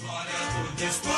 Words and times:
Glória 0.00 0.32
por 0.54 0.76
Deus. 0.76 1.17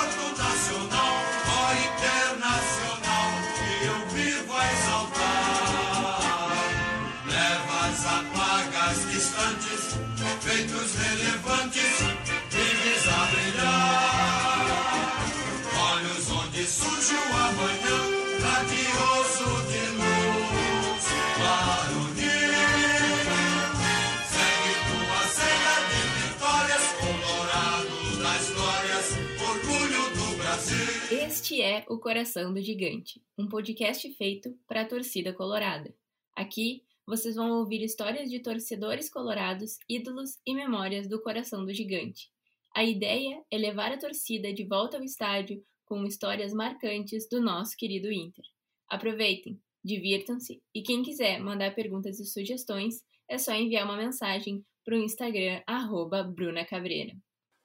É 31.62 31.84
o 31.90 31.98
Coração 31.98 32.54
do 32.54 32.62
Gigante, 32.62 33.22
um 33.36 33.46
podcast 33.46 34.10
feito 34.14 34.58
para 34.66 34.80
a 34.80 34.86
torcida 34.86 35.30
colorada. 35.32 35.94
Aqui 36.34 36.82
vocês 37.06 37.34
vão 37.34 37.50
ouvir 37.58 37.82
histórias 37.82 38.30
de 38.30 38.40
torcedores 38.40 39.10
colorados, 39.10 39.78
ídolos 39.86 40.38
e 40.46 40.54
memórias 40.54 41.06
do 41.06 41.20
Coração 41.20 41.66
do 41.66 41.74
Gigante. 41.74 42.30
A 42.74 42.82
ideia 42.82 43.44
é 43.50 43.58
levar 43.58 43.92
a 43.92 43.98
torcida 43.98 44.54
de 44.54 44.64
volta 44.64 44.96
ao 44.96 45.04
estádio 45.04 45.62
com 45.84 46.06
histórias 46.06 46.54
marcantes 46.54 47.28
do 47.28 47.42
nosso 47.42 47.76
querido 47.76 48.10
Inter. 48.10 48.44
Aproveitem, 48.88 49.60
divirtam-se 49.84 50.62
e 50.74 50.82
quem 50.82 51.02
quiser 51.02 51.40
mandar 51.40 51.74
perguntas 51.74 52.18
e 52.20 52.24
sugestões 52.24 53.02
é 53.28 53.36
só 53.36 53.52
enviar 53.52 53.84
uma 53.84 53.98
mensagem 53.98 54.64
para 54.82 54.94
o 54.94 55.02
Instagram 55.02 55.60
arroba 55.66 56.22
Bruna 56.22 56.64
Cabreira. 56.64 57.14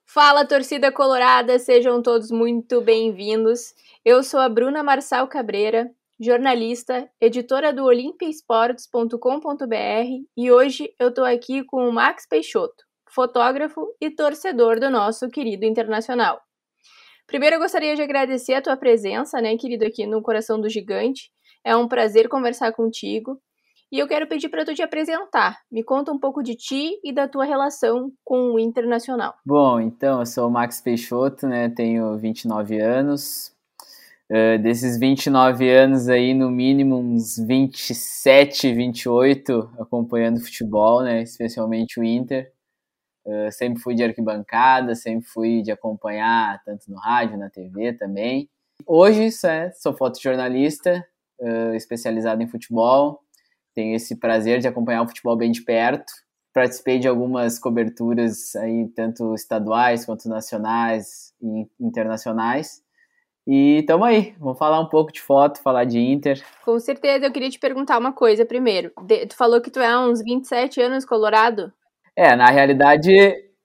Fala, 0.08 0.46
torcida 0.46 0.92
colorada, 0.92 1.58
sejam 1.60 2.02
todos 2.02 2.32
muito 2.32 2.80
bem-vindos. 2.80 3.74
Eu 4.06 4.24
sou 4.24 4.40
a 4.40 4.48
Bruna 4.48 4.84
Marçal 4.84 5.28
Cabreira, 5.28 5.92
jornalista, 6.20 7.10
editora 7.20 7.74
do 7.74 7.84
olimpiaesportes.com.br 7.84 10.24
e 10.38 10.52
hoje 10.52 10.94
eu 11.00 11.14
tô 11.14 11.24
aqui 11.24 11.64
com 11.66 11.90
o 11.90 11.92
Max 11.92 12.26
Peixoto, 12.26 12.86
fotógrafo 13.10 13.86
e 14.00 14.10
torcedor 14.10 14.80
do 14.80 14.90
nosso 14.90 15.28
querido 15.28 15.66
Internacional. 15.66 16.42
Primeiro 17.28 17.58
eu 17.58 17.60
gostaria 17.60 17.96
de 17.96 18.02
agradecer 18.02 18.54
a 18.54 18.62
tua 18.62 18.78
presença, 18.78 19.42
né, 19.42 19.58
querido, 19.58 19.86
aqui 19.86 20.06
no 20.06 20.22
Coração 20.22 20.62
do 20.62 20.70
Gigante. 20.70 21.30
É 21.64 21.76
um 21.76 21.88
prazer 21.88 22.30
conversar 22.30 22.72
contigo. 22.72 23.42
E 23.92 24.00
eu 24.00 24.08
quero 24.08 24.28
pedir 24.28 24.50
para 24.50 24.66
tu 24.66 24.74
te 24.74 24.82
apresentar. 24.82 25.60
Me 25.72 25.84
conta 25.84 26.12
um 26.12 26.20
pouco 26.20 26.42
de 26.42 26.56
ti 26.56 27.00
e 27.04 27.14
da 27.14 27.28
tua 27.28 27.46
relação 27.46 28.12
com 28.24 28.54
o 28.54 28.60
Internacional. 28.60 29.36
Bom, 29.46 29.80
então, 29.80 30.20
eu 30.20 30.26
sou 30.26 30.48
o 30.48 30.52
Max 30.52 30.82
Peixoto, 30.82 31.48
né? 31.48 31.70
Tenho 31.70 32.18
29 32.18 32.80
anos. 32.80 33.54
Uh, 34.30 34.58
desses 34.60 34.98
29 35.00 35.70
anos 35.70 36.10
aí, 36.10 36.34
no 36.34 36.50
mínimo 36.50 36.98
uns 36.98 37.38
27, 37.38 38.74
28 38.74 39.70
acompanhando 39.80 40.42
futebol, 40.42 41.04
né? 41.04 41.22
Especialmente 41.22 42.00
o 42.00 42.04
Inter. 42.04 42.52
Uh, 43.24 43.52
sempre 43.52 43.82
fui 43.82 43.94
de 43.94 44.04
arquibancada, 44.04 44.96
sempre 44.96 45.28
fui 45.28 45.62
de 45.62 45.72
acompanhar 45.72 46.62
tanto 46.64 46.90
no 46.90 46.98
rádio, 46.98 47.38
na 47.38 47.52
TV 47.52 47.94
também. 47.94 48.50
Hoje 48.86 49.30
é, 49.46 49.72
sou 49.72 49.94
fotojornalista, 49.94 51.06
uh, 51.40 51.74
especializado 51.76 52.42
em 52.42 52.48
futebol. 52.48 53.25
Tenho 53.76 53.96
esse 53.96 54.16
prazer 54.16 54.60
de 54.60 54.68
acompanhar 54.68 55.04
o 55.04 55.08
futebol 55.08 55.36
bem 55.36 55.52
de 55.52 55.62
perto. 55.62 56.12
Participei 56.54 56.98
de 56.98 57.08
algumas 57.08 57.60
coberturas 57.60 58.56
aí, 58.56 58.88
tanto 58.96 59.36
estaduais 59.36 60.06
quanto 60.06 60.30
nacionais 60.30 61.34
e 61.42 61.68
internacionais. 61.80 62.82
E 63.48 63.84
tamo 63.86 64.04
aí, 64.06 64.34
vamos 64.40 64.58
falar 64.58 64.80
um 64.80 64.88
pouco 64.88 65.12
de 65.12 65.22
foto, 65.22 65.62
falar 65.62 65.84
de 65.84 66.00
Inter. 66.00 66.42
Com 66.64 66.80
certeza, 66.80 67.26
eu 67.26 67.32
queria 67.32 67.50
te 67.50 67.60
perguntar 67.60 68.00
uma 68.00 68.12
coisa 68.12 68.46
primeiro. 68.46 68.92
De, 69.04 69.28
tu 69.28 69.36
falou 69.36 69.62
que 69.62 69.70
tu 69.70 69.80
é 69.80 69.88
há 69.88 70.00
uns 70.00 70.24
27 70.24 70.82
anos 70.82 71.06
colorado? 71.06 71.72
É, 72.16 72.36
na 72.36 72.50
realidade, 72.50 73.12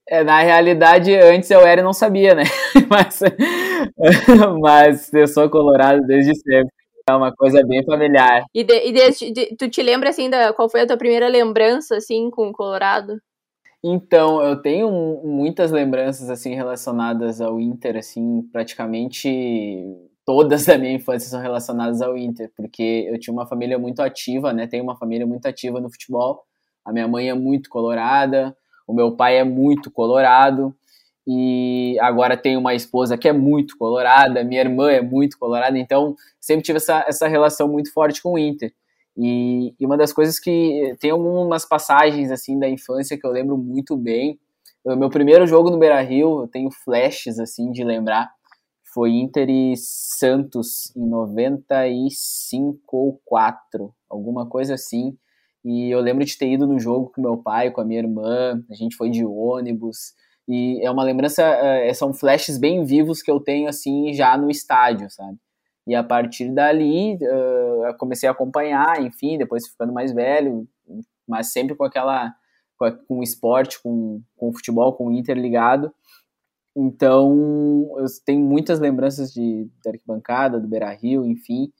é, 0.07 0.25
na 0.25 0.41
realidade, 0.41 1.15
antes 1.15 1.51
eu 1.51 1.61
era 1.61 1.81
e 1.81 1.85
não 1.85 1.93
sabia, 1.93 2.35
né? 2.35 2.43
Mas, 2.91 3.21
mas 4.61 5.15
eu 5.15 5.27
sou 5.29 5.49
colorado 5.49 6.03
desde 6.07 6.35
sempre. 6.35 6.80
É 7.09 7.15
uma 7.15 7.33
coisa 7.35 7.63
bem 7.67 7.85
familiar. 7.85 8.45
E, 8.55 8.63
de, 8.63 8.75
e 8.75 8.93
de, 8.93 9.33
de, 9.33 9.57
tu 9.57 9.69
te 9.69 9.83
lembra, 9.83 10.11
assim, 10.11 10.31
da, 10.31 10.53
qual 10.53 10.69
foi 10.69 10.83
a 10.83 10.87
tua 10.87 10.97
primeira 10.97 11.29
lembrança, 11.29 11.97
assim, 11.97 12.31
com 12.31 12.49
o 12.49 12.53
Colorado? 12.53 13.21
Então, 13.83 14.43
eu 14.43 14.61
tenho 14.61 14.91
muitas 15.25 15.71
lembranças, 15.71 16.29
assim, 16.29 16.55
relacionadas 16.55 17.41
ao 17.41 17.59
Inter, 17.59 17.97
assim, 17.97 18.43
praticamente 18.53 19.83
todas 20.25 20.67
da 20.67 20.79
minha 20.79 20.93
infância 20.93 21.29
são 21.29 21.41
relacionadas 21.41 22.03
ao 22.03 22.17
Inter, 22.17 22.53
porque 22.55 23.09
eu 23.09 23.19
tinha 23.19 23.33
uma 23.33 23.47
família 23.47 23.79
muito 23.79 24.01
ativa, 24.01 24.53
né, 24.53 24.67
tenho 24.67 24.85
uma 24.85 24.97
família 24.97 25.27
muito 25.27 25.47
ativa 25.47 25.81
no 25.81 25.91
futebol, 25.91 26.45
a 26.85 26.93
minha 26.93 27.09
mãe 27.09 27.31
é 27.31 27.35
muito 27.35 27.69
colorada, 27.69 28.57
o 28.87 28.93
meu 28.93 29.17
pai 29.17 29.39
é 29.39 29.45
muito 29.45 29.91
colorado, 29.91 30.75
e 31.33 31.97
agora 32.01 32.37
tenho 32.37 32.59
uma 32.59 32.75
esposa 32.75 33.17
que 33.17 33.29
é 33.29 33.33
muito 33.33 33.79
colorada, 33.79 34.43
minha 34.43 34.61
irmã 34.61 34.91
é 34.91 35.01
muito 35.01 35.39
colorada, 35.39 35.79
então 35.79 36.17
sempre 36.41 36.65
tive 36.65 36.79
essa, 36.79 37.05
essa 37.07 37.29
relação 37.29 37.69
muito 37.69 37.93
forte 37.93 38.21
com 38.21 38.33
o 38.33 38.39
Inter. 38.39 38.73
E, 39.17 39.73
e, 39.79 39.87
uma 39.87 39.97
das 39.97 40.13
coisas 40.13 40.41
que 40.41 40.97
tem 40.99 41.13
algumas 41.13 41.65
passagens 41.65 42.33
assim 42.33 42.59
da 42.59 42.69
infância 42.69 43.17
que 43.17 43.25
eu 43.25 43.31
lembro 43.31 43.57
muito 43.57 43.97
bem. 43.97 44.41
O 44.85 44.97
meu 44.97 45.09
primeiro 45.09 45.47
jogo 45.47 45.71
no 45.71 45.79
Beira-Rio, 45.79 46.41
eu 46.41 46.49
tenho 46.49 46.69
flashes 46.69 47.39
assim 47.39 47.71
de 47.71 47.85
lembrar, 47.85 48.29
foi 48.93 49.11
Inter 49.11 49.49
e 49.49 49.77
Santos 49.77 50.93
em 50.97 51.07
95 51.07 52.81
ou 52.91 53.21
4, 53.25 53.95
alguma 54.09 54.49
coisa 54.49 54.75
assim. 54.75 55.17
E 55.65 55.91
eu 55.91 56.01
lembro 56.01 56.25
de 56.25 56.37
ter 56.37 56.51
ido 56.51 56.67
no 56.67 56.81
jogo 56.81 57.13
com 57.15 57.23
meu 57.23 57.37
pai, 57.37 57.71
com 57.71 57.81
a 57.81 57.85
minha 57.85 58.01
irmã, 58.01 58.61
a 58.69 58.75
gente 58.75 58.97
foi 58.97 59.11
de 59.11 59.25
ônibus. 59.25 60.19
E 60.49 60.85
é 60.85 60.91
uma 60.91 61.05
lembrança, 61.05 61.43
é, 61.43 61.93
são 61.95 62.13
flashes 62.13 62.59
bem 62.59 62.85
vivos 62.85 63.23
que 63.23 63.31
eu 63.31 63.41
tenho, 63.41 63.69
assim, 63.69 64.13
já 64.13 64.37
no 64.37 64.51
estádio, 64.51 65.09
sabe? 65.11 65.39
E 65.87 65.95
a 65.95 66.05
partir 66.05 66.53
dali, 66.53 67.17
uh, 67.17 67.97
comecei 67.99 68.29
a 68.29 68.33
acompanhar, 68.33 69.03
enfim, 69.03 69.39
depois 69.39 69.67
ficando 69.67 69.93
mais 69.93 70.13
velho, 70.13 70.69
mas 71.27 71.53
sempre 71.53 71.75
com 71.75 71.85
aquela, 71.85 72.33
com, 73.07 73.19
o 73.19 73.23
esporte, 73.23 73.83
com, 73.83 74.23
com 74.37 74.49
o 74.49 74.53
futebol, 74.53 74.93
com 74.93 75.07
o 75.07 75.13
Inter 75.13 75.37
ligado. 75.37 75.93
Então, 76.77 77.89
eu 77.99 78.07
tenho 78.25 78.41
muitas 78.41 78.79
lembranças 78.79 79.33
de, 79.33 79.69
da 79.85 79.91
arquibancada, 79.91 80.61
do 80.61 80.69
Beira-Rio, 80.69 81.27
enfim, 81.27 81.73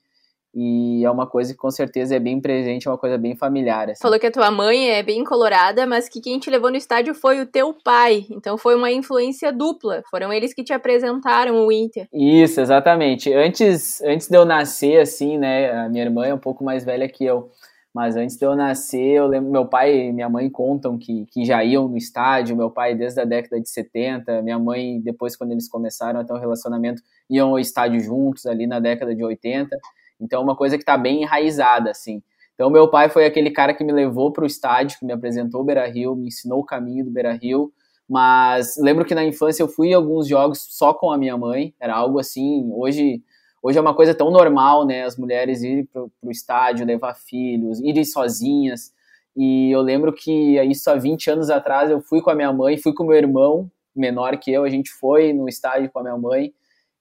e 0.53 1.03
é 1.05 1.09
uma 1.09 1.25
coisa 1.25 1.53
que 1.53 1.57
com 1.57 1.71
certeza 1.71 2.15
é 2.15 2.19
bem 2.19 2.41
presente, 2.41 2.87
é 2.87 2.91
uma 2.91 2.97
coisa 2.97 3.17
bem 3.17 3.35
familiar. 3.35 3.89
Assim. 3.89 4.01
Falou 4.01 4.19
que 4.19 4.27
a 4.27 4.31
tua 4.31 4.51
mãe 4.51 4.89
é 4.89 5.01
bem 5.01 5.23
colorada, 5.23 5.87
mas 5.87 6.09
que 6.09 6.19
quem 6.19 6.39
te 6.39 6.49
levou 6.49 6.69
no 6.69 6.75
estádio 6.75 7.13
foi 7.13 7.39
o 7.39 7.45
teu 7.45 7.73
pai. 7.73 8.25
Então 8.29 8.57
foi 8.57 8.75
uma 8.75 8.91
influência 8.91 9.51
dupla. 9.51 10.03
Foram 10.11 10.31
eles 10.33 10.53
que 10.53 10.63
te 10.63 10.73
apresentaram 10.73 11.65
o 11.65 11.71
Inter. 11.71 12.07
Isso, 12.13 12.59
exatamente. 12.59 13.33
Antes, 13.33 14.01
antes 14.01 14.27
de 14.27 14.35
eu 14.35 14.43
nascer, 14.43 14.99
assim, 14.99 15.37
né? 15.37 15.71
A 15.71 15.89
minha 15.89 16.03
irmã 16.03 16.25
é 16.25 16.33
um 16.33 16.39
pouco 16.39 16.63
mais 16.63 16.83
velha 16.83 17.07
que 17.07 17.23
eu. 17.23 17.49
Mas 17.93 18.15
antes 18.15 18.37
de 18.37 18.45
eu 18.45 18.55
nascer, 18.55 19.17
eu 19.17 19.27
lembro 19.27 19.51
meu 19.51 19.65
pai 19.65 20.07
e 20.07 20.13
minha 20.13 20.29
mãe 20.29 20.49
contam 20.49 20.97
que, 20.97 21.25
que 21.25 21.43
já 21.43 21.63
iam 21.63 21.87
no 21.87 21.97
estádio. 21.97 22.55
Meu 22.55 22.69
pai 22.69 22.95
desde 22.95 23.19
a 23.21 23.25
década 23.25 23.59
de 23.61 23.69
70, 23.69 24.41
minha 24.41 24.59
mãe 24.59 24.99
depois 25.01 25.35
quando 25.35 25.51
eles 25.51 25.69
começaram 25.69 26.19
a 26.19 26.23
ter 26.23 26.33
um 26.33 26.39
relacionamento, 26.39 27.01
iam 27.29 27.49
ao 27.49 27.59
estádio 27.59 27.99
juntos 27.99 28.45
ali 28.45 28.65
na 28.65 28.79
década 28.79 29.13
de 29.13 29.23
80. 29.23 29.77
Então 30.21 30.41
é 30.41 30.43
uma 30.43 30.55
coisa 30.55 30.77
que 30.77 30.83
está 30.83 30.97
bem 30.97 31.23
enraizada, 31.23 31.89
assim. 31.89 32.21
Então 32.53 32.69
meu 32.69 32.87
pai 32.87 33.09
foi 33.09 33.25
aquele 33.25 33.49
cara 33.49 33.73
que 33.73 33.83
me 33.83 33.91
levou 33.91 34.31
para 34.31 34.43
o 34.43 34.47
estádio, 34.47 34.99
que 34.99 35.05
me 35.05 35.13
apresentou 35.13 35.61
o 35.61 35.63
Beira-Rio, 35.63 36.15
me 36.15 36.27
ensinou 36.27 36.59
o 36.59 36.65
caminho 36.65 37.03
do 37.03 37.11
Beira-Rio, 37.11 37.73
mas 38.07 38.75
lembro 38.77 39.05
que 39.05 39.15
na 39.15 39.23
infância 39.23 39.63
eu 39.63 39.67
fui 39.67 39.89
em 39.89 39.93
alguns 39.93 40.27
jogos 40.27 40.67
só 40.69 40.93
com 40.93 41.11
a 41.11 41.17
minha 41.17 41.37
mãe, 41.37 41.73
era 41.79 41.95
algo 41.95 42.19
assim, 42.19 42.69
hoje 42.73 43.23
hoje 43.63 43.77
é 43.77 43.81
uma 43.81 43.93
coisa 43.93 44.13
tão 44.13 44.31
normal, 44.31 44.85
né, 44.85 45.03
as 45.03 45.15
mulheres 45.17 45.61
irem 45.61 45.85
para 45.85 46.03
o 46.03 46.31
estádio, 46.31 46.85
levar 46.85 47.13
filhos, 47.13 47.79
irem 47.79 48.03
sozinhas, 48.03 48.91
e 49.35 49.71
eu 49.71 49.81
lembro 49.81 50.11
que 50.11 50.59
isso 50.63 50.89
há 50.89 50.95
20 50.95 51.29
anos 51.29 51.49
atrás 51.49 51.89
eu 51.89 52.01
fui 52.01 52.21
com 52.21 52.31
a 52.31 52.35
minha 52.35 52.51
mãe, 52.51 52.77
fui 52.77 52.93
com 52.93 53.05
meu 53.05 53.15
irmão, 53.15 53.71
menor 53.95 54.37
que 54.37 54.51
eu, 54.51 54.63
a 54.63 54.69
gente 54.69 54.89
foi 54.89 55.31
no 55.31 55.47
estádio 55.47 55.89
com 55.91 55.99
a 55.99 56.03
minha 56.03 56.17
mãe, 56.17 56.53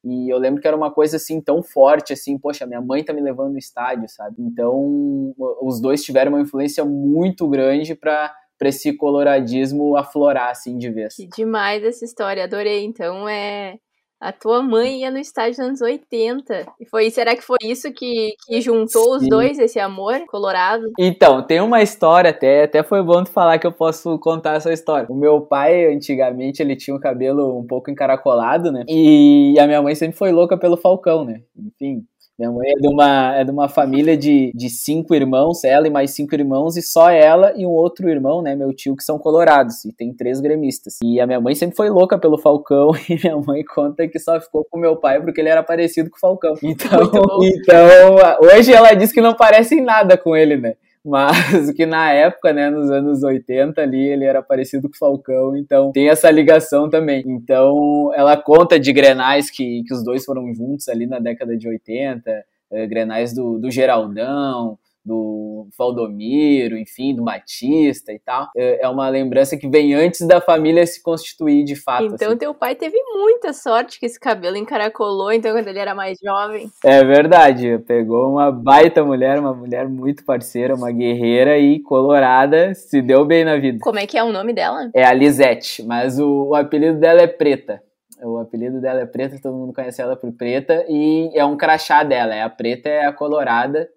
e 0.05 0.33
eu 0.33 0.39
lembro 0.39 0.61
que 0.61 0.67
era 0.67 0.77
uma 0.77 0.91
coisa 0.91 1.17
assim 1.17 1.41
tão 1.41 1.63
forte, 1.63 2.13
assim, 2.13 2.39
poxa, 2.39 2.67
minha 2.67 2.81
mãe 2.81 3.05
tá 3.05 3.13
me 3.13 3.21
levando 3.21 3.53
no 3.53 3.59
estádio, 3.59 4.09
sabe? 4.09 4.37
Então, 4.39 5.35
os 5.63 5.81
dois 5.81 6.03
tiveram 6.03 6.33
uma 6.33 6.41
influência 6.41 6.85
muito 6.85 7.49
grande 7.49 7.95
para 7.95 8.35
para 8.59 8.69
esse 8.69 8.93
coloradismo 8.93 9.97
aflorar 9.97 10.51
assim 10.51 10.77
de 10.77 10.91
vez. 10.91 11.15
Que 11.17 11.27
demais 11.27 11.83
essa 11.83 12.05
história, 12.05 12.45
adorei. 12.45 12.85
Então 12.85 13.27
é 13.27 13.79
A 14.21 14.33
tua 14.33 14.63
mãe 14.63 15.01
ia 15.01 15.11
no 15.11 15.19
estádio 15.19 15.61
nos 15.61 15.81
anos 15.81 15.81
80. 15.81 16.67
E 16.79 16.87
foi, 16.87 17.11
será 17.11 17.35
que 17.35 17.43
foi 17.43 17.57
isso 17.65 17.91
que, 17.91 18.35
que 18.47 18.61
juntou 18.61 19.19
Sim. 19.19 19.25
os 19.25 19.29
dois, 19.29 19.59
esse 19.59 19.81
amor 19.81 20.27
colorado? 20.27 20.93
Então, 20.99 21.43
tem 21.43 21.61
uma 21.61 21.83
história 21.83 22.29
até, 22.31 22.65
até 22.65 22.83
foi 22.83 23.03
bom 23.03 23.25
tu 23.25 23.31
falar 23.31 23.59
que 23.59 23.67
eu 23.67 23.73
posso 23.73 24.19
contar 24.19 24.57
essa 24.57 24.71
história. 24.73 25.07
O 25.09 25.15
meu 25.15 25.41
pai, 25.41 25.87
antigamente, 25.87 26.63
ele 26.63 26.77
tinha 26.77 26.95
o 26.95 27.01
cabelo 27.01 27.59
um 27.59 27.67
pouco 27.67 27.91
encaracolado, 27.91 28.71
né? 28.71 28.85
E 28.87 29.57
a 29.59 29.67
minha 29.67 29.81
mãe 29.81 29.95
sempre 29.95 30.19
foi 30.19 30.31
louca 30.31 30.55
pelo 30.59 30.77
Falcão, 30.77 31.25
né? 31.25 31.41
Enfim, 31.57 32.05
minha 32.41 32.51
mãe 32.51 32.71
é 32.71 32.81
de 32.81 32.89
uma, 32.89 33.37
é 33.37 33.45
de 33.45 33.51
uma 33.51 33.69
família 33.69 34.17
de, 34.17 34.51
de 34.55 34.71
cinco 34.71 35.15
irmãos, 35.15 35.63
ela 35.63 35.87
e 35.87 35.91
mais 35.91 36.13
cinco 36.13 36.35
irmãos, 36.35 36.75
e 36.75 36.81
só 36.81 37.11
ela 37.11 37.53
e 37.55 37.67
um 37.67 37.71
outro 37.71 38.09
irmão, 38.09 38.41
né, 38.41 38.57
meu 38.57 38.73
tio, 38.73 38.97
que 38.97 39.05
são 39.05 39.19
colorados, 39.19 39.85
e 39.85 39.93
tem 39.93 40.15
três 40.15 40.41
gremistas. 40.41 40.97
E 41.05 41.21
a 41.21 41.27
minha 41.27 41.39
mãe 41.39 41.55
sempre 41.55 41.77
foi 41.77 41.91
louca 41.91 42.19
pelo 42.19 42.39
Falcão, 42.39 42.93
e 43.11 43.21
minha 43.23 43.37
mãe 43.37 43.63
conta 43.63 44.09
que 44.09 44.19
só 44.19 44.41
ficou 44.41 44.67
com 44.71 44.79
meu 44.79 44.97
pai 44.97 45.21
porque 45.21 45.39
ele 45.39 45.51
era 45.51 45.63
parecido 45.63 46.09
com 46.09 46.17
o 46.17 46.21
Falcão. 46.21 46.55
Então, 46.63 47.11
então 47.43 48.17
hoje 48.43 48.73
ela 48.73 48.95
diz 48.95 49.13
que 49.13 49.21
não 49.21 49.35
parece 49.35 49.75
em 49.75 49.83
nada 49.83 50.17
com 50.17 50.35
ele, 50.35 50.57
né? 50.57 50.77
Mas 51.05 51.71
que 51.73 51.87
na 51.87 52.13
época, 52.13 52.53
né, 52.53 52.71
nos 52.71 52.91
anos 52.91 53.23
80 53.23 53.81
ali, 53.81 54.07
ele 54.07 54.25
era 54.25 54.43
parecido 54.43 54.89
com 54.89 54.95
o 54.95 54.99
Falcão, 54.99 55.57
então 55.57 55.93
tem 55.93 56.09
essa 56.09 56.31
ligação 56.31 56.89
também. 56.89 57.23
Então, 57.27 58.13
ela 58.15 58.37
conta 58.37 58.79
de 58.79 58.93
grenais 58.93 59.51
que, 59.51 59.83
que 59.85 59.95
os 59.95 60.05
dois 60.05 60.25
foram 60.25 60.55
juntos 60.55 60.89
ali 60.89 61.07
na 61.07 61.19
década 61.19 61.57
de 61.57 61.69
80, 61.69 62.45
eh, 62.73 62.87
grenais 62.87 63.35
do, 63.35 63.59
do 63.59 63.71
Geraldão, 63.71 64.79
do 65.05 65.69
Valdomiro, 65.79 66.77
enfim, 66.77 67.15
do 67.15 67.23
Batista 67.23 68.13
e 68.13 68.19
tal. 68.19 68.49
É, 68.57 68.85
é 68.85 68.89
uma 68.89 69.09
lembrança 69.09 69.57
que 69.57 69.69
vem 69.69 69.95
antes 69.95 70.27
da 70.27 70.41
família 70.41 70.87
se 70.87 71.03
constituir 71.03 71.65
de 71.65 71.77
fato. 71.77 72.15
Então 72.15 72.29
assim. 72.29 72.39
teu 72.39 72.55
pai 72.55 72.75
teve 72.75 72.97
muita 73.15 73.53
sorte 73.53 73.99
que 73.99 74.07
esse 74.07 74.19
cabelo 74.19 74.57
encaracolou, 74.57 75.33
então 75.33 75.53
quando 75.53 75.69
ele 75.69 75.79
era 75.79 75.95
mais 75.95 76.19
jovem. 76.23 76.71
É 76.85 77.03
verdade, 77.05 77.79
pegou 77.87 78.31
uma 78.31 78.51
baita 78.51 79.05
mulher, 79.05 79.39
uma 79.39 79.55
mulher 79.55 79.89
muito 79.89 80.25
parceira, 80.25 80.75
uma 80.75 80.91
guerreira 80.91 81.59
e 81.59 81.81
colorada, 81.81 82.75
se 82.75 83.01
deu 83.01 83.25
bem 83.25 83.45
na 83.45 83.57
vida. 83.57 83.79
Como 83.81 83.99
é 83.99 84.07
que 84.07 84.19
é 84.19 84.23
o 84.23 84.33
nome 84.33 84.53
dela? 84.53 84.91
É 84.95 85.05
a 85.05 85.13
Lisette, 85.13 85.83
mas 85.83 86.19
o, 86.19 86.49
o 86.49 86.55
apelido 86.55 86.99
dela 86.99 87.21
é 87.23 87.27
Preta. 87.27 87.83
O 88.23 88.39
apelido 88.39 88.81
dela 88.81 89.01
é 89.01 89.07
Preta, 89.07 89.41
todo 89.43 89.57
mundo 89.57 89.73
conhece 89.73 90.03
ela 90.03 90.15
por 90.15 90.31
Preta, 90.33 90.85
e 90.89 91.31
é 91.35 91.45
um 91.45 91.57
crachá 91.57 92.03
dela, 92.03 92.35
é 92.35 92.43
a 92.43 92.51
Preta 92.51 92.89
é 92.89 93.07
a 93.07 93.13
colorada, 93.13 93.89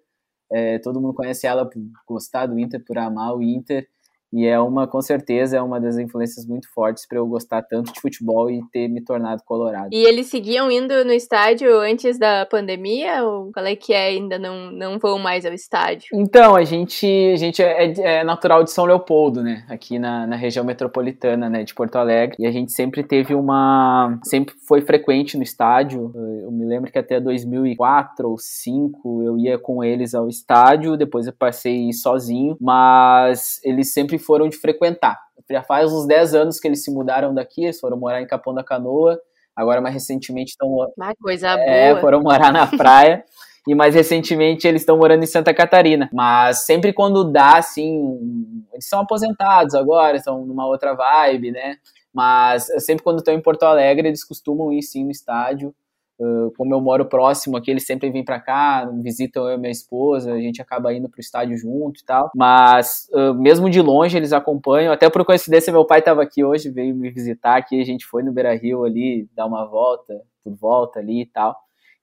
é, 0.54 0.78
todo 0.78 1.00
mundo 1.00 1.14
conhece 1.14 1.46
ela 1.46 1.68
por 1.68 1.82
gostar 2.06 2.46
do 2.46 2.58
Inter, 2.58 2.84
por 2.84 2.96
amar 2.98 3.34
o 3.34 3.42
Inter. 3.42 3.88
E 4.34 4.46
é 4.46 4.58
uma, 4.58 4.86
com 4.86 5.00
certeza, 5.00 5.56
é 5.56 5.62
uma 5.62 5.80
das 5.80 5.96
influências 5.96 6.46
muito 6.46 6.68
fortes 6.72 7.06
para 7.06 7.18
eu 7.18 7.26
gostar 7.26 7.62
tanto 7.62 7.92
de 7.92 8.00
futebol 8.00 8.50
e 8.50 8.60
ter 8.72 8.88
me 8.88 9.00
tornado 9.00 9.42
colorado. 9.44 9.90
E 9.92 10.04
eles 10.04 10.26
seguiam 10.26 10.70
indo 10.70 11.04
no 11.04 11.12
estádio 11.12 11.78
antes 11.78 12.18
da 12.18 12.44
pandemia? 12.46 13.24
Ou 13.24 13.52
qual 13.52 13.64
é 13.66 13.76
que 13.76 13.92
é? 13.92 14.08
Ainda 14.08 14.38
não, 14.38 14.70
não 14.72 14.98
vão 14.98 15.18
mais 15.18 15.46
ao 15.46 15.52
estádio? 15.52 16.08
Então, 16.12 16.56
a 16.56 16.64
gente, 16.64 17.06
a 17.32 17.36
gente 17.36 17.62
é, 17.62 18.18
é 18.20 18.24
natural 18.24 18.64
de 18.64 18.70
São 18.70 18.84
Leopoldo, 18.84 19.42
né? 19.42 19.64
Aqui 19.68 19.98
na, 19.98 20.26
na 20.26 20.36
região 20.36 20.64
metropolitana, 20.64 21.48
né? 21.48 21.62
De 21.62 21.74
Porto 21.74 21.96
Alegre. 21.96 22.36
E 22.38 22.46
a 22.46 22.50
gente 22.50 22.72
sempre 22.72 23.02
teve 23.02 23.34
uma... 23.34 24.18
Sempre 24.24 24.54
foi 24.66 24.80
frequente 24.80 25.36
no 25.36 25.42
estádio. 25.42 26.12
Eu 26.42 26.50
me 26.50 26.64
lembro 26.64 26.90
que 26.90 26.98
até 26.98 27.20
2004 27.20 28.28
ou 28.28 28.34
2005 28.34 29.22
eu 29.22 29.38
ia 29.38 29.58
com 29.58 29.82
eles 29.84 30.14
ao 30.14 30.28
estádio. 30.28 30.96
Depois 30.96 31.26
eu 31.26 31.32
passei 31.32 31.92
sozinho. 31.92 32.56
Mas 32.60 33.60
eles 33.62 33.92
sempre 33.92 34.18
foram 34.24 34.48
de 34.48 34.56
frequentar. 34.56 35.18
Já 35.50 35.62
faz 35.62 35.92
uns 35.92 36.06
10 36.06 36.34
anos 36.34 36.58
que 36.58 36.66
eles 36.66 36.82
se 36.82 36.90
mudaram 36.90 37.34
daqui, 37.34 37.64
eles 37.64 37.78
foram 37.78 37.96
morar 37.96 38.22
em 38.22 38.26
Capão 38.26 38.54
da 38.54 38.64
Canoa, 38.64 39.20
agora 39.54 39.80
mais 39.80 39.94
recentemente 39.94 40.52
estão... 40.52 40.68
Ah, 41.00 41.12
coisa 41.20 41.50
é, 41.50 41.90
boa! 41.90 42.00
foram 42.00 42.22
morar 42.22 42.52
na 42.52 42.66
praia. 42.76 43.24
e 43.66 43.74
mais 43.74 43.94
recentemente 43.94 44.66
eles 44.66 44.82
estão 44.82 44.96
morando 44.96 45.22
em 45.22 45.26
Santa 45.26 45.52
Catarina. 45.54 46.08
Mas 46.12 46.64
sempre 46.64 46.92
quando 46.92 47.24
dá, 47.24 47.58
assim, 47.58 48.64
eles 48.72 48.88
são 48.88 49.00
aposentados 49.00 49.74
agora, 49.74 50.16
estão 50.16 50.44
numa 50.44 50.66
outra 50.66 50.94
vibe, 50.94 51.52
né? 51.52 51.76
Mas 52.12 52.66
sempre 52.78 53.02
quando 53.02 53.18
estão 53.18 53.34
em 53.34 53.42
Porto 53.42 53.64
Alegre, 53.64 54.06
eles 54.08 54.24
costumam 54.24 54.72
ir 54.72 54.82
sim 54.82 55.04
no 55.04 55.10
estádio. 55.10 55.74
Uh, 56.18 56.52
como 56.56 56.72
eu 56.72 56.80
moro 56.80 57.06
próximo 57.06 57.56
aqui, 57.56 57.70
eles 57.70 57.84
sempre 57.84 58.08
vêm 58.10 58.24
para 58.24 58.38
cá, 58.38 58.88
visitam 59.02 59.48
eu 59.48 59.56
e 59.56 59.58
minha 59.58 59.72
esposa, 59.72 60.32
a 60.32 60.38
gente 60.38 60.62
acaba 60.62 60.94
indo 60.94 61.08
pro 61.08 61.20
estádio 61.20 61.56
junto 61.58 62.00
e 62.00 62.04
tal. 62.04 62.30
Mas, 62.36 63.08
uh, 63.12 63.34
mesmo 63.34 63.68
de 63.68 63.80
longe, 63.80 64.16
eles 64.16 64.32
acompanham. 64.32 64.92
Até 64.92 65.10
por 65.10 65.24
coincidência, 65.24 65.72
meu 65.72 65.84
pai 65.84 65.98
estava 65.98 66.22
aqui 66.22 66.44
hoje, 66.44 66.70
veio 66.70 66.94
me 66.94 67.10
visitar 67.10 67.56
aqui, 67.56 67.80
a 67.80 67.84
gente 67.84 68.06
foi 68.06 68.22
no 68.22 68.32
Beira 68.32 68.54
Rio 68.54 68.84
ali, 68.84 69.28
dar 69.34 69.46
uma 69.46 69.66
volta, 69.66 70.20
por 70.44 70.54
volta 70.54 71.00
ali 71.00 71.22
e 71.22 71.26
tal. 71.26 71.56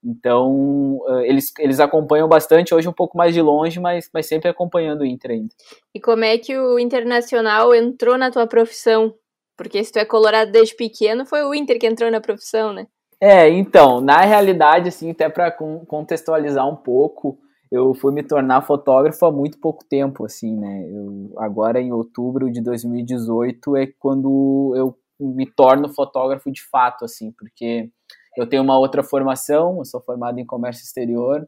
Então, 0.04 0.98
uh, 1.08 1.22
eles, 1.22 1.54
eles 1.60 1.80
acompanham 1.80 2.28
bastante, 2.28 2.74
hoje 2.74 2.90
um 2.90 2.94
pouco 2.94 3.18
mais 3.18 3.34
de 3.34 3.42
longe, 3.42 3.80
mas, 3.80 4.10
mas 4.14 4.26
sempre 4.26 4.50
acompanhando 4.50 5.02
o 5.02 5.06
Inter 5.06 5.32
ainda. 5.32 5.54
E 5.94 6.02
como 6.02 6.26
é 6.26 6.38
que 6.38 6.58
o 6.58 6.80
Internacional 6.80 7.74
entrou 7.74 8.18
na 8.18 8.32
tua 8.32 8.48
profissão? 8.48 9.14
Porque 9.56 9.84
se 9.84 9.92
tu 9.92 10.00
é 10.00 10.06
colorado 10.06 10.52
desde 10.52 10.76
pequeno, 10.76 11.26
foi 11.26 11.44
o 11.44 11.54
Inter 11.54 11.80
que 11.80 11.86
entrou 11.86 12.10
na 12.10 12.20
profissão, 12.20 12.74
né? 12.74 12.88
É, 13.24 13.48
então, 13.50 14.02
na 14.02 14.22
realidade, 14.22 14.90
assim, 14.90 15.12
até 15.12 15.30
para 15.30 15.52
contextualizar 15.52 16.68
um 16.68 16.76
pouco, 16.76 17.38
eu 17.72 17.94
fui 17.94 18.12
me 18.12 18.24
tornar 18.24 18.64
fotógrafo 18.64 19.24
há 19.26 19.32
muito 19.32 19.60
pouco 19.60 19.86
tempo, 19.86 20.26
assim, 20.26 20.58
né? 20.58 20.90
Eu, 20.90 21.32
agora, 21.38 21.80
em 21.80 21.92
outubro 21.94 22.52
de 22.52 22.60
2018, 22.62 23.78
é 23.78 23.86
quando 24.00 24.74
eu 24.76 24.98
me 25.20 25.46
torno 25.46 25.88
fotógrafo 25.88 26.52
de 26.52 26.64
fato, 26.68 27.06
assim, 27.06 27.32
porque 27.34 27.92
eu 28.36 28.50
tenho 28.50 28.64
uma 28.64 28.78
outra 28.80 29.04
formação, 29.04 29.78
eu 29.78 29.86
sou 29.86 30.02
formado 30.02 30.40
em 30.40 30.46
comércio 30.46 30.84
exterior, 30.84 31.48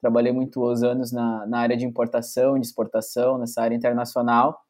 trabalhei 0.00 0.30
muitos 0.32 0.84
anos 0.84 1.10
na, 1.10 1.44
na 1.48 1.58
área 1.58 1.76
de 1.76 1.84
importação, 1.84 2.60
de 2.60 2.66
exportação, 2.66 3.38
nessa 3.38 3.60
área 3.60 3.74
internacional, 3.74 4.60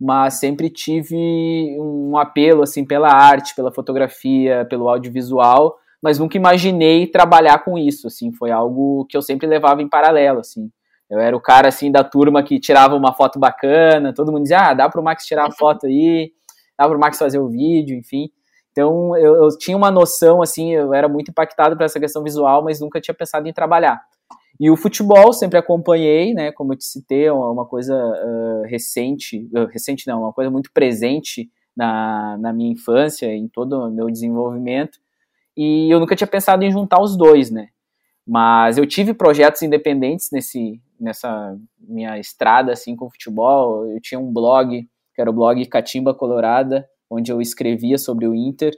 mas 0.00 0.34
sempre 0.40 0.70
tive 0.70 1.76
um 1.78 2.16
apelo, 2.16 2.62
assim, 2.62 2.86
pela 2.86 3.12
arte, 3.12 3.54
pela 3.54 3.70
fotografia, 3.70 4.64
pelo 4.64 4.88
audiovisual, 4.88 5.76
mas 6.02 6.18
nunca 6.18 6.36
imaginei 6.36 7.06
trabalhar 7.06 7.64
com 7.64 7.76
isso, 7.76 8.06
assim, 8.06 8.32
foi 8.32 8.50
algo 8.50 9.06
que 9.08 9.16
eu 9.16 9.22
sempre 9.22 9.46
levava 9.46 9.82
em 9.82 9.88
paralelo, 9.88 10.40
assim. 10.40 10.70
Eu 11.10 11.18
era 11.18 11.36
o 11.36 11.40
cara, 11.40 11.68
assim, 11.68 11.90
da 11.90 12.04
turma 12.04 12.42
que 12.42 12.60
tirava 12.60 12.94
uma 12.94 13.12
foto 13.12 13.38
bacana, 13.38 14.14
todo 14.14 14.30
mundo 14.30 14.42
dizia, 14.42 14.68
ah, 14.70 14.74
dá 14.74 14.88
pro 14.88 15.02
Max 15.02 15.26
tirar 15.26 15.48
a 15.48 15.52
foto 15.52 15.86
aí, 15.86 16.32
dá 16.78 16.88
pro 16.88 16.98
Max 16.98 17.18
fazer 17.18 17.38
o 17.38 17.48
vídeo, 17.48 17.98
enfim. 17.98 18.30
Então, 18.70 19.16
eu, 19.16 19.34
eu 19.34 19.48
tinha 19.58 19.76
uma 19.76 19.90
noção, 19.90 20.40
assim, 20.40 20.72
eu 20.72 20.94
era 20.94 21.08
muito 21.08 21.30
impactado 21.30 21.76
por 21.76 21.84
essa 21.84 21.98
questão 21.98 22.22
visual, 22.22 22.62
mas 22.62 22.80
nunca 22.80 23.00
tinha 23.00 23.14
pensado 23.14 23.48
em 23.48 23.52
trabalhar. 23.52 24.00
E 24.58 24.70
o 24.70 24.76
futebol 24.76 25.32
sempre 25.32 25.58
acompanhei, 25.58 26.32
né, 26.32 26.52
como 26.52 26.72
eu 26.72 26.76
te 26.76 26.84
citei, 26.84 27.24
é 27.24 27.32
uma 27.32 27.66
coisa 27.66 27.96
uh, 27.96 28.62
recente, 28.68 29.48
uh, 29.54 29.64
recente 29.66 30.06
não, 30.06 30.20
uma 30.20 30.32
coisa 30.32 30.50
muito 30.50 30.70
presente 30.72 31.50
na, 31.76 32.36
na 32.38 32.52
minha 32.52 32.70
infância, 32.70 33.26
em 33.26 33.48
todo 33.48 33.86
o 33.86 33.90
meu 33.90 34.06
desenvolvimento, 34.10 34.98
e 35.56 35.92
eu 35.92 36.00
nunca 36.00 36.16
tinha 36.16 36.28
pensado 36.28 36.64
em 36.64 36.70
juntar 36.70 37.00
os 37.00 37.16
dois, 37.16 37.50
né? 37.50 37.68
Mas 38.26 38.78
eu 38.78 38.86
tive 38.86 39.14
projetos 39.14 39.62
independentes 39.62 40.28
nesse, 40.32 40.80
nessa 40.98 41.56
minha 41.78 42.18
estrada 42.18 42.72
assim 42.72 42.94
com 42.94 43.06
o 43.06 43.10
futebol. 43.10 43.86
Eu 43.90 44.00
tinha 44.00 44.20
um 44.20 44.32
blog, 44.32 44.82
que 45.14 45.20
era 45.20 45.30
o 45.30 45.32
blog 45.32 45.64
Catimba 45.66 46.14
Colorada, 46.14 46.88
onde 47.10 47.32
eu 47.32 47.40
escrevia 47.40 47.98
sobre 47.98 48.26
o 48.26 48.34
Inter 48.34 48.72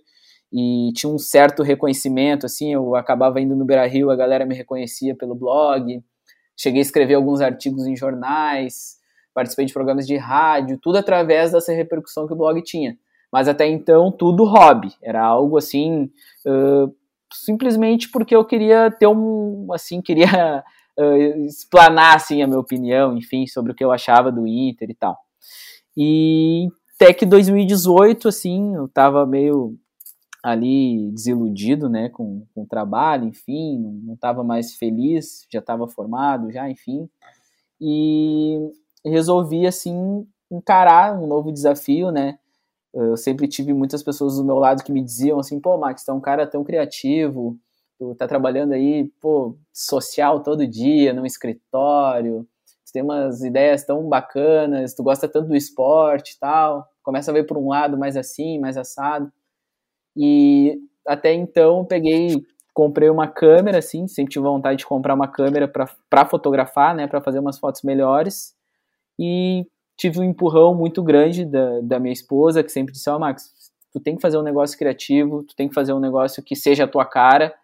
e 0.52 0.92
tinha 0.94 1.10
um 1.10 1.18
certo 1.18 1.62
reconhecimento, 1.62 2.44
assim, 2.44 2.74
eu 2.74 2.94
acabava 2.94 3.40
indo 3.40 3.56
no 3.56 3.64
Beira-Rio, 3.64 4.10
a 4.10 4.16
galera 4.16 4.44
me 4.44 4.54
reconhecia 4.54 5.16
pelo 5.16 5.34
blog, 5.34 6.04
cheguei 6.54 6.80
a 6.80 6.82
escrever 6.82 7.14
alguns 7.14 7.40
artigos 7.40 7.86
em 7.86 7.96
jornais, 7.96 8.98
participei 9.32 9.64
de 9.64 9.72
programas 9.72 10.06
de 10.06 10.16
rádio, 10.16 10.78
tudo 10.78 10.98
através 10.98 11.52
dessa 11.52 11.72
repercussão 11.72 12.26
que 12.26 12.34
o 12.34 12.36
blog 12.36 12.60
tinha. 12.62 12.98
Mas 13.32 13.48
até 13.48 13.66
então, 13.66 14.12
tudo 14.12 14.44
hobby. 14.44 14.92
Era 15.02 15.24
algo 15.24 15.56
assim, 15.56 16.10
uh, 16.46 16.94
simplesmente 17.32 18.10
porque 18.10 18.36
eu 18.36 18.44
queria 18.44 18.90
ter 18.90 19.06
um, 19.06 19.72
assim, 19.72 20.02
queria 20.02 20.62
uh, 20.98 21.44
explanar, 21.46 22.16
assim, 22.16 22.42
a 22.42 22.46
minha 22.46 22.60
opinião, 22.60 23.16
enfim, 23.16 23.46
sobre 23.46 23.72
o 23.72 23.74
que 23.74 23.82
eu 23.82 23.90
achava 23.90 24.30
do 24.30 24.46
Inter 24.46 24.90
e 24.90 24.94
tal. 24.94 25.16
E 25.96 26.68
até 26.94 27.12
que 27.12 27.26
2018, 27.26 28.28
assim, 28.28 28.74
eu 28.76 28.86
tava 28.86 29.26
meio 29.26 29.76
ali 30.42 31.10
desiludido, 31.12 31.88
né, 31.88 32.08
com, 32.08 32.44
com 32.54 32.62
o 32.62 32.66
trabalho, 32.66 33.26
enfim, 33.26 33.78
não 34.04 34.14
estava 34.14 34.42
mais 34.42 34.74
feliz, 34.74 35.46
já 35.50 35.60
estava 35.60 35.86
formado, 35.86 36.50
já, 36.50 36.68
enfim, 36.68 37.08
e 37.80 38.58
resolvi, 39.04 39.66
assim, 39.66 40.26
encarar 40.50 41.16
um 41.16 41.26
novo 41.26 41.52
desafio, 41.52 42.10
né, 42.10 42.38
eu 42.94 43.16
sempre 43.16 43.48
tive 43.48 43.72
muitas 43.72 44.02
pessoas 44.02 44.36
do 44.36 44.44
meu 44.44 44.56
lado 44.56 44.84
que 44.84 44.92
me 44.92 45.02
diziam 45.02 45.38
assim, 45.38 45.60
pô, 45.60 45.78
Max, 45.78 46.04
tu 46.04 46.10
é 46.10 46.14
um 46.14 46.20
cara 46.20 46.46
tão 46.46 46.62
criativo, 46.62 47.58
tu 47.98 48.14
tá 48.14 48.28
trabalhando 48.28 48.72
aí, 48.72 49.10
pô, 49.20 49.56
social 49.72 50.40
todo 50.40 50.66
dia, 50.66 51.12
num 51.12 51.24
escritório, 51.26 52.46
tu 52.84 52.92
tem 52.92 53.02
umas 53.02 53.42
ideias 53.42 53.84
tão 53.84 54.08
bacanas, 54.08 54.94
tu 54.94 55.02
gosta 55.02 55.28
tanto 55.28 55.48
do 55.48 55.56
esporte 55.56 56.32
e 56.32 56.38
tal, 56.38 56.86
começa 57.02 57.30
a 57.30 57.34
ver 57.34 57.44
por 57.44 57.56
um 57.56 57.68
lado 57.68 57.96
mais 57.96 58.16
assim, 58.16 58.58
mais 58.58 58.76
assado. 58.76 59.32
E 60.16 60.78
até 61.06 61.32
então 61.32 61.84
peguei, 61.84 62.44
comprei 62.74 63.08
uma 63.08 63.26
câmera, 63.26 63.78
assim, 63.78 64.06
sempre 64.06 64.32
tive 64.32 64.44
vontade 64.44 64.78
de 64.78 64.86
comprar 64.86 65.14
uma 65.14 65.28
câmera 65.28 65.66
para 65.68 66.26
fotografar, 66.26 66.94
né, 66.94 67.06
para 67.06 67.20
fazer 67.20 67.38
umas 67.38 67.58
fotos 67.58 67.82
melhores. 67.82 68.54
E 69.18 69.66
tive 69.96 70.20
um 70.20 70.24
empurrão 70.24 70.74
muito 70.74 71.02
grande 71.02 71.44
da, 71.44 71.80
da 71.82 71.98
minha 71.98 72.12
esposa, 72.12 72.62
que 72.62 72.70
sempre 72.70 72.92
disse, 72.92 73.08
ó, 73.08 73.16
oh, 73.16 73.18
Max, 73.18 73.50
tu 73.92 74.00
tem 74.00 74.16
que 74.16 74.22
fazer 74.22 74.38
um 74.38 74.42
negócio 74.42 74.78
criativo, 74.78 75.42
tu 75.44 75.54
tem 75.54 75.68
que 75.68 75.74
fazer 75.74 75.92
um 75.92 76.00
negócio 76.00 76.42
que 76.42 76.56
seja 76.56 76.84
a 76.84 76.88
tua 76.88 77.04
cara, 77.04 77.54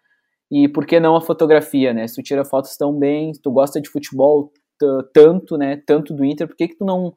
e 0.51 0.67
por 0.67 0.85
que 0.85 0.99
não 0.99 1.15
a 1.15 1.21
fotografia, 1.21 1.93
né? 1.93 2.07
Se 2.07 2.15
tu 2.15 2.23
tira 2.23 2.43
fotos 2.43 2.75
tão 2.75 2.97
bem, 2.97 3.31
tu 3.43 3.51
gosta 3.51 3.79
de 3.79 3.89
futebol 3.89 4.51
tanto, 5.13 5.57
né, 5.57 5.81
tanto 5.85 6.13
do 6.13 6.23
Inter, 6.23 6.47
por 6.47 6.55
que 6.55 6.69
que 6.69 6.77
tu 6.77 6.85
não 6.85 7.13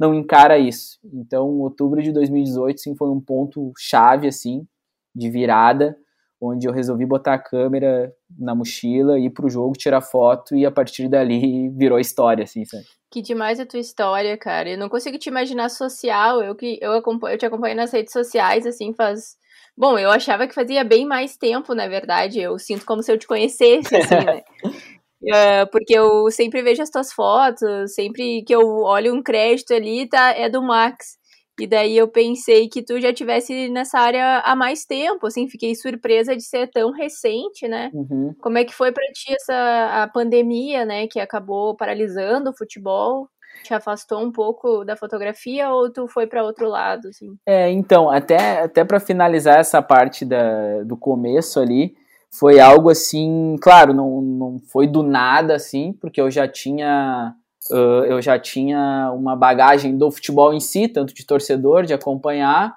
não 0.00 0.14
encara 0.14 0.58
isso? 0.58 0.98
Então, 1.12 1.60
outubro 1.60 2.02
de 2.02 2.10
2018 2.10 2.80
sim 2.80 2.96
foi 2.96 3.08
um 3.08 3.20
ponto 3.20 3.72
chave 3.78 4.26
assim, 4.26 4.66
de 5.14 5.30
virada, 5.30 5.96
onde 6.42 6.66
eu 6.66 6.72
resolvi 6.72 7.06
botar 7.06 7.34
a 7.34 7.38
câmera 7.38 8.12
na 8.36 8.52
mochila, 8.52 9.16
ir 9.16 9.30
pro 9.30 9.48
jogo, 9.48 9.74
tirar 9.78 10.00
foto 10.00 10.56
e 10.56 10.66
a 10.66 10.72
partir 10.72 11.08
dali 11.08 11.70
virou 11.78 12.00
história, 12.00 12.42
assim, 12.42 12.64
sabe? 12.64 12.84
Que 13.12 13.22
demais 13.22 13.60
a 13.60 13.66
tua 13.66 13.78
história, 13.78 14.36
cara. 14.36 14.70
Eu 14.70 14.78
não 14.78 14.88
consigo 14.88 15.18
te 15.18 15.28
imaginar 15.28 15.68
social. 15.68 16.42
Eu 16.42 16.56
que 16.56 16.78
eu, 16.80 16.92
acompanho, 16.94 17.34
eu 17.34 17.38
te 17.38 17.46
acompanho 17.46 17.76
nas 17.76 17.92
redes 17.92 18.12
sociais, 18.12 18.66
assim, 18.66 18.92
faz. 18.92 19.36
Bom, 19.76 19.98
eu 19.98 20.10
achava 20.10 20.46
que 20.48 20.54
fazia 20.54 20.82
bem 20.82 21.06
mais 21.06 21.36
tempo, 21.36 21.74
na 21.74 21.86
verdade. 21.86 22.40
Eu 22.40 22.58
sinto 22.58 22.84
como 22.84 23.02
se 23.02 23.12
eu 23.12 23.18
te 23.18 23.26
conhecesse, 23.26 23.94
assim, 23.94 24.24
né? 24.24 24.42
Uh, 24.64 25.66
porque 25.70 25.96
eu 25.96 26.30
sempre 26.30 26.62
vejo 26.62 26.82
as 26.82 26.90
tuas 26.90 27.12
fotos, 27.12 27.94
sempre 27.94 28.42
que 28.42 28.54
eu 28.54 28.66
olho 28.80 29.14
um 29.14 29.22
crédito 29.22 29.72
ali, 29.74 30.08
tá, 30.08 30.32
é 30.32 30.48
do 30.48 30.62
Max. 30.62 31.21
E 31.62 31.66
daí 31.68 31.96
eu 31.96 32.08
pensei 32.08 32.68
que 32.68 32.82
tu 32.82 33.00
já 33.00 33.12
tivesse 33.12 33.68
nessa 33.68 33.96
área 33.96 34.40
há 34.40 34.56
mais 34.56 34.84
tempo, 34.84 35.28
assim, 35.28 35.48
fiquei 35.48 35.76
surpresa 35.76 36.34
de 36.34 36.42
ser 36.42 36.68
tão 36.68 36.90
recente, 36.90 37.68
né? 37.68 37.88
Uhum. 37.94 38.34
Como 38.40 38.58
é 38.58 38.64
que 38.64 38.74
foi 38.74 38.90
para 38.90 39.04
ti 39.12 39.32
essa 39.32 40.02
a 40.02 40.08
pandemia, 40.08 40.84
né, 40.84 41.06
que 41.06 41.20
acabou 41.20 41.76
paralisando 41.76 42.50
o 42.50 42.56
futebol? 42.56 43.28
Te 43.62 43.72
afastou 43.72 44.18
um 44.20 44.32
pouco 44.32 44.84
da 44.84 44.96
fotografia 44.96 45.70
ou 45.70 45.88
tu 45.88 46.08
foi 46.08 46.26
para 46.26 46.42
outro 46.42 46.68
lado, 46.68 47.06
assim? 47.06 47.36
É, 47.46 47.70
então, 47.70 48.10
até 48.10 48.62
até 48.62 48.82
para 48.82 48.98
finalizar 48.98 49.60
essa 49.60 49.80
parte 49.80 50.24
da, 50.24 50.82
do 50.82 50.96
começo 50.96 51.60
ali, 51.60 51.94
foi 52.28 52.58
algo 52.58 52.90
assim, 52.90 53.54
claro, 53.62 53.94
não, 53.94 54.20
não 54.20 54.58
foi 54.58 54.88
do 54.88 55.04
nada 55.04 55.54
assim, 55.54 55.92
porque 56.00 56.20
eu 56.20 56.28
já 56.28 56.48
tinha 56.48 57.36
uh, 57.70 58.04
eu 58.04 58.20
já 58.20 58.38
tinha 58.38 59.12
uma 59.14 59.36
bagagem 59.36 59.96
do 59.96 60.10
futebol 60.10 60.52
em 60.52 60.60
si, 60.60 60.88
tanto 60.88 61.14
de 61.14 61.24
torcedor, 61.24 61.84
de 61.84 61.94
acompanhar, 61.94 62.74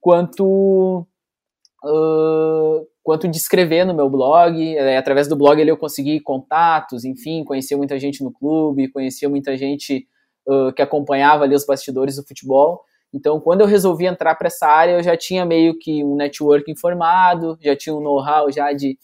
quanto 0.00 1.06
uh, 1.84 2.86
quanto 3.02 3.28
de 3.28 3.36
escrever 3.36 3.84
no 3.84 3.94
meu 3.94 4.10
blog. 4.10 4.76
É, 4.76 4.96
através 4.96 5.28
do 5.28 5.36
blog 5.36 5.60
ali 5.60 5.70
eu 5.70 5.76
consegui 5.76 6.20
contatos, 6.20 7.04
enfim, 7.04 7.44
conhecia 7.44 7.76
muita 7.76 7.98
gente 7.98 8.22
no 8.22 8.32
clube, 8.32 8.88
conhecia 8.88 9.28
muita 9.28 9.56
gente 9.56 10.06
uh, 10.48 10.72
que 10.72 10.82
acompanhava 10.82 11.44
ali 11.44 11.54
os 11.54 11.64
bastidores 11.64 12.16
do 12.16 12.26
futebol. 12.26 12.82
Então, 13.14 13.40
quando 13.40 13.60
eu 13.60 13.66
resolvi 13.66 14.06
entrar 14.06 14.34
para 14.34 14.48
essa 14.48 14.66
área, 14.66 14.92
eu 14.92 15.02
já 15.02 15.16
tinha 15.16 15.46
meio 15.46 15.78
que 15.78 16.04
um 16.04 16.16
network 16.16 16.70
informado, 16.70 17.56
já 17.62 17.76
tinha 17.76 17.94
um 17.94 18.00
know-how 18.00 18.50
já 18.50 18.72
de, 18.72 18.98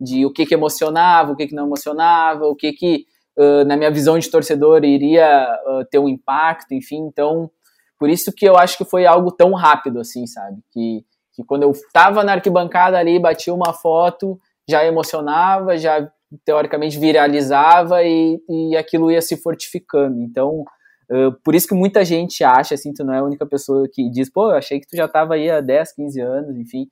de 0.00 0.24
o 0.24 0.32
que, 0.32 0.46
que 0.46 0.54
emocionava, 0.54 1.32
o 1.32 1.36
que, 1.36 1.48
que 1.48 1.54
não 1.54 1.66
emocionava, 1.66 2.46
o 2.46 2.54
que, 2.54 2.72
que 2.72 3.06
uh, 3.38 3.64
na 3.64 3.76
minha 3.76 3.90
visão 3.90 4.18
de 4.18 4.30
torcedor, 4.30 4.84
iria 4.84 5.46
uh, 5.66 5.84
ter 5.86 5.98
um 5.98 6.08
impacto, 6.08 6.74
enfim. 6.74 7.06
Então, 7.06 7.50
por 7.98 8.10
isso 8.10 8.32
que 8.32 8.46
eu 8.46 8.56
acho 8.56 8.76
que 8.76 8.84
foi 8.84 9.06
algo 9.06 9.30
tão 9.30 9.52
rápido, 9.52 10.00
assim, 10.00 10.26
sabe? 10.26 10.58
Que, 10.70 11.04
que 11.32 11.44
quando 11.44 11.62
eu 11.62 11.70
estava 11.70 12.24
na 12.24 12.32
arquibancada 12.32 12.98
ali, 12.98 13.18
batia 13.18 13.54
uma 13.54 13.72
foto, 13.72 14.38
já 14.68 14.84
emocionava, 14.84 15.78
já 15.78 16.10
teoricamente 16.44 16.98
viralizava 16.98 18.02
e, 18.02 18.38
e 18.48 18.76
aquilo 18.76 19.10
ia 19.10 19.22
se 19.22 19.36
fortificando. 19.36 20.20
Então, 20.20 20.64
Uh, 21.10 21.32
por 21.42 21.54
isso 21.54 21.66
que 21.66 21.74
muita 21.74 22.04
gente 22.04 22.44
acha, 22.44 22.74
assim, 22.74 22.92
tu 22.92 23.02
não 23.02 23.14
é 23.14 23.18
a 23.18 23.24
única 23.24 23.46
pessoa 23.46 23.88
que 23.90 24.10
diz, 24.10 24.30
pô, 24.30 24.50
eu 24.50 24.56
achei 24.56 24.78
que 24.78 24.86
tu 24.86 24.94
já 24.94 25.06
estava 25.06 25.34
aí 25.34 25.50
há 25.50 25.60
10, 25.60 25.92
15 25.94 26.20
anos, 26.20 26.56
enfim. 26.56 26.86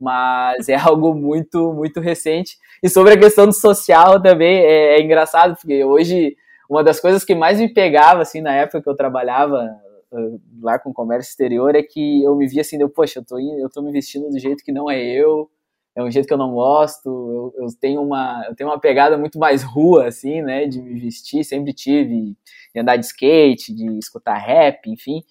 Mas 0.00 0.68
é 0.68 0.76
algo 0.76 1.14
muito, 1.14 1.72
muito 1.72 2.00
recente. 2.00 2.56
E 2.82 2.88
sobre 2.88 3.14
a 3.14 3.18
questão 3.18 3.46
do 3.46 3.52
social 3.52 4.20
também, 4.22 4.58
é, 4.58 4.96
é 4.96 5.02
engraçado, 5.02 5.56
porque 5.56 5.84
hoje, 5.84 6.36
uma 6.68 6.82
das 6.82 7.00
coisas 7.00 7.24
que 7.24 7.34
mais 7.34 7.58
me 7.58 7.72
pegava, 7.72 8.22
assim, 8.22 8.40
na 8.40 8.54
época 8.54 8.82
que 8.82 8.88
eu 8.88 8.96
trabalhava 8.96 9.70
uh, 10.12 10.40
lá 10.62 10.78
com 10.78 10.92
comércio 10.92 11.30
exterior, 11.30 11.74
é 11.74 11.82
que 11.82 12.22
eu 12.22 12.34
me 12.36 12.46
via 12.46 12.60
assim, 12.60 12.80
eu, 12.80 12.88
poxa, 12.88 13.20
eu 13.20 13.24
tô, 13.24 13.38
eu 13.38 13.70
tô 13.70 13.82
me 13.82 13.92
vestindo 13.92 14.28
do 14.28 14.38
jeito 14.38 14.64
que 14.64 14.72
não 14.72 14.90
é 14.90 15.02
eu, 15.02 15.50
é 15.96 16.02
um 16.02 16.10
jeito 16.10 16.26
que 16.26 16.34
eu 16.34 16.38
não 16.38 16.52
gosto, 16.52 17.08
eu, 17.08 17.64
eu, 17.64 17.68
tenho 17.80 18.02
uma 18.02 18.44
eu 18.48 18.54
tenho 18.56 18.68
uma 18.68 18.80
pegada 18.80 19.16
muito 19.16 19.38
mais 19.38 19.62
rua 19.62 20.08
assim, 20.08 20.42
né, 20.42 20.66
de 20.66 20.82
me 20.82 20.98
vestir, 20.98 21.44
sempre 21.44 21.72
tive 21.72 22.36
de 22.74 22.80
andar 22.80 22.96
de 22.96 23.06
skate, 23.06 23.72
de 23.72 23.98
escutar 23.98 24.34
rap, 24.34 24.90
enfim. 24.90 25.22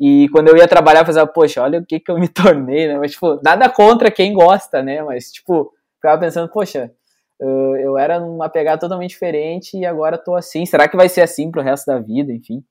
E 0.00 0.28
quando 0.30 0.48
eu 0.48 0.56
ia 0.56 0.68
trabalhar, 0.68 1.00
eu 1.00 1.06
pensava, 1.06 1.26
poxa, 1.26 1.62
olha 1.62 1.80
o 1.80 1.86
que 1.86 1.98
que 1.98 2.10
eu 2.10 2.18
me 2.18 2.28
tornei, 2.28 2.88
né? 2.88 2.98
Mas 2.98 3.12
tipo, 3.12 3.40
nada 3.42 3.68
contra 3.68 4.10
quem 4.10 4.32
gosta, 4.32 4.82
né? 4.82 5.02
Mas 5.02 5.32
tipo, 5.32 5.72
ficava 5.96 6.20
pensando, 6.20 6.48
poxa, 6.50 6.90
eu 7.40 7.96
era 7.98 8.18
numa 8.20 8.48
pegada 8.48 8.80
totalmente 8.80 9.10
diferente 9.10 9.76
e 9.76 9.86
agora 9.86 10.18
tô 10.18 10.34
assim. 10.34 10.66
Será 10.66 10.88
que 10.88 10.96
vai 10.96 11.08
ser 11.08 11.22
assim 11.22 11.50
pro 11.50 11.62
resto 11.62 11.86
da 11.86 11.98
vida, 11.98 12.32
enfim? 12.32 12.62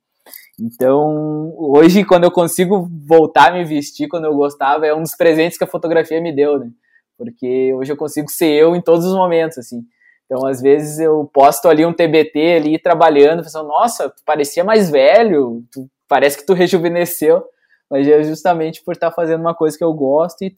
Então, 0.59 1.53
hoje, 1.57 2.03
quando 2.03 2.23
eu 2.23 2.31
consigo 2.31 2.89
voltar 3.05 3.51
a 3.51 3.53
me 3.53 3.63
vestir 3.63 4.07
quando 4.07 4.25
eu 4.25 4.35
gostava, 4.35 4.87
é 4.87 4.93
um 4.93 5.03
dos 5.03 5.15
presentes 5.15 5.57
que 5.57 5.63
a 5.63 5.67
fotografia 5.67 6.21
me 6.21 6.33
deu, 6.33 6.59
né? 6.59 6.69
porque 7.17 7.73
hoje 7.73 7.91
eu 7.91 7.97
consigo 7.97 8.29
ser 8.29 8.51
eu 8.51 8.75
em 8.75 8.81
todos 8.81 9.05
os 9.05 9.13
momentos, 9.13 9.57
assim. 9.57 9.83
Então, 10.25 10.45
às 10.45 10.61
vezes 10.61 10.99
eu 10.99 11.25
posto 11.33 11.67
ali 11.67 11.85
um 11.85 11.93
TBT 11.93 12.57
ali 12.57 12.79
trabalhando, 12.79 13.43
pensando, 13.43 13.67
nossa, 13.67 14.09
tu 14.09 14.21
parecia 14.25 14.63
mais 14.63 14.89
velho, 14.89 15.63
tu, 15.71 15.89
parece 16.07 16.37
que 16.37 16.45
tu 16.45 16.53
rejuvenesceu, 16.53 17.43
mas 17.89 18.07
é 18.07 18.23
justamente 18.23 18.83
por 18.83 18.93
estar 18.93 19.11
fazendo 19.11 19.41
uma 19.41 19.55
coisa 19.55 19.77
que 19.77 19.83
eu 19.83 19.93
gosto 19.93 20.41
e, 20.41 20.53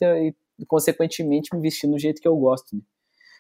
e 0.60 0.66
consequentemente 0.66 1.56
me 1.56 1.62
vestindo 1.62 1.92
do 1.92 2.00
jeito 2.00 2.22
que 2.22 2.28
eu 2.28 2.36
gosto. 2.36 2.76
Né? 2.76 2.82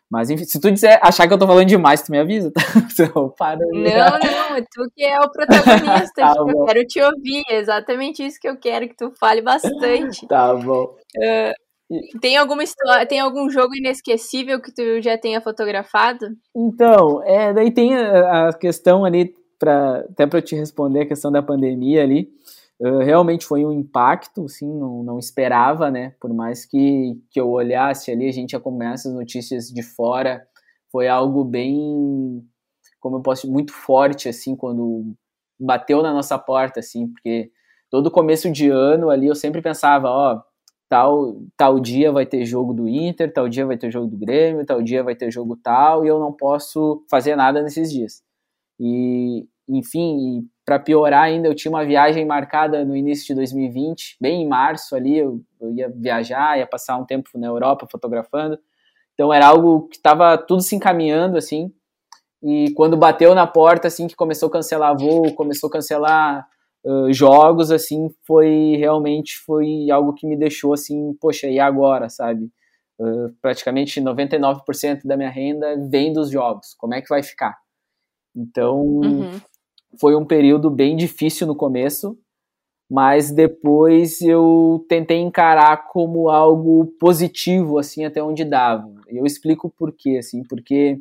Mas 0.10 0.32
enfim, 0.32 0.44
se 0.44 0.60
tu 0.60 0.72
disser, 0.72 1.00
achar 1.04 1.28
que 1.28 1.34
eu 1.34 1.38
tô 1.38 1.46
falando 1.46 1.68
demais, 1.68 2.01
tu 2.01 2.12
me 2.12 2.18
avisa, 2.18 2.51
tá? 2.51 2.62
Não, 3.16 3.30
para. 3.30 3.60
Não, 3.60 3.82
não, 3.82 4.56
é 4.56 4.62
tu 4.62 4.89
que 4.96 5.04
é 5.04 5.20
o 5.20 5.30
protagonista, 5.30 6.13
tá 6.18 6.34
eu 6.36 6.66
quero 6.66 6.86
te 6.86 7.01
ouvir, 7.01 7.44
é 7.48 7.58
exatamente 7.58 8.25
isso 8.25 8.39
que 8.42 8.50
eu 8.50 8.58
quero, 8.58 8.89
que 8.89 8.96
tu 8.96 9.12
fale 9.20 9.42
bastante. 9.42 10.25
Tá 10.28 10.56
bom. 10.56 10.96
Uh, 11.16 12.20
tem 12.20 12.38
alguma 12.38 12.63
história, 12.63 13.06
tem 13.06 13.20
algum 13.20 13.50
jogo 13.50 13.75
inesquecível 13.75 14.60
que 14.62 14.74
tu 14.74 15.01
já 15.01 15.18
tenha 15.18 15.42
fotografado? 15.42 16.28
Então, 16.56 17.24
é, 17.24 17.54
daí 17.54 17.72
tem 17.72 17.96
a, 17.96 18.50
a 18.50 18.54
questão 18.54 19.06
ali 19.06 19.34
para 19.60 20.00
até 20.10 20.25
para 20.25 20.42
te 20.42 20.56
responder 20.56 21.01
a 21.01 21.06
questão 21.08 21.32
da 21.32 21.44
pandemia 21.44 22.01
ali. 22.01 22.32
Uh, 22.80 23.00
realmente 23.00 23.46
foi 23.46 23.66
um 23.66 23.74
impacto, 23.74 24.48
sim, 24.48 24.74
não, 24.74 25.04
não 25.04 25.20
esperava, 25.20 25.92
né? 25.92 26.16
Por 26.20 26.34
mais 26.34 26.66
que, 26.66 27.22
que 27.30 27.39
eu 27.39 27.50
olhasse 27.50 28.10
ali, 28.10 28.28
a 28.28 28.32
gente 28.32 28.58
começa 28.60 29.10
as 29.10 29.13
notícias 29.13 29.68
de 29.68 29.84
fora, 29.84 30.48
foi 30.89 31.10
algo 31.10 31.44
bem, 31.44 32.42
como 33.00 33.18
eu 33.18 33.22
posso, 33.22 33.51
muito 33.51 33.74
forte, 33.74 34.30
assim, 34.30 34.56
quando 34.56 35.13
bateu 35.60 36.01
na 36.01 36.13
nossa 36.13 36.38
porta, 36.39 36.80
assim, 36.80 37.08
porque 37.08 37.51
todo 37.89 38.10
começo 38.10 38.50
de 38.50 38.70
ano 38.70 39.10
ali 39.10 39.28
eu 39.28 39.36
sempre 39.36 39.62
pensava, 39.62 40.10
ó, 40.10 40.42
tal, 40.88 41.42
tal 41.58 41.80
dia 41.80 42.12
vai 42.12 42.25
ter 42.25 42.46
jogo 42.46 42.74
do 42.74 42.88
Inter, 42.88 43.32
tal 43.32 43.50
dia 43.50 43.66
vai 43.66 43.78
ter 43.78 43.92
jogo 43.92 44.08
do 44.08 44.18
Grêmio, 44.18 44.66
tal 44.66 44.82
dia 44.82 45.04
vai 45.04 45.16
ter 45.16 45.32
jogo 45.32 45.58
tal, 45.58 46.06
e 46.06 46.08
eu 46.08 46.20
não 46.20 46.32
posso 46.32 47.06
fazer 47.10 47.36
nada 47.36 47.62
nesses 47.62 47.92
dias. 47.92 48.24
E, 48.79 49.48
enfim, 49.67 50.48
para 50.65 50.79
piorar 50.79 51.24
ainda, 51.24 51.48
eu 51.48 51.55
tinha 51.55 51.71
uma 51.71 51.86
viagem 51.86 52.25
marcada 52.25 52.86
no 52.86 52.95
início 52.95 53.27
de 53.27 53.36
2020, 53.36 54.17
bem 54.21 54.43
em 54.43 54.48
março 54.48 54.95
ali, 54.95 55.17
eu, 55.17 55.41
eu 55.59 55.74
ia 55.74 55.89
viajar, 55.89 56.57
ia 56.57 56.67
passar 56.67 56.98
um 56.98 57.05
tempo 57.05 57.29
na 57.36 57.48
Europa 57.48 57.88
fotografando, 57.91 58.57
então 59.13 59.33
era 59.33 59.48
algo 59.48 59.88
que 59.88 59.98
estava 59.98 60.38
tudo 60.38 60.62
se 60.62 60.75
encaminhando, 60.75 61.38
assim, 61.38 61.74
e 62.41 62.71
quando 62.71 62.95
bateu 62.95 63.36
na 63.36 63.45
porta, 63.45 63.88
assim, 63.88 64.07
que 64.07 64.15
começou 64.15 64.48
a 64.48 64.51
cancelar 64.51 64.98
voo, 64.98 65.33
começou 65.36 65.67
a 65.67 65.74
cancelar 65.74 66.48
uh, 66.86 67.12
jogos, 67.12 67.69
assim, 67.69 68.09
foi 68.25 68.75
realmente 68.77 69.38
foi 69.39 69.89
algo 69.91 70.13
que 70.13 70.25
me 70.25 70.38
deixou 70.38 70.74
assim, 70.74 71.13
poxa, 71.19 71.48
e 71.48 71.59
agora, 71.59 72.09
sabe? 72.09 72.50
Uh, 72.98 73.33
praticamente 73.41 74.01
99% 74.01 75.01
da 75.05 75.17
minha 75.17 75.29
renda 75.29 75.75
vem 75.89 76.13
dos 76.13 76.29
jogos. 76.29 76.74
Como 76.77 76.93
é 76.93 77.01
que 77.01 77.09
vai 77.09 77.24
ficar? 77.24 77.57
Então, 78.36 78.81
uhum. 78.81 79.39
foi 80.00 80.15
um 80.15 80.25
período 80.25 80.69
bem 80.69 80.95
difícil 80.95 81.48
no 81.48 81.55
começo, 81.55 82.17
mas 82.89 83.31
depois 83.31 84.21
eu 84.21 84.86
tentei 84.89 85.19
encarar 85.19 85.88
como 85.89 86.29
algo 86.29 86.86
positivo, 87.00 87.77
assim, 87.77 88.05
até 88.05 88.21
onde 88.21 88.43
dava. 88.43 88.91
Eu 89.07 89.25
explico 89.25 89.69
por 89.69 89.91
quê, 89.91 90.17
assim, 90.17 90.43
porque 90.43 91.00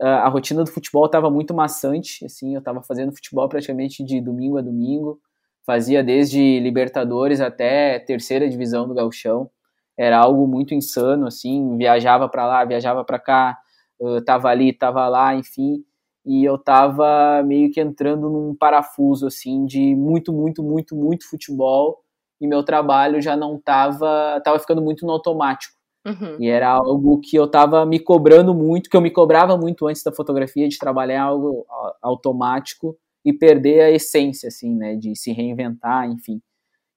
a 0.00 0.28
rotina 0.28 0.64
do 0.64 0.70
futebol 0.70 1.06
estava 1.06 1.30
muito 1.30 1.54
maçante, 1.54 2.24
assim, 2.24 2.54
eu 2.54 2.58
estava 2.58 2.82
fazendo 2.82 3.12
futebol 3.12 3.48
praticamente 3.48 4.02
de 4.02 4.20
domingo 4.20 4.58
a 4.58 4.62
domingo, 4.62 5.20
fazia 5.64 6.02
desde 6.02 6.58
Libertadores 6.60 7.40
até 7.40 7.98
terceira 8.00 8.48
divisão 8.48 8.88
do 8.88 8.94
Gauchão, 8.94 9.48
era 9.96 10.18
algo 10.18 10.46
muito 10.46 10.74
insano, 10.74 11.26
assim, 11.26 11.76
viajava 11.76 12.28
para 12.28 12.46
lá, 12.46 12.64
viajava 12.64 13.04
para 13.04 13.18
cá, 13.18 13.58
uh, 14.00 14.20
tava 14.24 14.48
ali, 14.48 14.72
tava 14.72 15.06
lá, 15.08 15.34
enfim, 15.34 15.84
e 16.24 16.44
eu 16.44 16.56
tava 16.56 17.42
meio 17.44 17.70
que 17.70 17.80
entrando 17.80 18.30
num 18.30 18.54
parafuso, 18.54 19.26
assim, 19.26 19.66
de 19.66 19.94
muito, 19.94 20.32
muito, 20.32 20.62
muito, 20.62 20.94
muito 20.94 21.28
futebol, 21.28 22.00
e 22.40 22.46
meu 22.46 22.64
trabalho 22.64 23.20
já 23.20 23.36
não 23.36 23.58
tava, 23.58 24.40
tava 24.44 24.58
ficando 24.58 24.82
muito 24.82 25.06
no 25.06 25.12
automático. 25.12 25.74
Uhum. 26.04 26.36
E 26.40 26.48
era 26.48 26.68
algo 26.68 27.20
que 27.20 27.36
eu 27.36 27.48
tava 27.48 27.86
me 27.86 28.00
cobrando 28.00 28.52
muito, 28.54 28.90
que 28.90 28.96
eu 28.96 29.00
me 29.00 29.10
cobrava 29.10 29.56
muito 29.56 29.86
antes 29.86 30.02
da 30.02 30.12
fotografia, 30.12 30.68
de 30.68 30.78
trabalhar 30.78 31.22
algo 31.22 31.64
automático 32.00 32.96
e 33.24 33.32
perder 33.32 33.82
a 33.82 33.90
essência, 33.90 34.48
assim, 34.48 34.74
né, 34.74 34.96
de 34.96 35.14
se 35.14 35.32
reinventar, 35.32 36.10
enfim. 36.10 36.40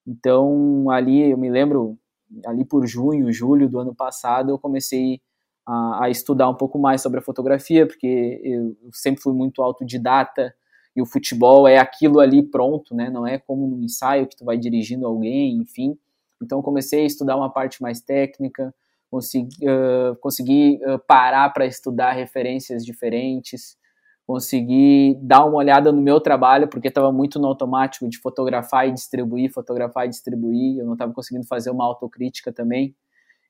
Então, 0.08 0.90
ali, 0.90 1.30
eu 1.30 1.38
me 1.38 1.50
lembro, 1.50 1.98
ali 2.46 2.66
por 2.66 2.88
junho, 2.88 3.32
julho 3.32 3.70
do 3.70 3.80
ano 3.80 3.94
passado, 3.94 4.50
eu 4.50 4.60
comecei 4.60 5.22
a, 5.66 6.06
a 6.06 6.10
estudar 6.10 6.50
um 6.50 6.56
pouco 6.56 6.78
mais 6.78 7.02
sobre 7.02 7.20
a 7.20 7.24
fotografia, 7.24 7.88
porque 7.88 8.42
eu 8.44 8.76
sempre 8.92 9.22
fui 9.22 9.34
muito 9.34 9.62
autodidata, 9.62 10.54
e 10.96 11.02
o 11.02 11.06
futebol 11.06 11.68
é 11.68 11.78
aquilo 11.78 12.20
ali 12.20 12.42
pronto, 12.42 12.96
né, 12.96 13.10
não 13.10 13.28
é 13.28 13.38
como 13.38 13.68
no 13.68 13.84
ensaio 13.84 14.28
que 14.28 14.36
tu 14.36 14.46
vai 14.46 14.58
dirigindo 14.58 15.06
alguém, 15.06 15.58
enfim. 15.58 15.98
Então, 16.42 16.62
comecei 16.62 17.02
a 17.02 17.06
estudar 17.06 17.36
uma 17.36 17.52
parte 17.52 17.82
mais 17.82 18.00
técnica, 18.00 18.74
consegui, 19.12 19.58
uh, 19.68 20.16
consegui 20.18 20.80
uh, 20.86 21.00
parar 21.06 21.50
para 21.52 21.66
estudar 21.66 22.14
referências 22.14 22.86
diferentes, 22.86 23.78
consegui 24.26 25.18
dar 25.22 25.46
uma 25.46 25.58
olhada 25.58 25.92
no 25.92 26.02
meu 26.02 26.20
trabalho, 26.20 26.68
porque 26.68 26.88
estava 26.88 27.12
muito 27.12 27.40
no 27.40 27.48
automático 27.48 28.08
de 28.08 28.18
fotografar 28.18 28.88
e 28.88 28.92
distribuir, 28.92 29.52
fotografar 29.52 30.06
e 30.06 30.10
distribuir, 30.10 30.80
eu 30.80 30.86
não 30.86 30.94
estava 30.94 31.14
conseguindo 31.14 31.46
fazer 31.46 31.72
uma 31.72 31.86
autocrítica 31.86 32.52
também. 32.54 32.96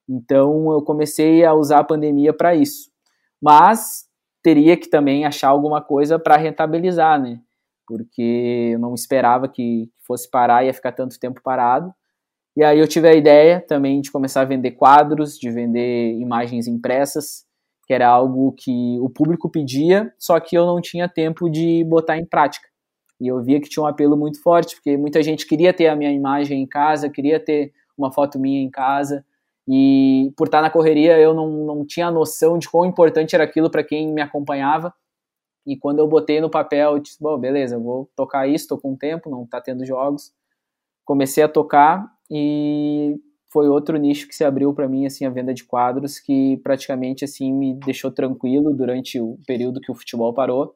Então 0.07 0.71
eu 0.71 0.81
comecei 0.81 1.43
a 1.43 1.53
usar 1.53 1.79
a 1.79 1.83
pandemia 1.83 2.33
para 2.33 2.55
isso. 2.55 2.89
Mas 3.41 4.05
teria 4.43 4.77
que 4.77 4.87
também 4.87 5.25
achar 5.25 5.49
alguma 5.49 5.81
coisa 5.81 6.19
para 6.19 6.37
rentabilizar, 6.37 7.19
né? 7.21 7.39
Porque 7.87 8.71
eu 8.73 8.79
não 8.79 8.93
esperava 8.93 9.47
que 9.47 9.89
fosse 10.05 10.29
parar 10.29 10.63
e 10.63 10.67
ia 10.67 10.73
ficar 10.73 10.91
tanto 10.91 11.19
tempo 11.19 11.41
parado. 11.43 11.93
E 12.57 12.63
aí 12.63 12.79
eu 12.79 12.87
tive 12.87 13.07
a 13.07 13.13
ideia 13.13 13.59
também 13.59 13.99
de 13.99 14.11
começar 14.11 14.41
a 14.41 14.45
vender 14.45 14.71
quadros, 14.71 15.37
de 15.37 15.51
vender 15.51 16.13
imagens 16.13 16.67
impressas, 16.67 17.45
que 17.85 17.93
era 17.93 18.07
algo 18.07 18.53
que 18.53 18.97
o 19.01 19.09
público 19.09 19.49
pedia, 19.49 20.11
só 20.17 20.39
que 20.39 20.57
eu 20.57 20.65
não 20.65 20.79
tinha 20.81 21.09
tempo 21.09 21.49
de 21.49 21.83
botar 21.83 22.17
em 22.17 22.25
prática. 22.25 22.67
E 23.19 23.27
eu 23.27 23.41
via 23.43 23.59
que 23.59 23.69
tinha 23.69 23.83
um 23.83 23.87
apelo 23.87 24.17
muito 24.17 24.41
forte, 24.41 24.75
porque 24.75 24.97
muita 24.97 25.21
gente 25.21 25.45
queria 25.45 25.73
ter 25.73 25.87
a 25.87 25.95
minha 25.95 26.11
imagem 26.11 26.61
em 26.61 26.67
casa, 26.67 27.09
queria 27.09 27.39
ter 27.39 27.71
uma 27.97 28.11
foto 28.11 28.39
minha 28.39 28.61
em 28.61 28.69
casa, 28.69 29.25
e 29.67 30.31
por 30.37 30.47
estar 30.47 30.61
na 30.61 30.69
correria 30.69 31.17
eu 31.19 31.33
não, 31.33 31.49
não 31.49 31.85
tinha 31.85 32.11
noção 32.11 32.57
de 32.57 32.69
quão 32.69 32.85
importante 32.85 33.35
era 33.35 33.43
aquilo 33.43 33.69
para 33.69 33.83
quem 33.83 34.11
me 34.13 34.21
acompanhava. 34.21 34.93
E 35.65 35.75
quando 35.75 35.99
eu 35.99 36.07
botei 36.07 36.39
no 36.39 36.49
papel, 36.49 36.93
eu 36.93 36.99
disse, 36.99 37.17
bom, 37.19 37.37
beleza, 37.39 37.79
vou 37.79 38.09
tocar 38.15 38.47
isso, 38.47 38.65
estou 38.65 38.79
com 38.79 38.95
tempo, 38.95 39.29
não 39.29 39.43
está 39.43 39.59
tendo 39.59 39.83
jogos. 39.85 40.31
Comecei 41.03 41.43
a 41.43 41.49
tocar 41.49 42.05
e 42.29 43.15
foi 43.51 43.67
outro 43.67 43.97
nicho 43.97 44.27
que 44.27 44.35
se 44.35 44.43
abriu 44.43 44.73
para 44.73 44.87
mim, 44.87 45.05
assim, 45.05 45.25
a 45.25 45.29
venda 45.29 45.53
de 45.53 45.63
quadros, 45.63 46.19
que 46.19 46.57
praticamente, 46.57 47.23
assim, 47.25 47.53
me 47.53 47.73
deixou 47.73 48.11
tranquilo 48.11 48.73
durante 48.73 49.19
o 49.19 49.39
período 49.47 49.79
que 49.79 49.91
o 49.91 49.95
futebol 49.95 50.33
parou. 50.33 50.75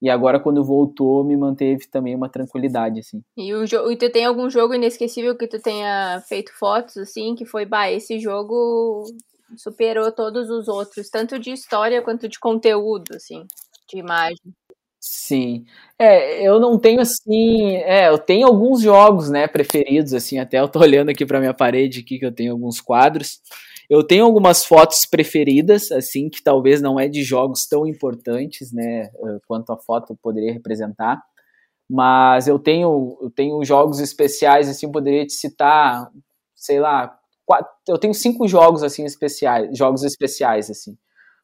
E 0.00 0.08
agora, 0.08 0.38
quando 0.38 0.64
voltou, 0.64 1.24
me 1.24 1.36
manteve 1.36 1.86
também 1.90 2.14
uma 2.14 2.28
tranquilidade, 2.28 3.00
assim. 3.00 3.20
E, 3.36 3.52
o 3.52 3.64
e 3.90 3.96
tu 3.96 4.10
tem 4.10 4.24
algum 4.24 4.48
jogo 4.48 4.74
inesquecível 4.74 5.36
que 5.36 5.48
tu 5.48 5.60
tenha 5.60 6.20
feito 6.28 6.52
fotos, 6.56 6.96
assim, 6.96 7.34
que 7.34 7.44
foi, 7.44 7.64
bah, 7.66 7.90
esse 7.90 8.18
jogo 8.20 9.04
superou 9.56 10.12
todos 10.12 10.50
os 10.50 10.68
outros, 10.68 11.08
tanto 11.10 11.38
de 11.38 11.50
história 11.50 12.02
quanto 12.02 12.28
de 12.28 12.38
conteúdo, 12.38 13.14
assim, 13.16 13.44
de 13.88 13.98
imagem. 13.98 14.54
Sim. 15.00 15.64
É, 15.98 16.42
eu 16.46 16.60
não 16.60 16.78
tenho 16.78 17.00
assim. 17.00 17.76
É, 17.76 18.08
eu 18.08 18.18
tenho 18.18 18.46
alguns 18.46 18.80
jogos, 18.82 19.30
né, 19.30 19.46
preferidos, 19.48 20.12
assim, 20.14 20.38
até 20.38 20.60
eu 20.60 20.68
tô 20.68 20.80
olhando 20.80 21.10
aqui 21.10 21.24
pra 21.26 21.40
minha 21.40 21.54
parede 21.54 22.00
aqui 22.00 22.18
que 22.18 22.26
eu 22.26 22.32
tenho 22.34 22.52
alguns 22.52 22.80
quadros. 22.80 23.40
Eu 23.88 24.04
tenho 24.04 24.24
algumas 24.24 24.64
fotos 24.64 25.06
preferidas, 25.06 25.90
assim, 25.90 26.28
que 26.28 26.42
talvez 26.42 26.82
não 26.82 27.00
é 27.00 27.08
de 27.08 27.22
jogos 27.22 27.66
tão 27.66 27.86
importantes, 27.86 28.70
né, 28.72 29.04
eh, 29.04 29.38
quanto 29.46 29.72
a 29.72 29.78
foto 29.78 30.16
poderia 30.22 30.52
representar. 30.52 31.22
Mas 31.88 32.46
eu 32.48 32.58
tenho, 32.58 33.18
eu 33.22 33.30
tenho 33.30 33.64
jogos 33.64 33.98
especiais, 34.00 34.68
assim, 34.68 34.90
poderia 34.92 35.26
te 35.26 35.32
citar, 35.32 36.10
sei 36.54 36.80
lá, 36.80 37.18
quatro, 37.46 37.70
eu 37.88 37.98
tenho 37.98 38.12
cinco 38.14 38.46
jogos, 38.46 38.82
assim, 38.82 39.04
especiais, 39.04 39.76
jogos 39.76 40.04
especiais, 40.04 40.70
assim. 40.70 40.96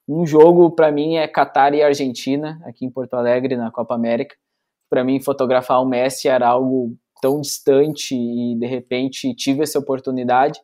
Um 0.06 0.26
jogo 0.26 0.70
para 0.72 0.92
mim 0.92 1.16
é 1.16 1.26
Catar 1.26 1.74
e 1.74 1.82
Argentina, 1.82 2.60
aqui 2.66 2.84
em 2.84 2.90
Porto 2.90 3.14
Alegre, 3.14 3.56
na 3.56 3.70
Copa 3.70 3.94
América. 3.94 4.36
Para 4.90 5.02
mim, 5.02 5.20
fotografar 5.20 5.82
o 5.82 5.86
Messi 5.86 6.28
era 6.28 6.48
algo 6.48 6.94
tão 7.22 7.40
distante 7.40 8.14
e 8.14 8.54
de 8.58 8.66
repente 8.66 9.34
tive 9.34 9.62
essa 9.62 9.78
oportunidade. 9.78 10.60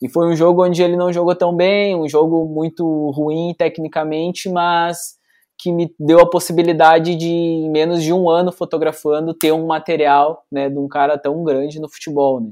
E 0.00 0.08
foi 0.08 0.26
um 0.28 0.36
jogo 0.36 0.64
onde 0.64 0.82
ele 0.82 0.96
não 0.96 1.12
jogou 1.12 1.34
tão 1.34 1.54
bem, 1.54 1.96
um 1.96 2.08
jogo 2.08 2.44
muito 2.46 3.10
ruim 3.10 3.54
tecnicamente, 3.56 4.48
mas 4.48 5.16
que 5.58 5.72
me 5.72 5.94
deu 5.98 6.20
a 6.20 6.28
possibilidade 6.28 7.14
de, 7.14 7.28
em 7.28 7.70
menos 7.70 8.02
de 8.02 8.12
um 8.12 8.28
ano 8.28 8.52
fotografando, 8.52 9.32
ter 9.32 9.52
um 9.52 9.66
material 9.66 10.44
né, 10.52 10.68
de 10.68 10.78
um 10.78 10.86
cara 10.86 11.16
tão 11.16 11.42
grande 11.42 11.80
no 11.80 11.88
futebol. 11.88 12.40
Né? 12.40 12.50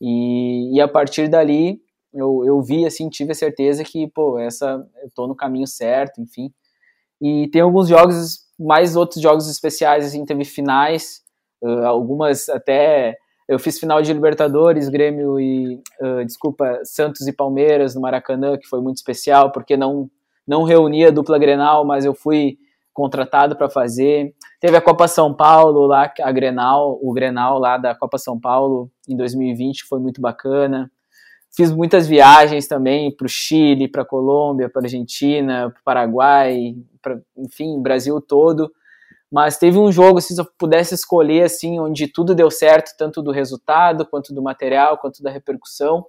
E, 0.00 0.76
e 0.76 0.80
a 0.80 0.88
partir 0.88 1.28
dali, 1.28 1.80
eu, 2.12 2.44
eu 2.44 2.60
vi, 2.60 2.84
assim, 2.84 3.08
tive 3.08 3.32
a 3.32 3.34
certeza 3.36 3.84
que, 3.84 4.08
pô, 4.08 4.38
essa, 4.38 4.84
eu 5.02 5.10
tô 5.14 5.26
no 5.28 5.34
caminho 5.34 5.66
certo, 5.66 6.20
enfim. 6.20 6.52
E 7.20 7.48
tem 7.48 7.62
alguns 7.62 7.88
jogos, 7.88 8.40
mais 8.58 8.96
outros 8.96 9.22
jogos 9.22 9.48
especiais, 9.48 10.04
assim, 10.04 10.24
teve 10.24 10.44
finais, 10.44 11.22
algumas 11.84 12.48
até, 12.48 13.16
eu 13.48 13.58
fiz 13.58 13.78
final 13.78 14.00
de 14.00 14.12
Libertadores, 14.12 14.88
Grêmio 14.88 15.38
e, 15.38 15.76
uh, 16.00 16.24
desculpa, 16.24 16.80
Santos 16.84 17.26
e 17.26 17.32
Palmeiras 17.32 17.94
no 17.94 18.00
Maracanã, 18.00 18.56
que 18.56 18.66
foi 18.66 18.80
muito 18.80 18.96
especial, 18.96 19.52
porque 19.52 19.76
não, 19.76 20.10
não 20.46 20.62
reunia 20.62 21.12
dupla 21.12 21.38
Grenal, 21.38 21.84
mas 21.84 22.04
eu 22.04 22.14
fui 22.14 22.58
contratado 22.92 23.56
para 23.56 23.68
fazer. 23.68 24.32
Teve 24.60 24.76
a 24.76 24.80
Copa 24.80 25.08
São 25.08 25.34
Paulo 25.34 25.86
lá, 25.86 26.10
a 26.22 26.32
Grenal, 26.32 26.98
o 27.02 27.12
Grenal 27.12 27.58
lá 27.58 27.76
da 27.76 27.94
Copa 27.94 28.16
São 28.16 28.38
Paulo 28.38 28.90
em 29.08 29.16
2020, 29.16 29.84
foi 29.84 29.98
muito 29.98 30.20
bacana. 30.20 30.90
Fiz 31.54 31.70
muitas 31.70 32.06
viagens 32.08 32.66
também 32.66 33.14
para 33.14 33.26
o 33.26 33.28
Chile, 33.28 33.88
para 33.88 34.02
a 34.02 34.06
Colômbia, 34.06 34.68
para 34.68 34.82
a 34.82 34.84
Argentina, 34.84 35.70
para 35.70 35.80
o 35.80 35.84
Paraguai, 35.84 36.74
pra, 37.02 37.20
enfim, 37.36 37.80
Brasil 37.80 38.20
todo. 38.20 38.72
Mas 39.34 39.58
teve 39.58 39.76
um 39.76 39.90
jogo, 39.90 40.20
se 40.20 40.38
eu 40.38 40.46
pudesse 40.56 40.94
escolher, 40.94 41.42
assim, 41.42 41.80
onde 41.80 42.06
tudo 42.06 42.36
deu 42.36 42.52
certo, 42.52 42.96
tanto 42.96 43.20
do 43.20 43.32
resultado, 43.32 44.06
quanto 44.06 44.32
do 44.32 44.40
material, 44.40 44.96
quanto 44.96 45.20
da 45.24 45.28
repercussão. 45.28 46.06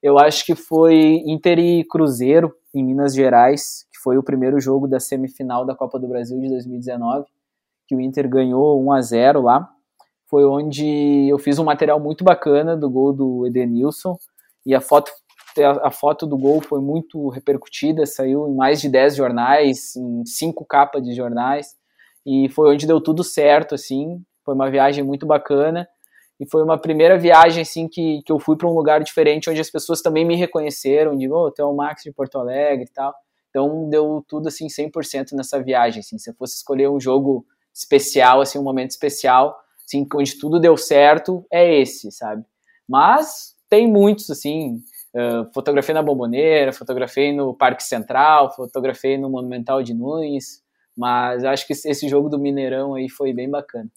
Eu 0.00 0.20
acho 0.20 0.46
que 0.46 0.54
foi 0.54 1.20
Inter 1.26 1.58
e 1.58 1.82
Cruzeiro, 1.82 2.54
em 2.72 2.84
Minas 2.84 3.12
Gerais, 3.12 3.88
que 3.92 3.98
foi 3.98 4.18
o 4.18 4.22
primeiro 4.22 4.60
jogo 4.60 4.86
da 4.86 5.00
semifinal 5.00 5.66
da 5.66 5.74
Copa 5.74 5.98
do 5.98 6.06
Brasil 6.06 6.38
de 6.38 6.48
2019, 6.48 7.26
que 7.88 7.96
o 7.96 8.00
Inter 8.00 8.28
ganhou 8.28 8.80
1 8.84 8.92
a 8.92 9.00
0 9.00 9.42
lá. 9.42 9.68
Foi 10.28 10.44
onde 10.44 11.26
eu 11.28 11.40
fiz 11.40 11.58
um 11.58 11.64
material 11.64 11.98
muito 11.98 12.22
bacana 12.22 12.76
do 12.76 12.88
gol 12.88 13.12
do 13.12 13.48
Edenilson 13.48 14.16
e 14.64 14.76
a 14.76 14.80
foto 14.80 15.10
a, 15.82 15.90
foto 15.90 16.24
do 16.24 16.38
gol 16.38 16.60
foi 16.60 16.80
muito 16.80 17.28
repercutida, 17.30 18.06
saiu 18.06 18.48
em 18.48 18.54
mais 18.54 18.80
de 18.80 18.88
10 18.88 19.16
jornais, 19.16 19.96
em 19.96 20.24
cinco 20.24 20.64
capas 20.64 21.02
de 21.02 21.12
jornais, 21.12 21.74
e 22.24 22.48
foi 22.50 22.72
onde 22.72 22.86
deu 22.86 23.00
tudo 23.00 23.24
certo, 23.24 23.74
assim, 23.74 24.22
foi 24.44 24.54
uma 24.54 24.70
viagem 24.70 25.04
muito 25.04 25.26
bacana, 25.26 25.88
e 26.38 26.46
foi 26.46 26.62
uma 26.62 26.78
primeira 26.78 27.18
viagem, 27.18 27.62
assim, 27.62 27.86
que, 27.86 28.22
que 28.24 28.32
eu 28.32 28.38
fui 28.38 28.56
para 28.56 28.66
um 28.66 28.74
lugar 28.74 29.02
diferente, 29.02 29.50
onde 29.50 29.60
as 29.60 29.70
pessoas 29.70 30.00
também 30.00 30.24
me 30.24 30.36
reconheceram, 30.36 31.16
de, 31.16 31.30
oh, 31.30 31.50
tu 31.50 31.60
é 31.60 31.64
o 31.64 31.74
Max 31.74 32.02
de 32.02 32.12
Porto 32.12 32.38
Alegre 32.38 32.84
e 32.84 32.92
tal, 32.92 33.14
então 33.50 33.88
deu 33.88 34.24
tudo, 34.26 34.48
assim, 34.48 34.66
100% 34.66 35.32
nessa 35.32 35.62
viagem, 35.62 36.00
assim, 36.00 36.18
se 36.18 36.30
eu 36.30 36.34
fosse 36.34 36.56
escolher 36.56 36.88
um 36.88 37.00
jogo 37.00 37.44
especial, 37.74 38.40
assim, 38.40 38.58
um 38.58 38.62
momento 38.62 38.90
especial, 38.90 39.56
assim, 39.84 40.06
onde 40.14 40.38
tudo 40.38 40.58
deu 40.58 40.76
certo, 40.76 41.44
é 41.52 41.80
esse, 41.80 42.10
sabe, 42.10 42.44
mas 42.88 43.54
tem 43.68 43.86
muitos, 43.86 44.28
assim, 44.30 44.82
uh, 45.14 45.52
fotografei 45.54 45.94
na 45.94 46.02
Bomboneira, 46.02 46.72
fotografei 46.72 47.32
no 47.32 47.54
Parque 47.54 47.84
Central, 47.84 48.52
fotografei 48.54 49.16
no 49.16 49.30
Monumental 49.30 49.82
de 49.82 49.94
Nunes, 49.94 50.62
mas 51.00 51.42
acho 51.44 51.66
que 51.66 51.72
esse 51.72 52.06
jogo 52.06 52.28
do 52.28 52.38
Mineirão 52.38 52.94
aí 52.94 53.08
foi 53.08 53.32
bem 53.32 53.48
bacana. 53.48 53.88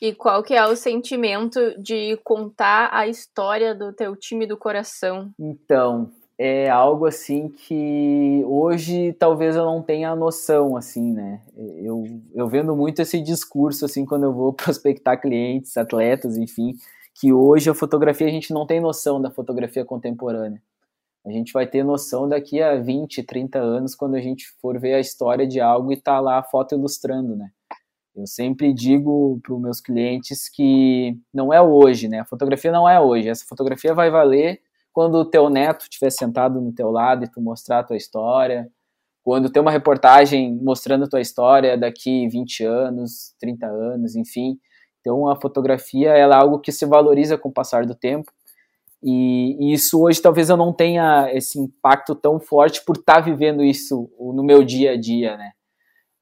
E 0.00 0.14
qual 0.14 0.44
que 0.44 0.54
é 0.54 0.64
o 0.64 0.76
sentimento 0.76 1.74
de 1.76 2.16
contar 2.22 2.88
a 2.92 3.08
história 3.08 3.74
do 3.74 3.92
teu 3.92 4.14
time 4.14 4.46
do 4.46 4.56
coração? 4.56 5.32
Então, 5.40 6.08
é 6.38 6.70
algo 6.70 7.04
assim 7.04 7.48
que 7.48 8.44
hoje 8.46 9.12
talvez 9.18 9.56
eu 9.56 9.64
não 9.64 9.82
tenha 9.82 10.14
noção, 10.14 10.76
assim, 10.76 11.12
né? 11.12 11.40
Eu, 11.56 12.04
eu 12.32 12.46
vendo 12.46 12.76
muito 12.76 13.02
esse 13.02 13.20
discurso, 13.20 13.84
assim, 13.84 14.06
quando 14.06 14.22
eu 14.22 14.32
vou 14.32 14.52
prospectar 14.54 15.20
clientes, 15.20 15.76
atletas, 15.76 16.36
enfim, 16.36 16.74
que 17.12 17.32
hoje 17.32 17.70
a 17.70 17.74
fotografia 17.74 18.28
a 18.28 18.30
gente 18.30 18.52
não 18.52 18.64
tem 18.66 18.80
noção 18.80 19.20
da 19.20 19.32
fotografia 19.32 19.84
contemporânea. 19.84 20.62
A 21.24 21.30
gente 21.30 21.52
vai 21.52 21.66
ter 21.66 21.84
noção 21.84 22.28
daqui 22.28 22.60
a 22.60 22.76
20, 22.76 23.22
30 23.22 23.58
anos, 23.58 23.94
quando 23.94 24.16
a 24.16 24.20
gente 24.20 24.46
for 24.60 24.78
ver 24.78 24.94
a 24.94 25.00
história 25.00 25.46
de 25.46 25.60
algo 25.60 25.92
e 25.92 25.96
tá 25.96 26.18
lá 26.18 26.38
a 26.38 26.42
foto 26.42 26.74
ilustrando, 26.74 27.36
né? 27.36 27.50
Eu 28.14 28.26
sempre 28.26 28.74
digo 28.74 29.40
para 29.42 29.54
os 29.54 29.60
meus 29.60 29.80
clientes 29.80 30.48
que 30.48 31.16
não 31.32 31.52
é 31.52 31.62
hoje, 31.62 32.08
né? 32.08 32.20
A 32.20 32.24
fotografia 32.24 32.70
não 32.70 32.88
é 32.88 33.00
hoje. 33.00 33.28
Essa 33.28 33.46
fotografia 33.46 33.94
vai 33.94 34.10
valer 34.10 34.60
quando 34.92 35.14
o 35.14 35.24
teu 35.24 35.48
neto 35.48 35.82
estiver 35.82 36.10
sentado 36.10 36.60
no 36.60 36.72
teu 36.72 36.90
lado 36.90 37.24
e 37.24 37.30
tu 37.30 37.40
mostrar 37.40 37.78
a 37.78 37.84
tua 37.84 37.96
história, 37.96 38.70
quando 39.22 39.50
tem 39.50 39.62
uma 39.62 39.70
reportagem 39.70 40.54
mostrando 40.62 41.04
a 41.04 41.08
tua 41.08 41.20
história 41.20 41.78
daqui 41.78 42.28
20 42.28 42.64
anos, 42.64 43.34
30 43.38 43.66
anos, 43.66 44.16
enfim. 44.16 44.58
Então 45.00 45.28
a 45.28 45.40
fotografia 45.40 46.10
é 46.10 46.22
algo 46.22 46.58
que 46.58 46.72
se 46.72 46.84
valoriza 46.84 47.38
com 47.38 47.48
o 47.48 47.52
passar 47.52 47.86
do 47.86 47.94
tempo. 47.94 48.30
E, 49.02 49.56
e 49.58 49.72
isso 49.72 50.00
hoje 50.00 50.22
talvez 50.22 50.48
eu 50.48 50.56
não 50.56 50.72
tenha 50.72 51.28
esse 51.32 51.58
impacto 51.58 52.14
tão 52.14 52.38
forte 52.38 52.84
por 52.84 52.96
estar 52.96 53.16
tá 53.16 53.20
vivendo 53.20 53.62
isso 53.64 54.08
no 54.18 54.44
meu 54.44 54.62
dia 54.62 54.92
a 54.92 54.96
dia, 54.96 55.36
né? 55.36 55.52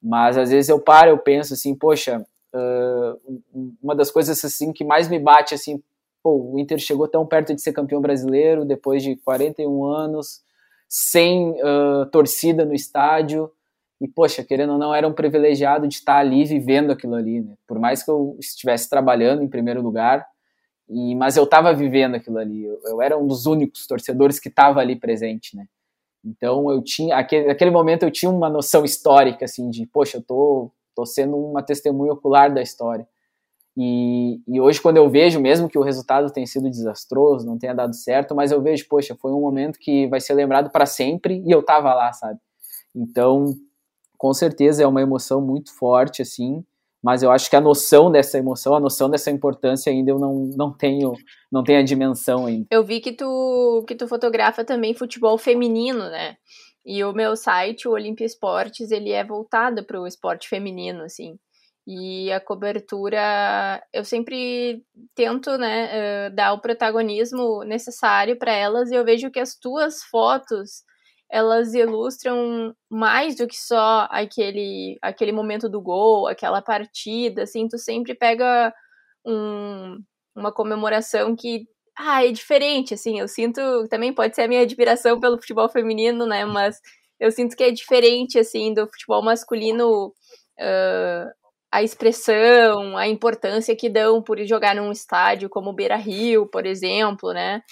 Mas 0.02 0.38
às 0.38 0.50
vezes 0.50 0.70
eu 0.70 0.80
paro, 0.80 1.10
eu 1.10 1.18
penso 1.18 1.52
assim, 1.52 1.74
poxa, 1.74 2.24
uh, 2.54 3.42
uma 3.82 3.94
das 3.94 4.10
coisas 4.10 4.42
assim 4.42 4.72
que 4.72 4.82
mais 4.82 5.08
me 5.08 5.18
bate 5.18 5.54
assim, 5.54 5.82
pô, 6.22 6.52
o 6.52 6.58
Inter 6.58 6.78
chegou 6.78 7.06
tão 7.06 7.26
perto 7.26 7.54
de 7.54 7.60
ser 7.60 7.72
campeão 7.72 8.00
brasileiro 8.00 8.64
depois 8.64 9.02
de 9.02 9.16
41 9.16 9.84
anos, 9.84 10.42
sem 10.88 11.50
uh, 11.50 12.06
torcida 12.10 12.64
no 12.64 12.74
estádio. 12.74 13.50
E, 14.00 14.08
poxa, 14.08 14.42
querendo 14.42 14.72
ou 14.72 14.78
não, 14.78 14.94
era 14.94 15.06
um 15.06 15.12
privilegiado 15.12 15.86
de 15.86 15.96
estar 15.96 16.16
ali 16.16 16.46
vivendo 16.46 16.90
aquilo 16.90 17.14
ali, 17.14 17.42
né? 17.42 17.54
Por 17.66 17.78
mais 17.78 18.02
que 18.02 18.10
eu 18.10 18.34
estivesse 18.40 18.88
trabalhando 18.88 19.42
em 19.42 19.48
primeiro 19.48 19.82
lugar, 19.82 20.26
e, 20.90 21.14
mas 21.14 21.36
eu 21.36 21.44
estava 21.44 21.72
vivendo 21.72 22.16
aquilo 22.16 22.38
ali. 22.38 22.64
Eu, 22.64 22.80
eu, 22.84 23.02
era 23.02 23.16
um 23.16 23.26
dos 23.26 23.46
únicos 23.46 23.86
torcedores 23.86 24.40
que 24.40 24.48
estava 24.48 24.80
ali 24.80 24.96
presente, 24.96 25.56
né? 25.56 25.66
Então 26.24 26.70
eu 26.70 26.82
tinha, 26.82 27.16
aquele, 27.16 27.46
naquele 27.46 27.70
momento 27.70 28.02
eu 28.02 28.10
tinha 28.10 28.30
uma 28.30 28.50
noção 28.50 28.84
histórica, 28.84 29.44
assim, 29.44 29.70
de, 29.70 29.86
poxa, 29.86 30.18
eu 30.18 30.22
tô, 30.22 30.70
tô 30.94 31.06
sendo 31.06 31.36
uma 31.36 31.62
testemunha 31.62 32.12
ocular 32.12 32.52
da 32.52 32.60
história. 32.60 33.06
E, 33.76 34.40
e, 34.48 34.60
hoje, 34.60 34.80
quando 34.80 34.96
eu 34.96 35.08
vejo, 35.08 35.40
mesmo 35.40 35.68
que 35.68 35.78
o 35.78 35.82
resultado 35.82 36.30
tenha 36.32 36.46
sido 36.46 36.68
desastroso, 36.68 37.46
não 37.46 37.56
tenha 37.56 37.72
dado 37.72 37.94
certo, 37.94 38.34
mas 38.34 38.50
eu 38.50 38.60
vejo, 38.60 38.86
poxa, 38.88 39.14
foi 39.14 39.32
um 39.32 39.40
momento 39.40 39.78
que 39.78 40.08
vai 40.08 40.20
ser 40.20 40.34
lembrado 40.34 40.70
para 40.70 40.84
sempre 40.86 41.40
e 41.46 41.50
eu 41.50 41.62
tava 41.62 41.94
lá, 41.94 42.12
sabe? 42.12 42.38
Então, 42.94 43.54
com 44.18 44.34
certeza 44.34 44.82
é 44.82 44.86
uma 44.86 45.00
emoção 45.00 45.40
muito 45.40 45.72
forte, 45.72 46.20
assim, 46.20 46.64
mas 47.02 47.22
eu 47.22 47.30
acho 47.30 47.48
que 47.48 47.56
a 47.56 47.60
noção 47.60 48.10
dessa 48.10 48.38
emoção, 48.38 48.74
a 48.74 48.80
noção 48.80 49.08
dessa 49.08 49.30
importância 49.30 49.90
ainda 49.90 50.10
eu 50.10 50.18
não, 50.18 50.50
não 50.56 50.72
tenho, 50.72 51.12
não 51.50 51.64
tenho 51.64 51.80
a 51.80 51.84
dimensão 51.84 52.46
ainda. 52.46 52.66
Eu 52.70 52.84
vi 52.84 53.00
que 53.00 53.12
tu, 53.12 53.84
que 53.86 53.94
tu 53.94 54.06
fotografa 54.06 54.64
também 54.64 54.94
futebol 54.94 55.38
feminino, 55.38 56.10
né? 56.10 56.36
E 56.84 57.02
o 57.04 57.12
meu 57.12 57.36
site, 57.36 57.86
o 57.86 57.92
Olimpia 57.92 58.26
Esportes, 58.26 58.90
ele 58.90 59.10
é 59.12 59.24
voltado 59.24 59.84
para 59.84 60.00
o 60.00 60.06
esporte 60.06 60.48
feminino, 60.48 61.02
assim. 61.02 61.38
E 61.86 62.30
a 62.30 62.40
cobertura, 62.40 63.82
eu 63.92 64.04
sempre 64.04 64.84
tento, 65.14 65.56
né, 65.58 66.28
uh, 66.28 66.34
dar 66.34 66.52
o 66.52 66.60
protagonismo 66.60 67.64
necessário 67.64 68.38
para 68.38 68.52
elas, 68.52 68.90
e 68.90 68.94
eu 68.94 69.04
vejo 69.04 69.30
que 69.30 69.40
as 69.40 69.56
tuas 69.56 70.02
fotos, 70.04 70.82
elas 71.30 71.74
ilustram 71.74 72.74
mais 72.90 73.36
do 73.36 73.46
que 73.46 73.56
só 73.56 74.08
aquele, 74.10 74.98
aquele 75.00 75.32
momento 75.32 75.68
do 75.68 75.80
gol, 75.80 76.26
aquela 76.26 76.60
partida, 76.60 77.44
assim, 77.44 77.68
tu 77.68 77.78
sempre 77.78 78.14
pega 78.14 78.74
um, 79.24 80.02
uma 80.34 80.52
comemoração 80.52 81.36
que, 81.36 81.66
ah, 81.96 82.24
é 82.26 82.32
diferente, 82.32 82.94
assim, 82.94 83.20
eu 83.20 83.28
sinto, 83.28 83.60
também 83.88 84.12
pode 84.12 84.34
ser 84.34 84.42
a 84.42 84.48
minha 84.48 84.62
admiração 84.62 85.20
pelo 85.20 85.38
futebol 85.38 85.68
feminino, 85.68 86.26
né, 86.26 86.44
mas 86.44 86.80
eu 87.20 87.30
sinto 87.30 87.56
que 87.56 87.64
é 87.64 87.70
diferente, 87.70 88.38
assim, 88.38 88.74
do 88.74 88.86
futebol 88.88 89.22
masculino, 89.22 90.08
uh, 90.08 91.30
a 91.72 91.82
expressão, 91.82 92.96
a 92.96 93.06
importância 93.06 93.76
que 93.76 93.88
dão 93.88 94.20
por 94.22 94.38
jogar 94.44 94.74
num 94.74 94.90
estádio 94.90 95.48
como 95.48 95.72
Beira 95.72 95.96
Rio, 95.96 96.46
por 96.46 96.66
exemplo, 96.66 97.32
né? 97.32 97.62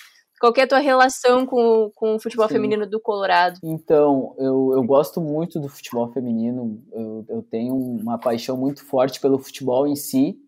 Qual 0.40 0.52
é 0.56 0.62
a 0.62 0.66
tua 0.66 0.78
relação 0.78 1.44
com, 1.44 1.90
com 1.94 2.14
o 2.14 2.20
futebol 2.20 2.46
Sim. 2.46 2.54
feminino 2.54 2.86
do 2.86 3.00
Colorado? 3.00 3.58
Então, 3.62 4.34
eu, 4.38 4.72
eu 4.74 4.82
gosto 4.84 5.20
muito 5.20 5.58
do 5.58 5.68
futebol 5.68 6.12
feminino. 6.12 6.82
Eu, 6.92 7.24
eu 7.28 7.42
tenho 7.42 7.74
uma 7.74 8.18
paixão 8.18 8.56
muito 8.56 8.84
forte 8.84 9.20
pelo 9.20 9.38
futebol 9.38 9.86
em 9.86 9.96
si. 9.96 10.38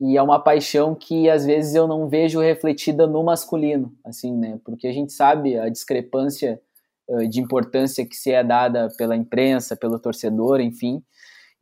E 0.00 0.16
é 0.16 0.22
uma 0.22 0.38
paixão 0.38 0.94
que 0.94 1.30
às 1.30 1.44
vezes 1.46 1.74
eu 1.74 1.86
não 1.86 2.08
vejo 2.08 2.40
refletida 2.40 3.06
no 3.06 3.22
masculino, 3.22 3.92
assim, 4.04 4.36
né? 4.36 4.58
Porque 4.64 4.86
a 4.86 4.92
gente 4.92 5.12
sabe 5.12 5.58
a 5.58 5.68
discrepância 5.68 6.60
uh, 7.08 7.28
de 7.28 7.40
importância 7.40 8.04
que 8.04 8.16
se 8.16 8.32
é 8.32 8.42
dada 8.42 8.88
pela 8.98 9.16
imprensa, 9.16 9.76
pelo 9.76 9.98
torcedor, 9.98 10.60
enfim. 10.60 11.02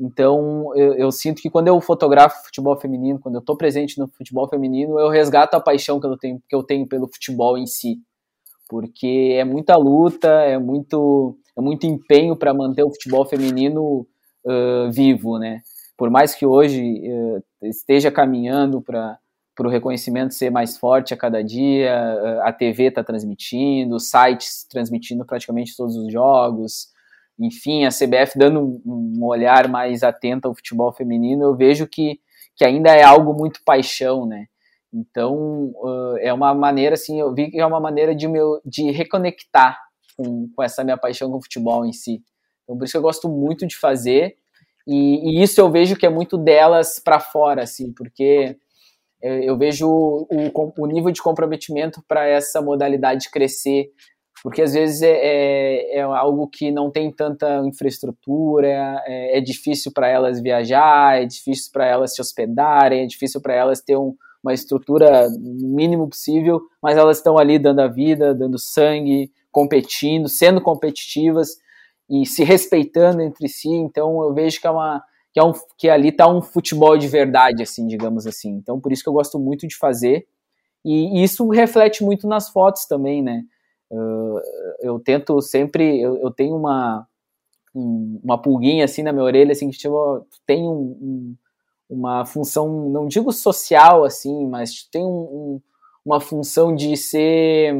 Então, 0.04 0.72
eu, 0.74 0.94
eu, 0.94 1.12
sinto 1.12 1.40
que 1.40 1.48
quando 1.48 1.68
eu 1.68 1.80
fotografo 1.80 2.44
futebol 2.44 2.76
feminino, 2.76 3.20
quando 3.20 3.36
eu 3.36 3.38
estou 3.38 3.56
presente 3.56 4.00
no 4.00 4.08
futebol 4.08 4.48
feminino, 4.48 4.98
eu 4.98 5.08
resgato 5.08 5.54
a 5.54 5.60
paixão 5.60 6.00
que 6.00 6.06
eu 6.08 6.18
tenho, 6.18 6.42
que 6.48 6.56
eu 6.56 6.64
tenho 6.64 6.88
pelo 6.88 7.06
futebol 7.06 7.56
em 7.56 7.66
si. 7.66 7.98
Porque 8.68 9.36
é 9.38 9.44
muita 9.44 9.76
luta, 9.76 10.28
é 10.28 10.58
muito, 10.58 11.38
é 11.56 11.60
muito 11.60 11.86
empenho 11.86 12.34
para 12.34 12.52
manter 12.52 12.82
o 12.82 12.90
futebol 12.90 13.24
feminino 13.24 14.04
uh, 14.44 14.90
vivo, 14.90 15.38
né? 15.38 15.60
Por 15.96 16.10
mais 16.10 16.34
que 16.34 16.44
hoje 16.44 16.82
uh, 16.82 17.66
esteja 17.68 18.10
caminhando 18.10 18.82
para 18.82 19.20
o 19.60 19.68
reconhecimento 19.68 20.34
ser 20.34 20.50
mais 20.50 20.76
forte 20.76 21.14
a 21.14 21.16
cada 21.16 21.44
dia, 21.44 22.42
a 22.42 22.52
TV 22.52 22.88
está 22.88 23.04
transmitindo, 23.04 24.00
sites 24.00 24.66
transmitindo 24.68 25.24
praticamente 25.24 25.76
todos 25.76 25.94
os 25.94 26.12
jogos, 26.12 26.88
enfim, 27.38 27.84
a 27.84 27.88
CBF 27.88 28.38
dando 28.38 28.80
um 28.84 29.24
olhar 29.24 29.68
mais 29.68 30.02
atento 30.02 30.48
ao 30.48 30.54
futebol 30.54 30.92
feminino, 30.92 31.44
eu 31.44 31.56
vejo 31.56 31.86
que, 31.86 32.20
que 32.56 32.64
ainda 32.64 32.90
é 32.90 33.02
algo 33.02 33.34
muito 33.34 33.60
paixão, 33.64 34.26
né? 34.26 34.46
Então, 34.92 35.72
uh, 35.76 36.18
é 36.20 36.32
uma 36.32 36.54
maneira, 36.54 36.94
assim, 36.94 37.18
eu 37.18 37.34
vi 37.34 37.50
que 37.50 37.58
é 37.58 37.64
uma 37.64 37.80
maneira 37.80 38.14
de, 38.14 38.28
meu, 38.28 38.60
de 38.64 38.90
reconectar 38.90 39.78
com, 40.16 40.50
com 40.54 40.62
essa 40.62 40.84
minha 40.84 40.98
paixão 40.98 41.30
com 41.30 41.38
o 41.38 41.42
futebol 41.42 41.86
em 41.86 41.92
si. 41.92 42.22
Então, 42.62 42.76
por 42.76 42.84
isso 42.84 42.92
que 42.92 42.98
eu 42.98 43.02
gosto 43.02 43.28
muito 43.28 43.66
de 43.66 43.76
fazer, 43.76 44.36
e, 44.86 45.40
e 45.40 45.42
isso 45.42 45.60
eu 45.60 45.70
vejo 45.70 45.96
que 45.96 46.04
é 46.04 46.10
muito 46.10 46.36
delas 46.36 47.00
para 47.02 47.18
fora, 47.18 47.62
assim, 47.62 47.92
porque 47.92 48.58
eu 49.22 49.56
vejo 49.56 49.88
o, 49.88 50.26
o 50.76 50.86
nível 50.86 51.12
de 51.12 51.22
comprometimento 51.22 52.02
para 52.08 52.26
essa 52.26 52.60
modalidade 52.60 53.30
crescer 53.30 53.92
porque 54.42 54.60
às 54.60 54.72
vezes 54.72 55.02
é, 55.02 55.12
é, 55.12 55.98
é 55.98 56.00
algo 56.00 56.48
que 56.48 56.72
não 56.72 56.90
tem 56.90 57.12
tanta 57.12 57.58
infraestrutura, 57.64 58.66
é, 59.06 59.38
é 59.38 59.40
difícil 59.40 59.92
para 59.92 60.08
elas 60.08 60.40
viajar, 60.40 61.22
é 61.22 61.24
difícil 61.24 61.70
para 61.72 61.86
elas 61.86 62.12
se 62.14 62.20
hospedarem, 62.20 63.04
é 63.04 63.06
difícil 63.06 63.40
para 63.40 63.54
elas 63.54 63.80
ter 63.80 63.96
um, 63.96 64.16
uma 64.42 64.52
estrutura 64.52 65.28
mínimo 65.38 66.08
possível, 66.08 66.60
mas 66.82 66.98
elas 66.98 67.18
estão 67.18 67.38
ali 67.38 67.56
dando 67.56 67.80
a 67.80 67.86
vida, 67.86 68.34
dando 68.34 68.58
sangue, 68.58 69.30
competindo, 69.52 70.28
sendo 70.28 70.60
competitivas 70.60 71.58
e 72.10 72.26
se 72.26 72.42
respeitando 72.42 73.22
entre 73.22 73.48
si. 73.48 73.70
Então 73.70 74.20
eu 74.24 74.34
vejo 74.34 74.60
que 74.60 74.66
é 74.66 74.70
uma 74.70 75.04
que, 75.32 75.40
é 75.40 75.44
um, 75.44 75.52
que 75.78 75.88
ali 75.88 76.08
está 76.08 76.28
um 76.28 76.42
futebol 76.42 76.98
de 76.98 77.08
verdade, 77.08 77.62
assim, 77.62 77.86
digamos 77.86 78.26
assim. 78.26 78.50
Então 78.50 78.80
por 78.80 78.90
isso 78.90 79.04
que 79.04 79.08
eu 79.08 79.14
gosto 79.14 79.38
muito 79.38 79.68
de 79.68 79.76
fazer 79.76 80.26
e, 80.84 81.20
e 81.20 81.22
isso 81.22 81.48
reflete 81.48 82.02
muito 82.02 82.26
nas 82.26 82.48
fotos 82.48 82.86
também, 82.86 83.22
né? 83.22 83.44
Uh, 83.92 84.40
eu 84.80 84.98
tento 84.98 85.38
sempre, 85.42 86.00
eu, 86.00 86.16
eu 86.16 86.30
tenho 86.30 86.56
uma, 86.56 87.06
um, 87.74 88.18
uma 88.24 88.40
pulguinha 88.40 88.86
assim 88.86 89.02
na 89.02 89.12
minha 89.12 89.24
orelha, 89.24 89.52
assim, 89.52 89.68
que 89.68 89.76
tipo, 89.76 90.26
tem 90.46 90.62
um, 90.62 90.96
um, 91.02 91.36
uma 91.90 92.24
função, 92.24 92.88
não 92.88 93.06
digo 93.06 93.30
social, 93.30 94.02
assim, 94.02 94.46
mas 94.46 94.84
tem 94.90 95.04
um, 95.04 95.60
uma 96.02 96.20
função 96.20 96.74
de 96.74 96.96
ser 96.96 97.74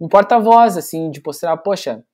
um 0.00 0.08
porta-voz, 0.08 0.76
assim, 0.76 1.08
de 1.08 1.22
mostrar, 1.24 1.56
poxa, 1.58 2.04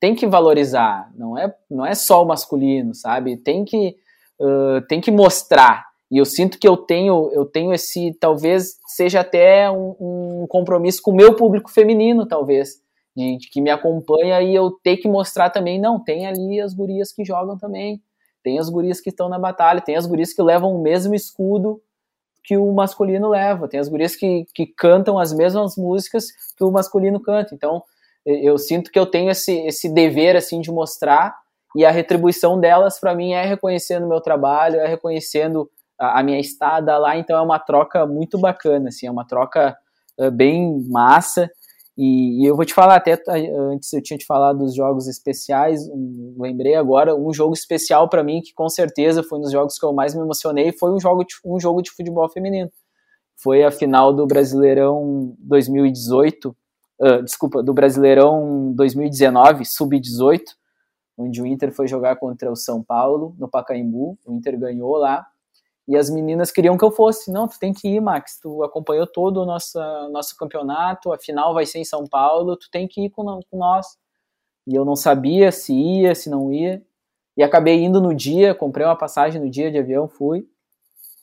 tem 0.00 0.16
que 0.16 0.26
valorizar, 0.26 1.08
não 1.14 1.38
é, 1.38 1.54
não 1.70 1.86
é 1.86 1.94
só 1.94 2.24
o 2.24 2.26
masculino, 2.26 2.96
sabe? 2.96 3.36
Tem 3.36 3.64
que, 3.64 3.96
uh, 4.40 4.84
tem 4.88 5.00
que 5.00 5.12
mostrar. 5.12 5.86
E 6.10 6.18
eu 6.18 6.24
sinto 6.24 6.58
que 6.58 6.66
eu 6.66 6.76
tenho, 6.76 7.30
eu 7.32 7.44
tenho 7.44 7.72
esse, 7.72 8.12
talvez 8.18 8.76
seja 8.88 9.20
até 9.20 9.70
um, 9.70 9.94
um 10.00 10.46
compromisso 10.48 11.00
com 11.00 11.12
o 11.12 11.16
meu 11.16 11.36
público 11.36 11.70
feminino, 11.70 12.26
talvez 12.26 12.80
de, 13.18 13.38
de, 13.38 13.50
que 13.50 13.60
me 13.60 13.70
acompanha 13.70 14.40
e 14.40 14.54
eu 14.54 14.70
ter 14.70 14.96
que 14.96 15.08
mostrar 15.08 15.50
também, 15.50 15.80
não, 15.80 15.98
tem 15.98 16.26
ali 16.26 16.60
as 16.60 16.72
gurias 16.72 17.12
que 17.12 17.24
jogam 17.24 17.58
também, 17.58 18.00
tem 18.42 18.58
as 18.58 18.68
gurias 18.68 19.00
que 19.00 19.10
estão 19.10 19.28
na 19.28 19.38
batalha, 19.38 19.80
tem 19.80 19.96
as 19.96 20.06
gurias 20.06 20.32
que 20.32 20.40
levam 20.40 20.74
o 20.74 20.80
mesmo 20.80 21.14
escudo 21.14 21.82
que 22.44 22.56
o 22.56 22.72
masculino 22.72 23.28
leva, 23.28 23.68
tem 23.68 23.80
as 23.80 23.88
gurias 23.88 24.14
que, 24.14 24.46
que 24.54 24.66
cantam 24.66 25.18
as 25.18 25.32
mesmas 25.32 25.76
músicas 25.76 26.28
que 26.56 26.64
o 26.64 26.70
masculino 26.70 27.20
canta, 27.20 27.54
então 27.54 27.82
eu 28.24 28.56
sinto 28.56 28.90
que 28.90 28.98
eu 28.98 29.06
tenho 29.06 29.30
esse, 29.30 29.52
esse 29.66 29.88
dever, 29.88 30.36
assim, 30.36 30.60
de 30.60 30.70
mostrar 30.70 31.36
e 31.74 31.84
a 31.84 31.90
retribuição 31.90 32.58
delas 32.58 32.98
para 32.98 33.14
mim 33.14 33.32
é 33.32 33.44
reconhecendo 33.44 34.04
o 34.04 34.08
meu 34.08 34.20
trabalho, 34.20 34.76
é 34.76 34.86
reconhecendo 34.86 35.68
a, 35.98 36.20
a, 36.20 36.22
minha 36.22 36.38
estada 36.38 36.96
lá, 36.98 37.16
então 37.16 37.36
é 37.36 37.42
uma 37.42 37.58
troca 37.58 38.06
muito 38.06 38.38
bacana, 38.38 38.88
assim, 38.88 39.06
é 39.06 39.10
uma 39.10 39.26
troca 39.26 39.76
uh, 40.18 40.30
bem 40.30 40.82
massa 40.88 41.50
E, 42.00 42.44
e, 42.44 42.46
eu 42.46 42.54
vou 42.54 42.64
te 42.64 42.72
falar, 42.72 42.94
até 42.94 43.20
antes 43.72 43.92
eu 43.92 44.00
tinha 44.00 44.16
te 44.16 44.24
falado 44.24 44.60
dos 44.60 44.72
jogos 44.72 45.08
especiais, 45.08 45.88
um, 45.88 46.36
lembrei 46.38 46.76
agora, 46.76 47.16
um 47.16 47.32
jogo 47.32 47.54
especial 47.54 48.08
para 48.08 48.22
mim, 48.22 48.40
que 48.40 48.54
com 48.54 48.68
certeza 48.68 49.20
foi 49.24 49.40
um 49.40 49.42
dos 49.42 49.50
jogos 49.50 49.76
que 49.76 49.84
eu 49.84 49.92
mais 49.92 50.14
me 50.14 50.20
emocionei, 50.20 50.70
foi 50.70 50.92
um 50.92 51.00
jogo 51.00 51.24
de, 51.24 51.34
um 51.44 51.58
jogo 51.58 51.82
de 51.82 51.90
futebol 51.90 52.28
feminino. 52.28 52.70
Foi 53.36 53.64
a 53.64 53.72
final 53.72 54.14
do 54.14 54.28
Brasileirão 54.28 55.34
2018, 55.40 56.56
uh, 57.00 57.22
desculpa, 57.24 57.64
do 57.64 57.74
Brasileirão 57.74 58.72
2019, 58.76 59.64
sub-18, 59.64 60.42
onde 61.16 61.42
o 61.42 61.46
Inter 61.46 61.72
foi 61.72 61.88
jogar 61.88 62.14
contra 62.14 62.48
o 62.48 62.54
São 62.54 62.80
Paulo, 62.80 63.34
no 63.36 63.48
Pacaembu, 63.48 64.16
o 64.24 64.32
Inter 64.34 64.56
ganhou 64.56 64.96
lá, 64.96 65.26
e 65.88 65.96
as 65.96 66.10
meninas 66.10 66.50
queriam 66.50 66.76
que 66.76 66.84
eu 66.84 66.90
fosse. 66.90 67.32
Não, 67.32 67.48
tu 67.48 67.58
tem 67.58 67.72
que 67.72 67.88
ir, 67.88 68.00
Max. 68.00 68.38
Tu 68.42 68.62
acompanhou 68.62 69.06
todo 69.06 69.40
o 69.40 69.46
nosso, 69.46 69.78
nosso 70.12 70.36
campeonato, 70.36 71.10
a 71.12 71.18
final 71.18 71.54
vai 71.54 71.64
ser 71.64 71.78
em 71.78 71.84
São 71.84 72.06
Paulo, 72.06 72.58
tu 72.58 72.70
tem 72.70 72.86
que 72.86 73.06
ir 73.06 73.10
com, 73.10 73.40
com 73.50 73.58
nós. 73.58 73.86
E 74.66 74.74
eu 74.74 74.84
não 74.84 74.94
sabia 74.94 75.50
se 75.50 75.72
ia, 75.72 76.14
se 76.14 76.28
não 76.28 76.52
ia. 76.52 76.82
E 77.34 77.42
acabei 77.42 77.82
indo 77.82 78.02
no 78.02 78.14
dia, 78.14 78.54
comprei 78.54 78.84
uma 78.84 78.98
passagem 78.98 79.40
no 79.40 79.48
dia 79.48 79.70
de 79.70 79.78
avião, 79.78 80.06
fui. 80.06 80.46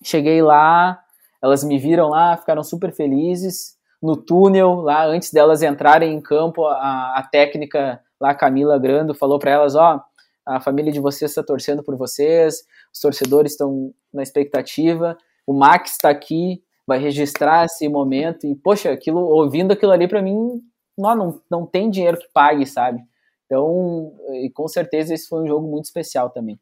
Cheguei 0.04 0.42
lá, 0.42 1.00
elas 1.44 1.64
me 1.64 1.78
viram 1.78 2.10
lá, 2.10 2.36
ficaram 2.36 2.64
super 2.64 2.92
felizes. 2.92 3.76
No 4.02 4.18
túnel, 4.18 4.82
lá, 4.82 5.06
antes 5.06 5.32
delas 5.32 5.62
entrarem 5.62 6.12
em 6.12 6.22
campo, 6.22 6.66
a, 6.66 7.20
a 7.20 7.24
técnica 7.24 8.02
lá, 8.20 8.34
Camila 8.34 8.80
Grando, 8.80 9.14
falou 9.14 9.38
para 9.38 9.52
elas: 9.52 9.76
Ó, 9.76 10.02
a 10.46 10.60
família 10.60 10.92
de 10.92 11.00
vocês 11.00 11.32
está 11.32 11.44
torcendo 11.44 11.84
por 11.84 11.96
vocês, 11.96 12.64
os 12.94 13.00
torcedores 13.00 13.52
estão 13.52 13.94
na 14.16 14.24
expectativa, 14.24 15.18
o 15.46 15.54
Max 15.54 15.92
está 15.92 16.10
aqui, 16.10 16.64
vai 16.88 17.00
registrar 17.00 17.66
esse 17.66 17.88
momento, 17.90 18.46
e, 18.46 18.56
poxa, 18.56 18.92
aquilo, 18.92 19.20
ouvindo 19.20 19.74
aquilo 19.74 19.92
ali, 19.92 20.08
para 20.08 20.22
mim, 20.22 20.62
não, 20.98 21.16
não, 21.16 21.42
não 21.50 21.66
tem 21.66 21.90
dinheiro 21.90 22.18
que 22.18 22.28
pague, 22.34 22.66
sabe? 22.66 23.02
Então, 23.46 24.14
com 24.54 24.68
certeza 24.68 25.14
esse 25.14 25.28
foi 25.28 25.44
um 25.44 25.48
jogo 25.48 25.68
muito 25.68 25.86
especial 25.86 26.30
também. 26.30 26.60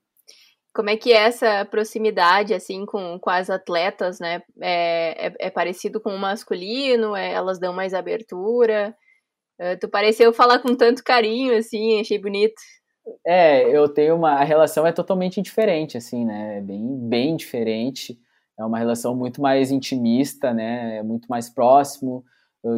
Como 0.74 0.90
é 0.90 0.98
que 0.98 1.14
é 1.14 1.18
essa 1.18 1.66
proximidade, 1.66 2.54
assim, 2.54 2.86
com, 2.86 3.20
com 3.20 3.30
as 3.30 3.50
atletas, 3.50 4.20
né? 4.20 4.42
É, 4.60 5.28
é, 5.28 5.34
é 5.40 5.50
parecido 5.52 6.02
com 6.02 6.10
o 6.10 6.20
masculino? 6.20 7.16
É, 7.16 7.32
elas 7.32 7.60
dão 7.60 7.74
mais 7.74 7.94
abertura? 7.94 8.96
Uh, 9.62 9.78
tu 9.80 9.88
pareceu 9.88 10.34
falar 10.34 10.60
com 10.60 10.76
tanto 10.76 11.04
carinho, 11.04 11.56
assim, 11.56 12.02
achei 12.02 12.18
bonito. 12.18 12.60
É, 13.26 13.64
eu 13.76 13.88
tenho 13.90 14.16
uma. 14.16 14.32
A 14.32 14.44
relação 14.44 14.86
é 14.88 14.92
totalmente 14.92 15.42
diferente, 15.42 15.98
assim, 15.98 16.26
né? 16.26 16.58
É 16.58 16.62
bem, 16.62 16.98
bem 17.10 17.36
diferente. 17.36 18.20
É 18.58 18.64
uma 18.64 18.78
relação 18.78 19.16
muito 19.16 19.42
mais 19.42 19.72
intimista, 19.72 20.54
né? 20.54 20.98
É 20.98 21.04
muito 21.04 21.28
mais 21.28 21.50
próximo, 21.50 22.24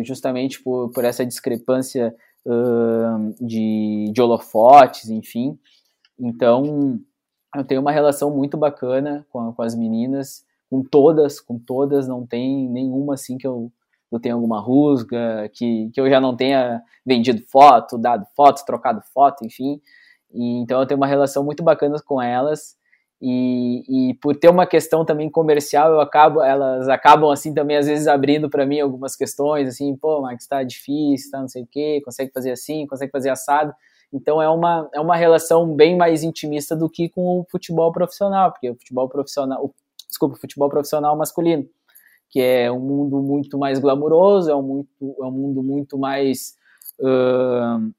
justamente 0.03 0.61
por, 0.63 0.89
por 0.91 1.03
essa 1.03 1.25
discrepância 1.25 2.15
uh, 2.45 3.45
de, 3.45 4.11
de 4.11 4.21
holofotes, 4.21 5.09
enfim. 5.09 5.59
Então, 6.19 6.99
eu 7.55 7.63
tenho 7.63 7.81
uma 7.81 7.91
relação 7.91 8.31
muito 8.35 8.57
bacana 8.57 9.25
com, 9.29 9.51
com 9.53 9.61
as 9.61 9.75
meninas, 9.75 10.45
com 10.69 10.83
todas, 10.83 11.39
com 11.39 11.59
todas, 11.59 12.07
não 12.07 12.25
tem 12.25 12.69
nenhuma 12.69 13.15
assim 13.15 13.37
que 13.37 13.45
eu, 13.47 13.71
eu 14.11 14.19
tenha 14.19 14.35
alguma 14.35 14.59
rusga, 14.59 15.49
que, 15.53 15.89
que 15.93 15.99
eu 15.99 16.09
já 16.09 16.19
não 16.19 16.35
tenha 16.35 16.81
vendido 17.05 17.43
foto, 17.47 17.97
dado 17.97 18.25
foto, 18.35 18.65
trocado 18.65 19.01
foto, 19.13 19.45
enfim. 19.45 19.81
E, 20.35 20.59
então 20.59 20.79
eu 20.79 20.85
tenho 20.85 20.99
uma 20.99 21.07
relação 21.07 21.43
muito 21.43 21.63
bacana 21.63 21.95
com 22.05 22.21
elas. 22.21 22.75
E, 23.21 24.09
e, 24.09 24.13
por 24.15 24.35
ter 24.35 24.49
uma 24.49 24.67
questão 24.67 25.05
também 25.05 25.29
comercial, 25.29 25.91
eu 25.91 26.01
acabo, 26.01 26.43
elas 26.43 26.89
acabam 26.89 27.31
assim 27.31 27.53
também 27.53 27.77
às 27.77 27.87
vezes 27.87 28.07
abrindo 28.07 28.49
para 28.49 28.65
mim 28.65 28.79
algumas 28.79 29.15
questões, 29.15 29.69
assim, 29.69 29.95
pô, 29.95 30.21
Max, 30.21 30.45
tá 30.45 30.61
difícil, 30.63 31.31
tá 31.31 31.39
não 31.39 31.47
sei 31.47 31.63
o 31.63 31.67
quê, 31.67 32.01
consegue 32.03 32.31
fazer 32.33 32.51
assim, 32.51 32.85
consegue 32.85 33.11
fazer 33.11 33.29
assado. 33.29 33.73
Então 34.11 34.41
é 34.41 34.49
uma, 34.49 34.89
é 34.93 34.99
uma 34.99 35.15
relação 35.15 35.73
bem 35.73 35.97
mais 35.97 36.23
intimista 36.23 36.75
do 36.75 36.89
que 36.89 37.09
com 37.09 37.39
o 37.39 37.45
futebol 37.49 37.91
profissional, 37.91 38.51
porque 38.51 38.69
o 38.69 38.75
futebol 38.75 39.07
profissional, 39.07 39.63
o, 39.63 39.73
desculpa, 40.07 40.35
o 40.35 40.39
futebol 40.39 40.69
profissional 40.69 41.17
masculino, 41.17 41.65
que 42.29 42.41
é 42.41 42.71
um 42.71 42.79
mundo 42.79 43.21
muito 43.21 43.57
mais 43.57 43.79
glamuroso, 43.79 44.51
é 44.51 44.55
um, 44.55 44.61
muito, 44.61 45.15
é 45.21 45.25
um 45.25 45.31
mundo 45.31 45.63
muito 45.63 45.97
mais 45.97 46.55
uh, 46.99 47.91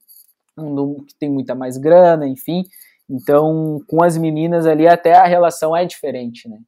um 0.56 1.04
que 1.04 1.14
tem 1.14 1.30
muita 1.30 1.54
mais 1.54 1.76
grana, 1.76 2.26
enfim. 2.26 2.64
Então, 3.08 3.80
com 3.86 4.02
as 4.02 4.16
meninas 4.16 4.66
ali, 4.66 4.86
até 4.88 5.14
a 5.14 5.26
relação 5.26 5.76
é 5.76 5.84
diferente, 5.84 6.48
né? 6.48 6.58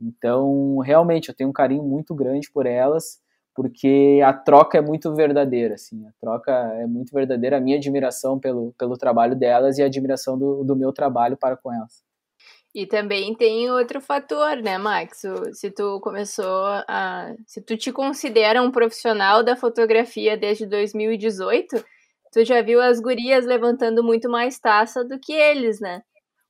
Então, 0.00 0.78
realmente, 0.78 1.28
eu 1.28 1.34
tenho 1.34 1.50
um 1.50 1.52
carinho 1.52 1.82
muito 1.82 2.14
grande 2.14 2.50
por 2.50 2.66
elas, 2.66 3.20
porque 3.54 4.20
a 4.24 4.32
troca 4.32 4.78
é 4.78 4.80
muito 4.80 5.14
verdadeira, 5.14 5.74
assim, 5.74 6.06
a 6.06 6.12
troca 6.20 6.50
é 6.50 6.86
muito 6.86 7.12
verdadeira, 7.12 7.58
a 7.58 7.60
minha 7.60 7.76
admiração 7.76 8.38
pelo, 8.38 8.74
pelo 8.78 8.96
trabalho 8.96 9.36
delas 9.36 9.78
e 9.78 9.82
a 9.82 9.86
admiração 9.86 10.38
do, 10.38 10.64
do 10.64 10.74
meu 10.74 10.92
trabalho 10.92 11.36
para 11.36 11.56
com 11.56 11.72
elas. 11.72 12.02
E 12.74 12.86
também 12.86 13.34
tem 13.34 13.70
outro 13.70 14.00
fator, 14.00 14.56
né, 14.56 14.78
Max? 14.78 15.22
Se 15.52 15.70
tu 15.70 16.00
começou 16.00 16.64
a. 16.88 17.34
Se 17.46 17.60
tu 17.60 17.76
te 17.76 17.92
considera 17.92 18.62
um 18.62 18.70
profissional 18.70 19.42
da 19.42 19.54
fotografia 19.54 20.38
desde 20.38 20.64
2018, 20.64 21.84
tu 22.32 22.44
já 22.44 22.62
viu 22.62 22.80
as 22.80 22.98
gurias 22.98 23.44
levantando 23.44 24.02
muito 24.02 24.28
mais 24.28 24.58
taça 24.58 25.04
do 25.04 25.18
que 25.18 25.32
eles, 25.32 25.78
né? 25.80 26.02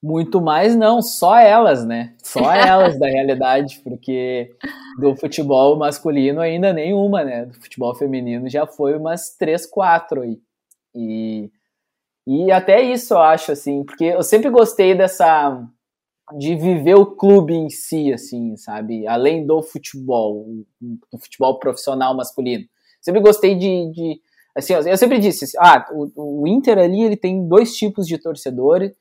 Muito 0.03 0.40
mais 0.40 0.75
não, 0.75 1.03
só 1.03 1.37
elas, 1.37 1.85
né? 1.85 2.14
Só 2.23 2.40
elas 2.55 2.99
da 2.99 3.07
realidade, 3.07 3.81
porque 3.83 4.55
do 4.99 5.14
futebol 5.16 5.77
masculino 5.77 6.40
ainda 6.40 6.73
nenhuma, 6.73 7.25
né? 7.25 7.47
Do 7.47 7.55
futebol 7.55 7.95
feminino 7.95 8.49
já 8.49 8.66
foi 8.66 8.97
umas 8.97 9.37
três, 9.37 9.66
quatro 9.66 10.23
aí. 10.23 10.40
E, 10.95 11.51
e 12.27 12.53
até 12.53 12.81
isso 12.81 13.14
eu 13.14 13.18
acho, 13.18 13.53
assim, 13.53 13.85
porque 13.85 14.05
eu 14.05 14.23
sempre 14.23 14.51
gostei 14.51 14.95
dessa 14.95 15.61
de 16.38 16.55
viver 16.55 16.95
o 16.95 17.07
clube 17.07 17.53
em 17.53 17.68
si, 17.68 18.12
assim, 18.12 18.57
sabe? 18.57 19.07
Além 19.07 19.45
do 19.45 19.61
futebol, 19.62 20.47
do 20.81 21.18
futebol 21.18 21.59
profissional 21.59 22.16
masculino. 22.16 22.64
Sempre 23.01 23.21
gostei 23.21 23.57
de, 23.57 23.90
de 23.92 24.21
Assim, 24.55 24.75
eu 24.75 24.97
sempre 24.97 25.19
disse, 25.19 25.45
assim, 25.45 25.57
ah, 25.59 25.87
o, 25.93 26.43
o 26.43 26.49
Inter 26.49 26.79
ali 26.79 27.03
ele 27.03 27.17
tem 27.17 27.49
dois 27.49 27.75
tipos 27.75 28.07
de 28.07 28.19
torcedores, 28.19 28.93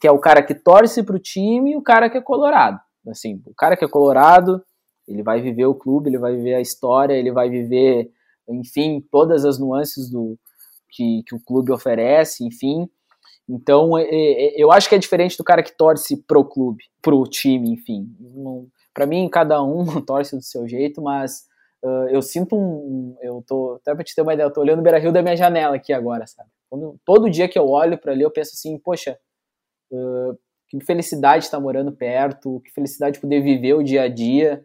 que 0.00 0.06
é 0.06 0.10
o 0.10 0.20
cara 0.20 0.42
que 0.42 0.54
torce 0.54 1.02
para 1.02 1.16
o 1.16 1.20
time 1.20 1.72
e 1.72 1.76
o 1.76 1.82
cara 1.82 2.08
que 2.08 2.16
é 2.16 2.20
colorado. 2.20 2.78
Assim, 3.08 3.42
o 3.46 3.54
cara 3.54 3.76
que 3.76 3.84
é 3.84 3.88
colorado, 3.88 4.62
ele 5.08 5.22
vai 5.22 5.40
viver 5.40 5.66
o 5.66 5.74
clube, 5.74 6.08
ele 6.08 6.18
vai 6.18 6.36
viver 6.36 6.54
a 6.54 6.60
história, 6.60 7.14
ele 7.14 7.32
vai 7.32 7.50
viver, 7.50 8.10
enfim, 8.48 9.04
todas 9.10 9.44
as 9.44 9.58
nuances 9.58 10.10
do 10.10 10.38
que, 10.88 11.22
que 11.26 11.34
o 11.34 11.40
clube 11.40 11.72
oferece, 11.72 12.44
enfim. 12.44 12.88
Então, 13.48 13.98
é, 13.98 14.04
é, 14.04 14.62
eu 14.62 14.70
acho 14.70 14.88
que 14.88 14.94
é 14.94 14.98
diferente 14.98 15.36
do 15.36 15.42
cara 15.42 15.62
que 15.62 15.76
torce 15.76 16.16
pro 16.16 16.44
clube, 16.44 16.84
pro 17.02 17.24
time, 17.24 17.72
enfim. 17.72 18.06
Para 18.94 19.06
mim, 19.06 19.28
cada 19.28 19.62
um 19.62 19.84
torce 20.06 20.36
do 20.36 20.42
seu 20.42 20.68
jeito, 20.68 21.02
mas 21.02 21.49
Uh, 21.82 22.08
eu 22.10 22.20
sinto 22.20 22.56
um, 22.56 23.16
Eu 23.22 23.42
tô. 23.46 23.78
Até 23.80 23.94
pra 23.94 24.04
te 24.04 24.14
ter 24.14 24.22
uma 24.22 24.34
ideia, 24.34 24.46
eu 24.46 24.52
tô 24.52 24.60
olhando 24.60 24.80
o 24.80 24.82
Beira 24.82 24.98
Rio 24.98 25.12
da 25.12 25.22
minha 25.22 25.36
janela 25.36 25.76
aqui 25.76 25.92
agora, 25.92 26.26
sabe? 26.26 26.48
Quando, 26.68 26.98
todo 27.04 27.30
dia 27.30 27.48
que 27.48 27.58
eu 27.58 27.68
olho 27.68 27.98
para 27.98 28.12
ali, 28.12 28.22
eu 28.22 28.30
penso 28.30 28.52
assim, 28.54 28.78
poxa, 28.78 29.18
uh, 29.90 30.38
que 30.68 30.84
felicidade 30.84 31.44
estar 31.44 31.58
morando 31.58 31.90
perto, 31.92 32.60
que 32.64 32.70
felicidade 32.72 33.18
poder 33.18 33.40
viver 33.40 33.74
o 33.74 33.82
dia 33.82 34.02
a 34.02 34.08
dia, 34.08 34.64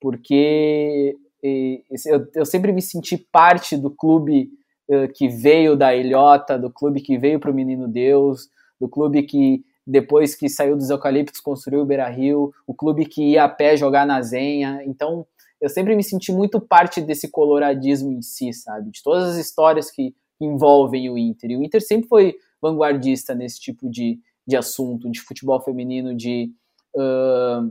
porque 0.00 1.16
e, 1.42 1.82
eu, 2.06 2.26
eu, 2.34 2.44
sempre 2.44 2.72
me 2.72 2.82
senti 2.82 3.16
parte 3.16 3.76
do 3.76 3.90
clube 3.90 4.50
uh, 4.88 5.08
que 5.14 5.28
veio 5.28 5.76
da 5.76 5.94
ilhota, 5.94 6.58
do 6.58 6.70
clube 6.70 7.00
que 7.00 7.18
veio 7.18 7.40
para 7.40 7.50
o 7.50 7.54
Menino 7.54 7.88
Deus, 7.88 8.48
do 8.80 8.88
clube 8.88 9.22
que 9.22 9.64
depois 9.86 10.34
que 10.34 10.48
saiu 10.48 10.76
dos 10.76 10.90
eucaliptos 10.90 11.40
construiu 11.40 11.82
o 11.82 11.86
Beira 11.86 12.08
Rio, 12.08 12.52
o 12.66 12.74
clube 12.74 13.06
que 13.06 13.32
ia 13.32 13.44
a 13.44 13.48
pé 13.48 13.76
jogar 13.76 14.06
na 14.06 14.20
Zenha. 14.22 14.82
Então, 14.84 15.26
eu 15.60 15.68
sempre 15.68 15.94
me 15.94 16.02
senti 16.02 16.32
muito 16.32 16.60
parte 16.60 17.00
desse 17.00 17.28
coloradismo 17.28 18.10
em 18.10 18.22
si, 18.22 18.52
sabe? 18.52 18.90
De 18.90 19.02
todas 19.02 19.28
as 19.28 19.36
histórias 19.36 19.90
que 19.90 20.14
envolvem 20.40 21.10
o 21.10 21.18
Inter. 21.18 21.50
E 21.50 21.56
o 21.56 21.62
Inter 21.62 21.82
sempre 21.82 22.08
foi 22.08 22.36
vanguardista 22.60 23.34
nesse 23.34 23.60
tipo 23.60 23.88
de, 23.88 24.18
de 24.46 24.56
assunto, 24.56 25.10
de 25.10 25.20
futebol 25.20 25.60
feminino, 25.60 26.14
de 26.14 26.50
uh, 26.94 27.70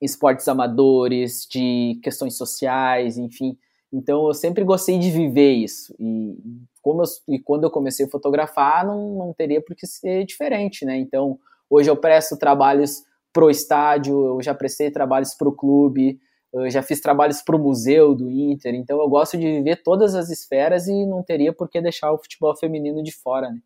esportes 0.00 0.48
amadores, 0.48 1.46
de 1.48 1.98
questões 2.02 2.36
sociais, 2.36 3.16
enfim. 3.16 3.56
Então 3.92 4.26
eu 4.26 4.34
sempre 4.34 4.64
gostei 4.64 4.98
de 4.98 5.10
viver 5.10 5.52
isso. 5.52 5.94
E, 6.00 6.36
como 6.80 7.02
eu, 7.02 7.06
e 7.28 7.38
quando 7.38 7.64
eu 7.64 7.70
comecei 7.70 8.06
a 8.06 8.10
fotografar, 8.10 8.84
não, 8.84 9.14
não 9.14 9.32
teria 9.32 9.62
por 9.62 9.76
que 9.76 9.86
ser 9.86 10.24
diferente, 10.24 10.84
né? 10.84 10.96
Então 10.96 11.38
hoje 11.70 11.88
eu 11.88 11.96
presto 11.96 12.36
trabalhos 12.36 13.04
pro 13.32 13.50
estádio, 13.50 14.26
eu 14.26 14.42
já 14.42 14.54
prestei 14.54 14.90
trabalhos 14.90 15.34
pro 15.34 15.52
clube, 15.52 16.20
eu 16.52 16.70
já 16.70 16.82
fiz 16.82 17.00
trabalhos 17.00 17.40
para 17.42 17.56
o 17.56 17.58
museu 17.58 18.14
do 18.14 18.30
Inter, 18.30 18.74
então 18.74 19.00
eu 19.00 19.08
gosto 19.08 19.38
de 19.38 19.46
viver 19.46 19.82
todas 19.82 20.14
as 20.14 20.28
esferas 20.28 20.86
e 20.86 21.06
não 21.06 21.22
teria 21.22 21.52
por 21.52 21.68
que 21.68 21.80
deixar 21.80 22.12
o 22.12 22.18
futebol 22.18 22.54
feminino 22.56 23.02
de 23.02 23.12
fora, 23.12 23.50
né? 23.50 23.60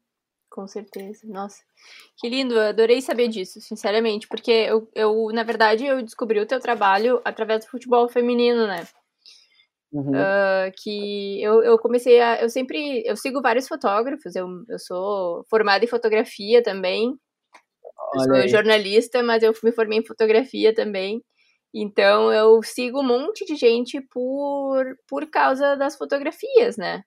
Com 0.49 0.67
certeza, 0.67 1.27
nossa. 1.27 1.63
Que 2.17 2.29
lindo, 2.29 2.55
eu 2.55 2.69
adorei 2.69 3.03
saber 3.03 3.29
disso, 3.29 3.61
sinceramente, 3.61 4.27
porque 4.27 4.51
eu, 4.51 4.89
eu, 4.95 5.29
na 5.33 5.43
verdade, 5.43 5.85
eu 5.85 6.01
descobri 6.01 6.41
o 6.41 6.47
teu 6.47 6.61
trabalho 6.61 7.21
através 7.25 7.65
do 7.65 7.71
futebol 7.71 8.09
feminino, 8.09 8.67
né? 8.67 8.87
Uhum. 9.93 10.13
Uh, 10.13 10.73
que 10.83 11.43
eu, 11.43 11.63
eu 11.63 11.79
comecei 11.79 12.21
a. 12.21 12.41
Eu 12.41 12.49
sempre. 12.49 13.03
Eu 13.07 13.17
sigo 13.17 13.41
vários 13.41 13.69
fotógrafos, 13.69 14.35
eu, 14.35 14.49
eu 14.69 14.79
sou 14.79 15.45
formada 15.49 15.85
em 15.85 15.89
fotografia 15.89 16.63
também. 16.63 17.15
Sou 18.25 18.49
jornalista, 18.49 19.23
mas 19.23 19.43
eu 19.43 19.53
me 19.63 19.73
formei 19.73 19.99
em 19.99 20.05
fotografia 20.05 20.75
também. 20.75 21.23
Então 21.79 22.33
eu 22.33 22.63
sigo 22.63 23.01
um 23.01 23.07
monte 23.07 23.45
de 23.45 23.55
gente 23.55 24.01
por, 24.01 24.83
por 25.07 25.29
causa 25.29 25.77
das 25.77 25.95
fotografias, 25.95 26.79
né? 26.79 27.03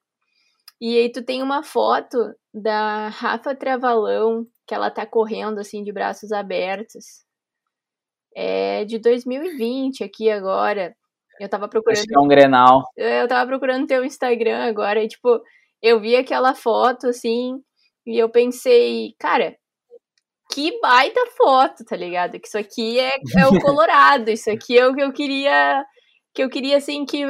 E 0.80 0.96
aí 0.96 1.12
tu 1.12 1.24
tem 1.24 1.42
uma 1.42 1.64
foto 1.64 2.36
da 2.54 3.08
Rafa 3.08 3.56
Travalão, 3.56 4.46
que 4.68 4.76
ela 4.76 4.92
tá 4.92 5.08
correndo 5.08 5.58
assim 5.58 5.84
de 5.84 5.92
braços 5.92 6.32
abertos. 6.32 7.26
É 8.36 8.86
de 8.86 9.00
2020 9.00 10.04
aqui 10.04 10.30
agora. 10.30 10.96
Eu 11.40 11.50
tava 11.50 11.68
procurando. 11.68 11.98
Acho 11.98 12.16
é 12.16 12.20
um 12.20 12.28
Grenal. 12.28 12.84
Eu 12.96 13.28
tava 13.28 13.50
procurando 13.50 13.88
teu 13.88 14.06
Instagram 14.06 14.66
agora 14.66 15.04
e 15.04 15.08
tipo, 15.08 15.42
eu 15.82 16.00
vi 16.00 16.16
aquela 16.16 16.54
foto 16.54 17.08
assim 17.08 17.60
e 18.06 18.20
eu 18.20 18.30
pensei, 18.30 19.16
cara, 19.18 19.58
que 20.52 20.80
baita 20.82 21.20
foto, 21.38 21.86
tá 21.86 21.96
ligado? 21.96 22.40
Que 22.40 22.48
isso 22.48 22.58
aqui 22.58 23.00
é, 23.00 23.14
é 23.38 23.48
o 23.48 23.60
Colorado, 23.62 24.30
isso 24.30 24.50
aqui 24.50 24.78
é 24.78 24.88
o 24.88 24.96
que 24.96 25.02
eu 25.02 25.14
queria 25.14 25.86
que 26.34 26.44
eu 26.44 26.50
queria 26.50 26.78
assim 26.78 27.06
que 27.06 27.24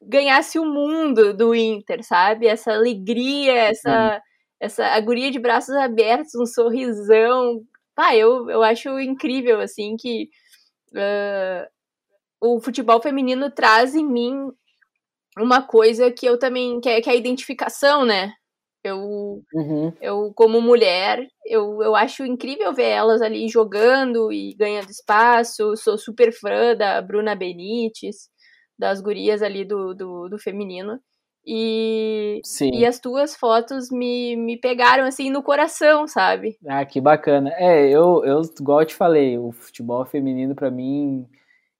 ganhasse 0.00 0.58
o 0.58 0.64
mundo 0.64 1.34
do 1.34 1.54
Inter, 1.54 2.02
sabe? 2.04 2.46
Essa 2.46 2.72
alegria, 2.72 3.52
essa, 3.52 4.22
essa 4.60 4.86
agonia 4.86 5.30
de 5.30 5.38
braços 5.38 5.74
abertos, 5.74 6.34
um 6.34 6.46
sorrisão. 6.46 7.62
Ah, 7.96 8.14
eu, 8.16 8.48
eu 8.50 8.62
acho 8.62 9.00
incrível, 9.00 9.60
assim, 9.60 9.96
que 9.96 10.28
uh, 10.92 11.66
o 12.40 12.60
futebol 12.60 13.00
feminino 13.00 13.50
traz 13.50 13.94
em 13.94 14.04
mim 14.04 14.50
uma 15.38 15.62
coisa 15.62 16.10
que 16.10 16.26
eu 16.26 16.38
também, 16.38 16.80
que 16.80 16.88
é, 16.88 17.00
que 17.00 17.10
é 17.10 17.12
a 17.12 17.16
identificação, 17.16 18.04
né? 18.04 18.32
Eu, 18.86 19.42
uhum. 19.54 19.92
eu 20.00 20.32
como 20.34 20.60
mulher, 20.60 21.26
eu, 21.44 21.82
eu 21.82 21.94
acho 21.94 22.24
incrível 22.24 22.72
ver 22.72 22.90
elas 22.90 23.22
ali 23.22 23.48
jogando 23.48 24.32
e 24.32 24.54
ganhando 24.54 24.90
espaço. 24.90 25.76
Sou 25.76 25.98
super 25.98 26.32
fã 26.32 26.74
da 26.74 27.00
Bruna 27.02 27.34
Benites 27.34 28.28
das 28.78 29.00
gurias 29.00 29.42
ali 29.42 29.64
do, 29.64 29.94
do, 29.94 30.28
do 30.28 30.38
feminino. 30.38 31.00
E, 31.48 32.40
Sim. 32.42 32.70
e 32.74 32.84
as 32.84 32.98
tuas 32.98 33.36
fotos 33.36 33.88
me, 33.90 34.34
me 34.34 34.58
pegaram 34.58 35.04
assim 35.04 35.30
no 35.30 35.42
coração, 35.42 36.08
sabe? 36.08 36.58
Ah, 36.66 36.84
que 36.84 37.00
bacana. 37.00 37.52
É, 37.54 37.88
eu, 37.88 38.24
eu 38.24 38.42
igual 38.58 38.80
eu 38.80 38.86
te 38.86 38.94
falei, 38.94 39.38
o 39.38 39.52
futebol 39.52 40.04
feminino 40.04 40.56
para 40.56 40.72
mim, 40.72 41.24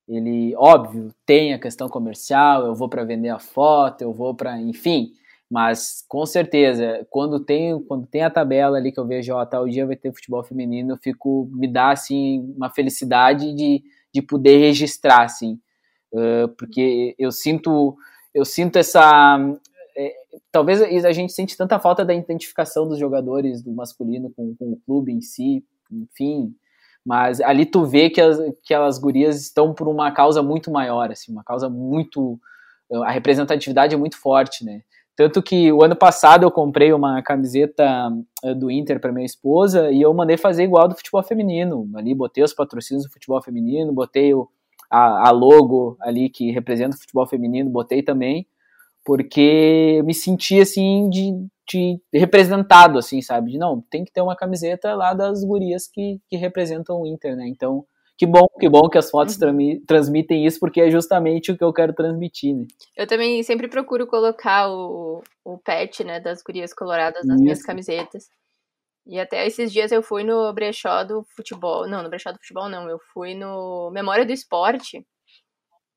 ele, 0.06 0.54
óbvio, 0.56 1.12
tem 1.26 1.52
a 1.52 1.58
questão 1.58 1.88
comercial, 1.88 2.64
eu 2.64 2.74
vou 2.76 2.88
para 2.88 3.02
vender 3.04 3.30
a 3.30 3.40
foto, 3.40 4.02
eu 4.02 4.12
vou 4.12 4.36
para, 4.36 4.56
enfim, 4.60 5.10
mas 5.50 6.04
com 6.08 6.26
certeza, 6.26 7.06
quando 7.10 7.38
tem, 7.40 7.80
quando 7.84 8.06
tem 8.06 8.22
a 8.22 8.30
tabela 8.30 8.78
ali 8.78 8.90
que 8.90 8.98
eu 8.98 9.06
vejo, 9.06 9.32
ó, 9.34 9.44
tal 9.46 9.68
dia 9.68 9.86
vai 9.86 9.96
ter 9.96 10.12
futebol 10.12 10.42
feminino, 10.42 10.94
eu 10.94 10.98
fico, 10.98 11.48
me 11.52 11.68
dá 11.68 11.90
assim 11.90 12.52
uma 12.56 12.70
felicidade 12.70 13.54
de, 13.54 13.82
de 14.12 14.22
poder 14.22 14.58
registrar 14.58 15.22
assim 15.22 15.58
uh, 16.12 16.48
porque 16.56 17.14
eu 17.18 17.30
sinto, 17.30 17.96
eu 18.34 18.44
sinto 18.44 18.76
essa. 18.76 19.38
É, 19.96 20.12
talvez 20.52 20.82
a 21.04 21.12
gente 21.12 21.32
sente 21.32 21.56
tanta 21.56 21.78
falta 21.78 22.04
da 22.04 22.14
identificação 22.14 22.88
dos 22.88 22.98
jogadores 22.98 23.62
do 23.62 23.72
masculino 23.72 24.30
com, 24.30 24.54
com 24.56 24.72
o 24.72 24.80
clube 24.84 25.12
em 25.12 25.20
si, 25.20 25.64
enfim. 25.90 26.54
Mas 27.04 27.40
ali 27.40 27.64
tu 27.64 27.84
vê 27.84 28.10
que 28.10 28.20
as, 28.20 28.38
que 28.62 28.74
as 28.74 28.98
gurias 28.98 29.40
estão 29.40 29.72
por 29.72 29.86
uma 29.88 30.10
causa 30.10 30.42
muito 30.42 30.70
maior, 30.70 31.10
assim, 31.10 31.32
uma 31.32 31.44
causa 31.44 31.68
muito. 31.68 32.38
A 33.04 33.10
representatividade 33.10 33.94
é 33.94 33.98
muito 33.98 34.16
forte, 34.16 34.64
né? 34.64 34.82
Tanto 35.16 35.42
que 35.42 35.72
o 35.72 35.82
ano 35.82 35.96
passado 35.96 36.44
eu 36.44 36.50
comprei 36.50 36.92
uma 36.92 37.22
camiseta 37.22 38.10
do 38.58 38.70
Inter 38.70 39.00
para 39.00 39.10
minha 39.10 39.24
esposa 39.24 39.90
e 39.90 40.02
eu 40.02 40.12
mandei 40.12 40.36
fazer 40.36 40.64
igual 40.64 40.86
do 40.86 40.94
futebol 40.94 41.22
feminino. 41.22 41.88
Ali 41.96 42.14
botei 42.14 42.44
os 42.44 42.52
patrocínios 42.52 43.06
do 43.06 43.10
futebol 43.10 43.42
feminino, 43.42 43.94
botei 43.94 44.34
o, 44.34 44.46
a, 44.90 45.28
a 45.28 45.30
logo 45.30 45.96
ali 46.00 46.28
que 46.28 46.50
representa 46.50 46.96
o 46.96 46.98
futebol 46.98 47.26
feminino, 47.26 47.70
botei 47.70 48.02
também, 48.02 48.46
porque 49.06 49.94
eu 49.98 50.04
me 50.04 50.12
senti 50.12 50.60
assim 50.60 51.08
de, 51.08 51.32
de 51.66 51.98
representado, 52.12 52.98
assim, 52.98 53.22
sabe? 53.22 53.52
De 53.52 53.58
não, 53.58 53.80
tem 53.90 54.04
que 54.04 54.12
ter 54.12 54.20
uma 54.20 54.36
camiseta 54.36 54.94
lá 54.94 55.14
das 55.14 55.42
gurias 55.42 55.88
que, 55.88 56.20
que 56.28 56.36
representam 56.36 57.00
o 57.00 57.06
Inter, 57.06 57.34
né? 57.34 57.48
Então, 57.48 57.86
que 58.16 58.26
bom, 58.26 58.46
que 58.58 58.68
bom 58.68 58.88
que 58.88 58.96
as 58.96 59.10
fotos 59.10 59.36
uhum. 59.40 59.82
transmitem 59.86 60.46
isso, 60.46 60.58
porque 60.58 60.80
é 60.80 60.90
justamente 60.90 61.52
o 61.52 61.56
que 61.56 61.62
eu 61.62 61.72
quero 61.72 61.92
transmitir, 61.92 62.54
né? 62.56 62.66
Eu 62.96 63.06
também 63.06 63.42
sempre 63.42 63.68
procuro 63.68 64.06
colocar 64.06 64.70
o, 64.70 65.22
o 65.44 65.58
pet, 65.58 66.02
né, 66.02 66.18
das 66.18 66.42
gurias 66.42 66.72
coloradas 66.72 67.24
nas 67.26 67.36
isso. 67.36 67.42
minhas 67.42 67.62
camisetas. 67.62 68.28
E 69.06 69.20
até 69.20 69.46
esses 69.46 69.72
dias 69.72 69.92
eu 69.92 70.02
fui 70.02 70.24
no 70.24 70.52
brechó 70.52 71.04
do 71.04 71.24
futebol. 71.36 71.86
Não, 71.86 72.02
no 72.02 72.08
brechó 72.08 72.32
do 72.32 72.38
futebol 72.38 72.68
não. 72.68 72.88
Eu 72.88 72.98
fui 73.12 73.34
no 73.34 73.90
Memória 73.92 74.26
do 74.26 74.32
Esporte. 74.32 75.06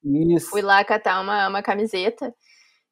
Isso. 0.04 0.50
Fui 0.52 0.62
lá 0.62 0.84
catar 0.84 1.20
uma, 1.20 1.48
uma 1.48 1.64
camiseta. 1.64 2.34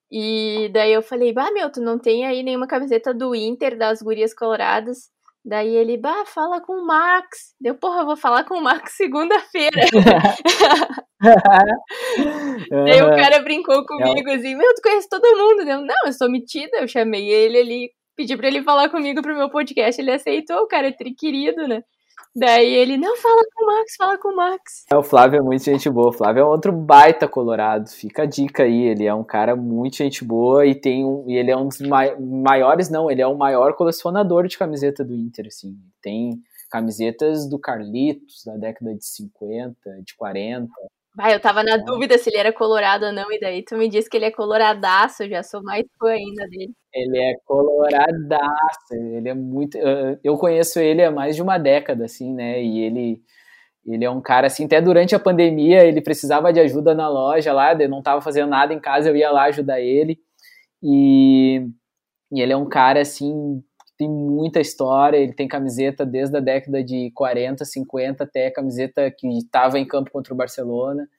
E 0.09 0.69
daí 0.73 0.91
eu 0.91 1.03
falei, 1.03 1.33
bah, 1.33 1.51
meu, 1.51 1.71
tu 1.71 1.81
não 1.81 1.99
tem 1.99 2.25
aí 2.25 2.41
nenhuma 2.41 2.65
camiseta 2.65 3.13
do 3.13 3.35
Inter, 3.35 3.77
das 3.77 4.01
gurias 4.01 4.33
coloradas? 4.33 5.11
Daí 5.47 5.73
ele, 5.73 5.95
bah, 5.97 6.25
fala 6.25 6.59
com 6.59 6.73
o 6.73 6.85
Max. 6.85 7.55
Deu, 7.59 7.73
porra, 7.73 8.01
eu 8.01 8.05
vou 8.05 8.17
falar 8.17 8.43
com 8.43 8.55
o 8.55 8.61
Max 8.61 8.97
segunda-feira. 8.97 9.79
Daí 12.69 13.01
o 13.01 13.15
cara 13.15 13.39
brincou 13.39 13.85
comigo 13.85 14.29
assim, 14.29 14.55
meu, 14.55 14.75
tu 14.75 14.81
conhece 14.81 15.07
todo 15.09 15.37
mundo? 15.37 15.63
Deu, 15.63 15.79
não, 15.81 15.95
eu 16.05 16.11
sou 16.11 16.29
metida, 16.29 16.77
eu 16.77 16.87
chamei 16.87 17.29
ele 17.29 17.59
ali 17.59 17.89
pedi 18.17 18.35
pra 18.35 18.47
ele 18.47 18.63
falar 18.63 18.89
comigo 18.89 19.21
pro 19.21 19.37
meu 19.37 19.49
podcast, 19.49 20.01
ele 20.01 20.11
aceitou, 20.11 20.57
o 20.63 20.67
cara 20.67 20.87
é 20.87 20.91
tri 20.91 21.13
querido, 21.13 21.67
né? 21.67 21.83
Daí 22.39 22.71
ele, 22.71 22.97
não, 22.97 23.17
fala 23.17 23.41
com 23.51 23.63
o 23.63 23.67
Max, 23.67 23.95
fala 23.97 24.17
com 24.19 24.27
o 24.27 24.35
Max. 24.35 24.85
É, 24.91 24.95
o 24.95 25.01
Flávio 25.01 25.39
é 25.39 25.41
muito 25.41 25.63
gente 25.63 25.89
boa. 25.89 26.09
O 26.09 26.13
Flávio 26.13 26.41
é 26.41 26.45
outro 26.45 26.71
baita 26.71 27.27
colorado. 27.27 27.89
Fica 27.89 28.23
a 28.23 28.25
dica 28.27 28.61
aí. 28.61 28.83
Ele 28.83 29.05
é 29.05 29.13
um 29.13 29.23
cara 29.23 29.55
muito 29.55 29.97
gente 29.97 30.23
boa 30.23 30.63
e 30.63 30.75
tem 30.75 31.03
um, 31.03 31.25
e 31.27 31.35
ele 31.35 31.49
é 31.49 31.57
um 31.57 31.67
dos 31.67 31.79
maiores, 32.19 32.91
não, 32.91 33.09
ele 33.09 33.23
é 33.23 33.27
o 33.27 33.35
maior 33.35 33.73
colecionador 33.73 34.47
de 34.47 34.55
camiseta 34.55 35.03
do 35.03 35.15
Inter, 35.15 35.47
assim. 35.47 35.75
Tem 35.99 36.39
camisetas 36.69 37.49
do 37.49 37.57
Carlitos 37.57 38.43
da 38.45 38.55
década 38.55 38.93
de 38.93 39.03
50, 39.03 40.03
de 40.03 40.15
40. 40.15 40.69
Vai, 41.17 41.33
eu 41.33 41.39
tava 41.39 41.63
na 41.63 41.77
dúvida 41.77 42.15
se 42.19 42.29
ele 42.29 42.37
era 42.37 42.53
colorado 42.53 43.07
ou 43.07 43.11
não, 43.11 43.31
e 43.31 43.39
daí 43.39 43.63
tu 43.63 43.75
me 43.75 43.89
disse 43.89 44.07
que 44.07 44.17
ele 44.17 44.25
é 44.25 44.31
coloradaço, 44.31 45.23
eu 45.23 45.29
já 45.29 45.41
sou 45.41 45.63
mais 45.63 45.83
fã 45.99 46.09
ainda 46.09 46.47
dele. 46.47 46.71
Ele 46.93 47.17
é 47.17 47.33
coloradaço, 47.43 48.93
ele 48.93 49.27
é 49.27 49.33
muito. 49.33 49.79
Eu 50.23 50.37
conheço 50.37 50.79
ele 50.79 51.03
há 51.03 51.09
mais 51.09 51.35
de 51.35 51.41
uma 51.41 51.57
década, 51.57 52.05
assim, 52.05 52.31
né? 52.35 52.61
E 52.61 52.81
ele, 52.81 53.19
ele 53.87 54.05
é 54.05 54.09
um 54.11 54.21
cara, 54.21 54.45
assim, 54.45 54.65
até 54.65 54.79
durante 54.79 55.15
a 55.15 55.19
pandemia 55.19 55.83
ele 55.85 56.01
precisava 56.01 56.53
de 56.53 56.59
ajuda 56.59 56.93
na 56.93 57.09
loja 57.09 57.51
lá, 57.51 57.73
eu 57.73 57.89
não 57.89 58.03
tava 58.03 58.21
fazendo 58.21 58.49
nada 58.49 58.71
em 58.71 58.79
casa, 58.79 59.09
eu 59.09 59.15
ia 59.15 59.31
lá 59.31 59.45
ajudar 59.45 59.81
ele. 59.81 60.19
E, 60.83 61.67
e 62.31 62.41
ele 62.41 62.53
é 62.53 62.57
um 62.57 62.69
cara, 62.69 63.01
assim, 63.01 63.63
tem 63.97 64.07
muita 64.07 64.59
história, 64.59 65.17
ele 65.17 65.33
tem 65.33 65.47
camiseta 65.47 66.05
desde 66.05 66.37
a 66.37 66.39
década 66.39 66.83
de 66.83 67.11
40, 67.15 67.65
50 67.65 68.23
até 68.23 68.51
camiseta 68.51 69.09
que 69.09 69.27
estava 69.37 69.79
em 69.79 69.87
campo 69.87 70.11
contra 70.11 70.33
o 70.33 70.37
Barcelona. 70.37 71.09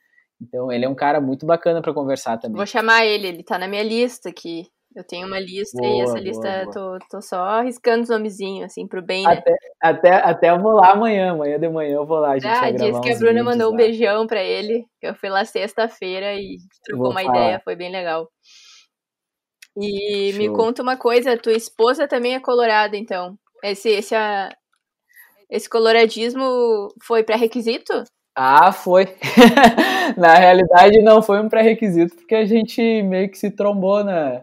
Então 0.40 0.70
ele 0.70 0.84
é 0.84 0.88
um 0.88 0.94
cara 0.94 1.20
muito 1.20 1.44
bacana 1.44 1.82
para 1.82 1.92
conversar 1.92 2.38
também. 2.38 2.56
Vou 2.56 2.66
chamar 2.66 3.04
ele, 3.04 3.26
ele 3.26 3.42
tá 3.42 3.58
na 3.58 3.66
minha 3.66 3.82
lista 3.82 4.28
aqui. 4.28 4.66
Eu 4.94 5.04
tenho 5.04 5.26
uma 5.26 5.38
lista 5.38 5.76
boa, 5.76 5.96
e 5.96 6.00
essa 6.00 6.12
boa, 6.12 6.24
lista 6.24 6.64
boa. 6.64 6.72
Tô, 6.72 7.06
tô 7.10 7.22
só 7.22 7.40
arriscando 7.40 8.04
os 8.04 8.08
nomezinhos, 8.08 8.64
assim, 8.64 8.86
pro 8.86 9.02
bem, 9.02 9.24
né? 9.24 9.32
Até, 9.32 9.56
até, 9.80 10.14
até 10.14 10.50
eu 10.50 10.60
vou 10.60 10.72
lá 10.72 10.92
amanhã, 10.92 11.32
amanhã 11.32 11.58
de 11.58 11.68
manhã 11.68 11.96
eu 11.96 12.06
vou 12.06 12.18
lá, 12.18 12.32
a 12.32 12.38
gente 12.38 12.48
ah, 12.50 12.60
vai 12.60 12.72
disse 12.72 13.00
que 13.00 13.12
a 13.12 13.18
Bruna 13.18 13.44
mandou 13.44 13.68
lá. 13.68 13.74
um 13.74 13.76
beijão 13.76 14.26
pra 14.26 14.42
ele. 14.42 14.86
Eu 15.02 15.14
fui 15.14 15.28
lá 15.28 15.44
sexta-feira 15.44 16.34
e 16.34 16.56
trocou 16.84 17.10
uma 17.10 17.22
falar. 17.22 17.36
ideia, 17.36 17.60
foi 17.62 17.76
bem 17.76 17.90
legal. 17.90 18.28
E 19.80 20.32
Show. 20.32 20.38
me 20.38 20.48
conta 20.50 20.82
uma 20.82 20.96
coisa, 20.96 21.36
tua 21.36 21.52
esposa 21.52 22.08
também 22.08 22.34
é 22.34 22.40
colorada, 22.40 22.96
então. 22.96 23.38
Esse, 23.62 23.88
esse, 23.90 24.14
a, 24.14 24.50
esse 25.50 25.68
coloradismo 25.68 26.88
foi 27.02 27.22
pré-requisito? 27.22 28.04
Ah, 28.36 28.72
foi. 28.72 29.06
na 30.16 30.34
realidade, 30.34 31.02
não 31.02 31.22
foi 31.22 31.40
um 31.40 31.48
pré-requisito, 31.48 32.14
porque 32.16 32.34
a 32.34 32.44
gente 32.44 32.80
meio 33.02 33.30
que 33.30 33.38
se 33.38 33.50
trombou 33.50 34.04
na, 34.04 34.42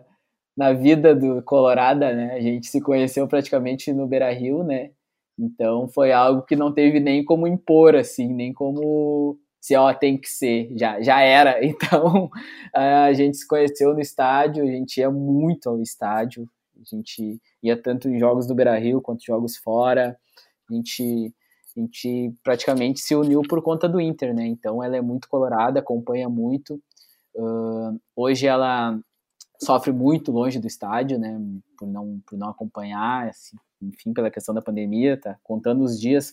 na 0.55 0.73
vida 0.73 1.15
do 1.15 1.41
Colorada, 1.43 2.13
né? 2.13 2.33
A 2.33 2.41
gente 2.41 2.67
se 2.67 2.81
conheceu 2.81 3.27
praticamente 3.27 3.93
no 3.93 4.07
Beira 4.07 4.31
Rio, 4.31 4.63
né? 4.63 4.91
Então 5.37 5.87
foi 5.87 6.11
algo 6.11 6.43
que 6.43 6.55
não 6.55 6.73
teve 6.73 6.99
nem 6.99 7.23
como 7.23 7.47
impor, 7.47 7.95
assim, 7.95 8.33
nem 8.33 8.53
como 8.53 9.37
se 9.65 9.75
ó, 9.75 9.91
tem 9.95 10.15
que 10.15 10.29
ser, 10.29 10.69
já, 10.77 11.01
já 11.01 11.21
era. 11.21 11.59
Então 11.65 12.29
a 12.71 13.11
gente 13.13 13.37
se 13.37 13.47
conheceu 13.47 13.95
no 13.95 13.99
estádio, 13.99 14.63
a 14.63 14.67
gente 14.67 14.99
ia 14.99 15.09
muito 15.09 15.67
ao 15.67 15.81
estádio, 15.81 16.47
a 16.79 16.83
gente 16.95 17.41
ia 17.63 17.75
tanto 17.81 18.07
em 18.07 18.19
jogos 18.19 18.45
do 18.45 18.53
Beira 18.53 18.77
Rio 18.77 19.01
quanto 19.01 19.25
jogos 19.25 19.57
fora, 19.57 20.15
a 20.69 20.73
gente, 20.73 21.33
a 21.75 21.79
gente 21.79 22.31
praticamente 22.43 22.99
se 22.99 23.15
uniu 23.15 23.41
por 23.41 23.59
conta 23.63 23.89
do 23.89 23.99
Inter, 23.99 24.35
né? 24.35 24.45
Então 24.45 24.83
ela 24.83 24.97
é 24.97 25.01
muito 25.01 25.27
colorada, 25.27 25.79
acompanha 25.79 26.29
muito. 26.29 26.79
Uh, 27.33 27.99
hoje 28.15 28.45
ela 28.45 28.99
sofre 29.59 29.91
muito 29.91 30.31
longe 30.31 30.59
do 30.59 30.67
estádio, 30.67 31.17
né, 31.17 31.41
por 31.75 31.87
não, 31.87 32.21
por 32.27 32.37
não 32.37 32.49
acompanhar, 32.49 33.29
assim, 33.29 33.57
enfim, 33.81 34.13
pela 34.13 34.29
questão 34.29 34.53
da 34.53 34.61
pandemia, 34.61 35.19
tá 35.19 35.39
contando 35.41 35.83
os 35.83 35.99
dias 35.99 36.31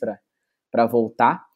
para 0.70 0.86
voltar, 0.86 1.46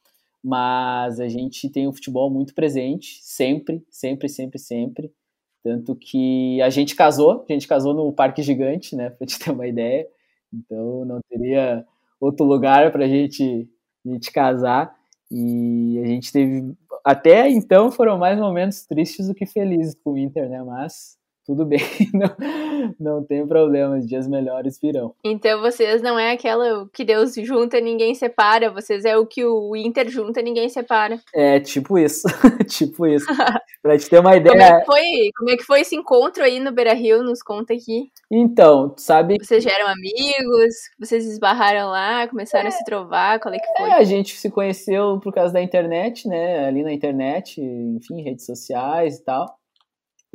mas 0.47 1.19
a 1.19 1.27
gente 1.27 1.69
tem 1.69 1.89
o 1.89 1.93
futebol 1.93 2.31
muito 2.31 2.55
presente, 2.55 3.19
sempre, 3.21 3.85
sempre, 3.91 4.29
sempre, 4.29 4.61
sempre, 4.61 5.13
tanto 5.61 5.97
que 5.97 6.63
a 6.63 6.71
gente 6.71 6.95
casou, 6.95 7.45
a 7.49 7.53
gente 7.53 7.67
casou 7.67 7.93
no 7.93 8.13
Parque 8.13 8.43
Gigante, 8.43 8.95
né, 8.95 9.11
para 9.11 9.27
te 9.27 9.41
ter 9.41 9.51
uma 9.51 9.67
ideia, 9.67 10.07
então 10.55 11.05
não 11.05 11.19
teria 11.29 11.85
outro 12.21 12.47
lugar 12.47 12.93
para 12.93 13.07
a 13.07 13.09
gente, 13.09 13.69
gente 14.05 14.31
casar, 14.31 14.95
e 15.33 15.99
a 16.01 16.07
gente 16.07 16.31
teve, 16.31 16.73
até 17.05 17.51
então 17.51 17.91
foram 17.91 18.17
mais 18.17 18.39
momentos 18.39 18.87
tristes 18.87 19.27
do 19.27 19.35
que 19.35 19.47
felizes 19.47 19.97
com 19.97 20.13
o 20.13 20.19
Inter, 20.19 20.49
né, 20.49 20.63
mas 20.63 21.19
tudo 21.47 21.65
bem, 21.65 21.79
não, 22.13 22.97
não 22.99 23.25
tem 23.25 23.47
problema, 23.47 23.97
os 23.97 24.07
dias 24.07 24.27
melhores 24.27 24.81
virão. 24.81 25.15
Então 25.25 25.61
vocês 25.61 26.03
não 26.03 26.19
é 26.19 26.33
aquela 26.33 26.89
que 26.93 27.05
Deus 27.05 27.35
junta 27.37 27.81
ninguém 27.81 28.15
separa, 28.17 28.71
vocês 28.71 29.05
é 29.05 29.17
o 29.17 29.25
que 29.25 29.45
o 29.45 29.77
Inter 29.77 30.09
junta 30.09 30.43
ninguém 30.43 30.69
separa. 30.69 31.21
É, 31.33 31.61
tipo 31.61 31.97
isso, 31.99 32.27
tipo 32.69 33.07
isso. 33.07 33.27
pra 33.81 33.97
te 33.97 34.11
ter 34.11 34.19
uma 34.19 34.37
ideia... 34.37 34.53
Como 34.53 34.63
é, 34.63 34.81
que 34.81 34.87
foi, 34.87 35.03
como 35.37 35.51
é 35.51 35.57
que 35.57 35.63
foi 35.63 35.81
esse 35.83 35.95
encontro 35.95 36.43
aí 36.43 36.59
no 36.59 36.73
Beira-Rio, 36.73 37.23
nos 37.23 37.41
conta 37.43 37.73
aqui. 37.75 38.11
Então, 38.29 38.93
sabe... 38.97 39.37
Vocês 39.41 39.63
já 39.63 39.71
eram 39.71 39.87
amigos, 39.87 40.75
vocês 40.99 41.25
esbarraram 41.27 41.91
lá, 41.91 42.27
começaram 42.27 42.65
é, 42.65 42.69
a 42.69 42.73
se 42.73 42.85
trovar, 42.85 43.39
qual 43.39 43.55
é 43.55 43.59
que 43.59 43.67
foi? 43.77 43.89
É, 43.89 43.93
a 43.95 44.03
gente 44.03 44.37
se 44.37 44.51
conheceu 44.51 45.21
por 45.21 45.33
causa 45.33 45.53
da 45.53 45.63
internet, 45.63 46.27
né, 46.27 46.67
ali 46.67 46.83
na 46.83 46.93
internet, 46.93 47.61
enfim, 47.61 48.21
redes 48.23 48.45
sociais 48.45 49.19
e 49.19 49.25
tal. 49.25 49.47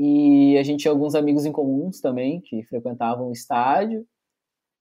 E 0.04 0.58
a 0.58 0.64
gente 0.64 0.82
tinha 0.82 0.92
alguns 0.92 1.14
amigos 1.14 1.46
em 1.46 1.52
comuns 1.52 2.02
também, 2.02 2.42
que 2.42 2.64
frequentavam 2.64 3.28
o 3.28 3.32
estádio. 3.32 4.04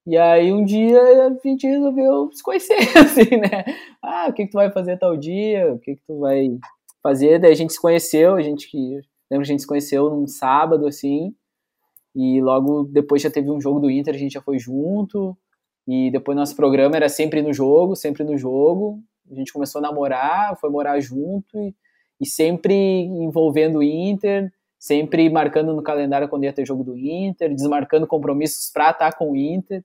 E 0.06 0.16
aí 0.16 0.50
um 0.50 0.64
dia 0.64 0.98
a 0.98 1.46
gente 1.46 1.66
resolveu 1.66 2.32
se 2.32 2.42
conhecer, 2.42 2.78
assim, 2.96 3.36
né? 3.36 3.66
Ah, 4.02 4.28
o 4.30 4.32
que, 4.32 4.46
que 4.46 4.50
tu 4.50 4.54
vai 4.54 4.72
fazer 4.72 4.96
tal 4.96 5.18
dia? 5.18 5.74
O 5.74 5.78
que, 5.78 5.96
que 5.96 6.02
tu 6.06 6.20
vai 6.20 6.58
fazer? 7.02 7.38
Daí 7.38 7.52
a 7.52 7.54
gente 7.54 7.74
se 7.74 7.80
conheceu, 7.80 8.34
a 8.34 8.40
gente 8.40 8.70
que. 8.70 8.98
Lembro 9.30 9.44
a 9.44 9.46
gente 9.46 9.60
se 9.60 9.66
conheceu 9.66 10.08
num 10.08 10.26
sábado, 10.26 10.86
assim. 10.86 11.34
E 12.16 12.40
logo 12.40 12.84
depois 12.84 13.20
já 13.20 13.30
teve 13.30 13.50
um 13.50 13.60
jogo 13.60 13.78
do 13.78 13.90
Inter, 13.90 14.14
a 14.14 14.18
gente 14.18 14.32
já 14.32 14.40
foi 14.40 14.58
junto. 14.58 15.36
E 15.86 16.10
depois 16.10 16.34
nosso 16.34 16.56
programa 16.56 16.96
era 16.96 17.10
sempre 17.10 17.42
no 17.42 17.52
jogo, 17.52 17.94
sempre 17.94 18.24
no 18.24 18.38
jogo. 18.38 19.02
A 19.30 19.34
gente 19.34 19.52
começou 19.52 19.80
a 19.80 19.82
namorar, 19.82 20.58
foi 20.58 20.70
morar 20.70 20.98
junto 20.98 21.58
e, 21.58 21.74
e 22.18 22.26
sempre 22.26 22.74
envolvendo 22.74 23.80
o 23.80 23.82
Inter 23.82 24.50
sempre 24.80 25.28
marcando 25.28 25.74
no 25.74 25.82
calendário 25.82 26.26
quando 26.26 26.44
ia 26.44 26.52
ter 26.54 26.66
jogo 26.66 26.82
do 26.82 26.96
Inter, 26.96 27.54
desmarcando 27.54 28.06
compromissos 28.06 28.70
para 28.70 28.90
estar 28.90 29.12
com 29.12 29.32
o 29.32 29.36
Inter. 29.36 29.84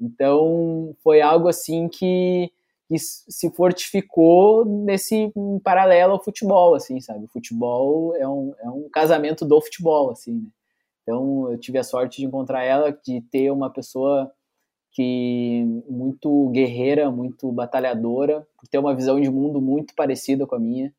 Então 0.00 0.94
foi 1.02 1.20
algo 1.20 1.48
assim 1.48 1.88
que, 1.88 2.52
que, 2.88 2.96
se 2.96 3.50
fortificou 3.50 4.64
nesse 4.64 5.32
paralelo 5.64 6.12
ao 6.12 6.22
futebol, 6.22 6.76
assim, 6.76 7.00
sabe? 7.00 7.24
O 7.24 7.28
futebol 7.28 8.14
é 8.14 8.28
um, 8.28 8.54
é 8.60 8.70
um 8.70 8.88
casamento 8.88 9.44
do 9.44 9.60
futebol, 9.60 10.12
assim, 10.12 10.34
né? 10.34 10.48
Então 11.02 11.50
eu 11.50 11.58
tive 11.58 11.78
a 11.78 11.84
sorte 11.84 12.18
de 12.18 12.26
encontrar 12.26 12.62
ela, 12.62 12.92
de 12.92 13.20
ter 13.22 13.50
uma 13.50 13.70
pessoa 13.70 14.32
que 14.92 15.64
muito 15.88 16.48
guerreira, 16.50 17.10
muito 17.10 17.50
batalhadora, 17.50 18.46
por 18.56 18.68
ter 18.68 18.78
uma 18.78 18.94
visão 18.94 19.20
de 19.20 19.30
mundo 19.30 19.60
muito 19.60 19.94
parecida 19.94 20.46
com 20.46 20.54
a 20.54 20.60
minha 20.60 20.92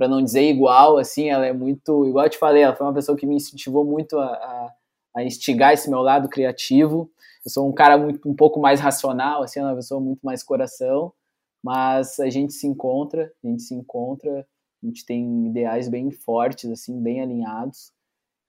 para 0.00 0.08
não 0.08 0.24
dizer 0.24 0.48
igual, 0.48 0.96
assim, 0.96 1.28
ela 1.28 1.44
é 1.44 1.52
muito, 1.52 2.06
igual 2.06 2.24
eu 2.24 2.30
te 2.30 2.38
falei, 2.38 2.62
ela 2.62 2.74
foi 2.74 2.86
uma 2.86 2.94
pessoa 2.94 3.18
que 3.18 3.26
me 3.26 3.36
incentivou 3.36 3.84
muito 3.84 4.18
a, 4.18 4.28
a, 4.28 4.74
a 5.16 5.22
instigar 5.22 5.74
esse 5.74 5.90
meu 5.90 6.00
lado 6.00 6.26
criativo. 6.26 7.12
Eu 7.44 7.50
sou 7.50 7.68
um 7.68 7.72
cara 7.72 7.98
muito, 7.98 8.26
um 8.26 8.34
pouco 8.34 8.58
mais 8.58 8.80
racional, 8.80 9.42
assim, 9.42 9.60
uma 9.60 9.74
pessoa 9.74 10.00
muito 10.00 10.20
mais 10.22 10.42
coração, 10.42 11.12
mas 11.62 12.18
a 12.18 12.30
gente 12.30 12.54
se 12.54 12.66
encontra, 12.66 13.30
a 13.44 13.46
gente 13.46 13.60
se 13.60 13.74
encontra, 13.74 14.46
a 14.82 14.86
gente 14.86 15.04
tem 15.04 15.48
ideais 15.48 15.86
bem 15.86 16.10
fortes, 16.10 16.70
assim, 16.70 16.98
bem 16.98 17.20
alinhados. 17.20 17.92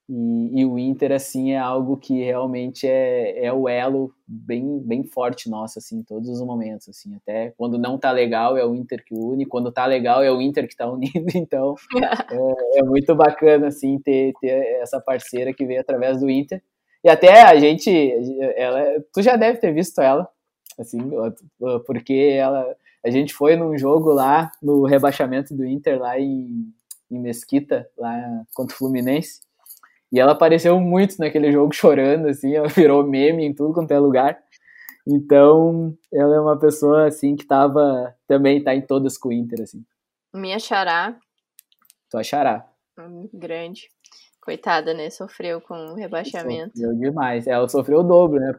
E, 0.09 0.61
e, 0.61 0.65
o 0.65 0.77
Inter, 0.77 1.11
assim, 1.13 1.51
é 1.51 1.57
algo 1.57 1.95
que 1.95 2.21
realmente 2.23 2.85
é, 2.85 3.45
é 3.45 3.53
o 3.53 3.69
elo 3.69 4.13
bem, 4.27 4.79
bem 4.79 5.03
forte 5.03 5.49
nosso, 5.49 5.79
assim, 5.79 5.99
em 5.99 6.03
todos 6.03 6.27
os 6.27 6.41
momentos, 6.41 6.89
assim. 6.89 7.15
Até 7.15 7.53
quando 7.57 7.77
não 7.77 7.97
tá 7.97 8.11
legal 8.11 8.57
é 8.57 8.65
o 8.65 8.75
Inter 8.75 9.03
que 9.05 9.13
une, 9.13 9.45
quando 9.45 9.71
tá 9.71 9.85
legal 9.85 10.21
é 10.21 10.31
o 10.31 10.41
Inter 10.41 10.67
que 10.67 10.75
tá 10.75 10.89
unindo. 10.89 11.11
Então, 11.35 11.75
é, 12.75 12.79
é, 12.79 12.83
muito 12.83 13.15
bacana, 13.15 13.67
assim, 13.67 13.99
ter, 13.99 14.33
ter 14.41 14.81
essa 14.81 14.99
parceira 14.99 15.53
que 15.53 15.65
veio 15.65 15.79
através 15.79 16.19
do 16.19 16.29
Inter. 16.29 16.61
E 17.03 17.09
até 17.09 17.43
a 17.43 17.57
gente, 17.57 17.89
ela, 18.55 18.83
tu 19.13 19.21
já 19.21 19.35
deve 19.35 19.59
ter 19.59 19.73
visto 19.73 20.01
ela, 20.01 20.27
assim, 20.77 20.99
porque 21.85 22.35
ela, 22.37 22.75
a 23.03 23.09
gente 23.09 23.33
foi 23.33 23.55
num 23.55 23.77
jogo 23.77 24.11
lá, 24.11 24.51
no 24.61 24.85
rebaixamento 24.85 25.55
do 25.55 25.65
Inter, 25.65 25.99
lá 25.99 26.19
em, 26.19 26.71
em 27.09 27.19
Mesquita, 27.19 27.89
lá 27.97 28.43
contra 28.53 28.75
o 28.75 28.77
Fluminense. 28.77 29.41
E 30.11 30.19
ela 30.19 30.33
apareceu 30.33 30.79
muito 30.79 31.17
naquele 31.19 31.51
jogo 31.51 31.73
chorando, 31.73 32.27
assim, 32.27 32.53
ela 32.53 32.67
virou 32.69 33.05
meme 33.05 33.45
em 33.45 33.53
tudo 33.53 33.73
quanto 33.73 33.91
é 33.91 33.99
lugar. 33.99 34.37
Então, 35.07 35.97
ela 36.13 36.35
é 36.35 36.39
uma 36.39 36.59
pessoa, 36.59 37.07
assim, 37.07 37.35
que 37.35 37.45
tava, 37.45 38.15
também 38.27 38.63
tá 38.63 38.75
em 38.75 38.81
todas 38.81 39.17
com 39.17 39.29
o 39.29 39.33
Inter, 39.33 39.61
assim. 39.61 39.83
Minha 40.33 40.59
xará. 40.59 41.17
Tua 42.09 42.23
xará. 42.23 42.65
Hum, 42.99 43.27
grande. 43.33 43.89
Coitada, 44.41 44.93
né? 44.93 45.09
Sofreu 45.09 45.61
com 45.61 45.75
o 45.75 45.95
rebaixamento. 45.95 46.77
Sofreu 46.77 46.95
demais. 46.97 47.47
Ela 47.47 47.67
sofreu 47.67 47.99
o 47.99 48.03
dobro, 48.03 48.39
né? 48.39 48.53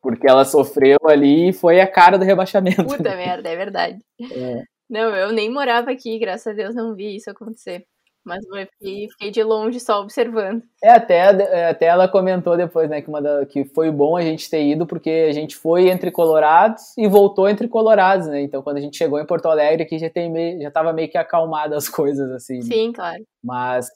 Porque 0.00 0.28
ela 0.28 0.44
sofreu 0.44 0.98
ali 1.06 1.50
e 1.50 1.52
foi 1.52 1.80
a 1.80 1.86
cara 1.86 2.18
do 2.18 2.24
rebaixamento. 2.24 2.84
Puta 2.84 3.10
né? 3.10 3.16
merda, 3.16 3.48
é 3.48 3.56
verdade. 3.56 3.98
É. 4.20 4.62
Não, 4.88 5.14
eu 5.14 5.32
nem 5.32 5.50
morava 5.52 5.90
aqui, 5.90 6.18
graças 6.18 6.46
a 6.46 6.52
Deus 6.52 6.74
não 6.74 6.94
vi 6.94 7.16
isso 7.16 7.30
acontecer. 7.30 7.84
Mas 8.28 8.44
fiquei, 8.78 9.08
fiquei 9.08 9.30
de 9.30 9.42
longe 9.42 9.80
só 9.80 10.00
observando. 10.02 10.62
É, 10.82 10.90
até, 10.90 11.16
é, 11.16 11.70
até 11.70 11.86
ela 11.86 12.06
comentou 12.06 12.56
depois, 12.56 12.90
né, 12.90 13.00
que, 13.00 13.08
uma 13.08 13.22
da, 13.22 13.46
que 13.46 13.64
foi 13.64 13.90
bom 13.90 14.16
a 14.16 14.22
gente 14.22 14.50
ter 14.50 14.62
ido, 14.62 14.86
porque 14.86 15.26
a 15.28 15.32
gente 15.32 15.56
foi 15.56 15.88
entre 15.88 16.10
colorados 16.10 16.96
e 16.98 17.08
voltou 17.08 17.48
entre 17.48 17.66
colorados, 17.66 18.26
né? 18.26 18.42
Então 18.42 18.62
quando 18.62 18.76
a 18.76 18.80
gente 18.80 18.98
chegou 18.98 19.18
em 19.18 19.24
Porto 19.24 19.46
Alegre 19.46 19.82
aqui 19.82 19.98
já, 19.98 20.10
tem 20.10 20.30
meio, 20.30 20.60
já 20.60 20.70
tava 20.70 20.92
meio 20.92 21.08
que 21.08 21.16
acalmada 21.16 21.74
as 21.74 21.88
coisas, 21.90 22.30
assim. 22.30 22.58
Né? 22.58 22.62
Sim, 22.62 22.92
claro. 22.92 23.24
Mas 23.42 23.88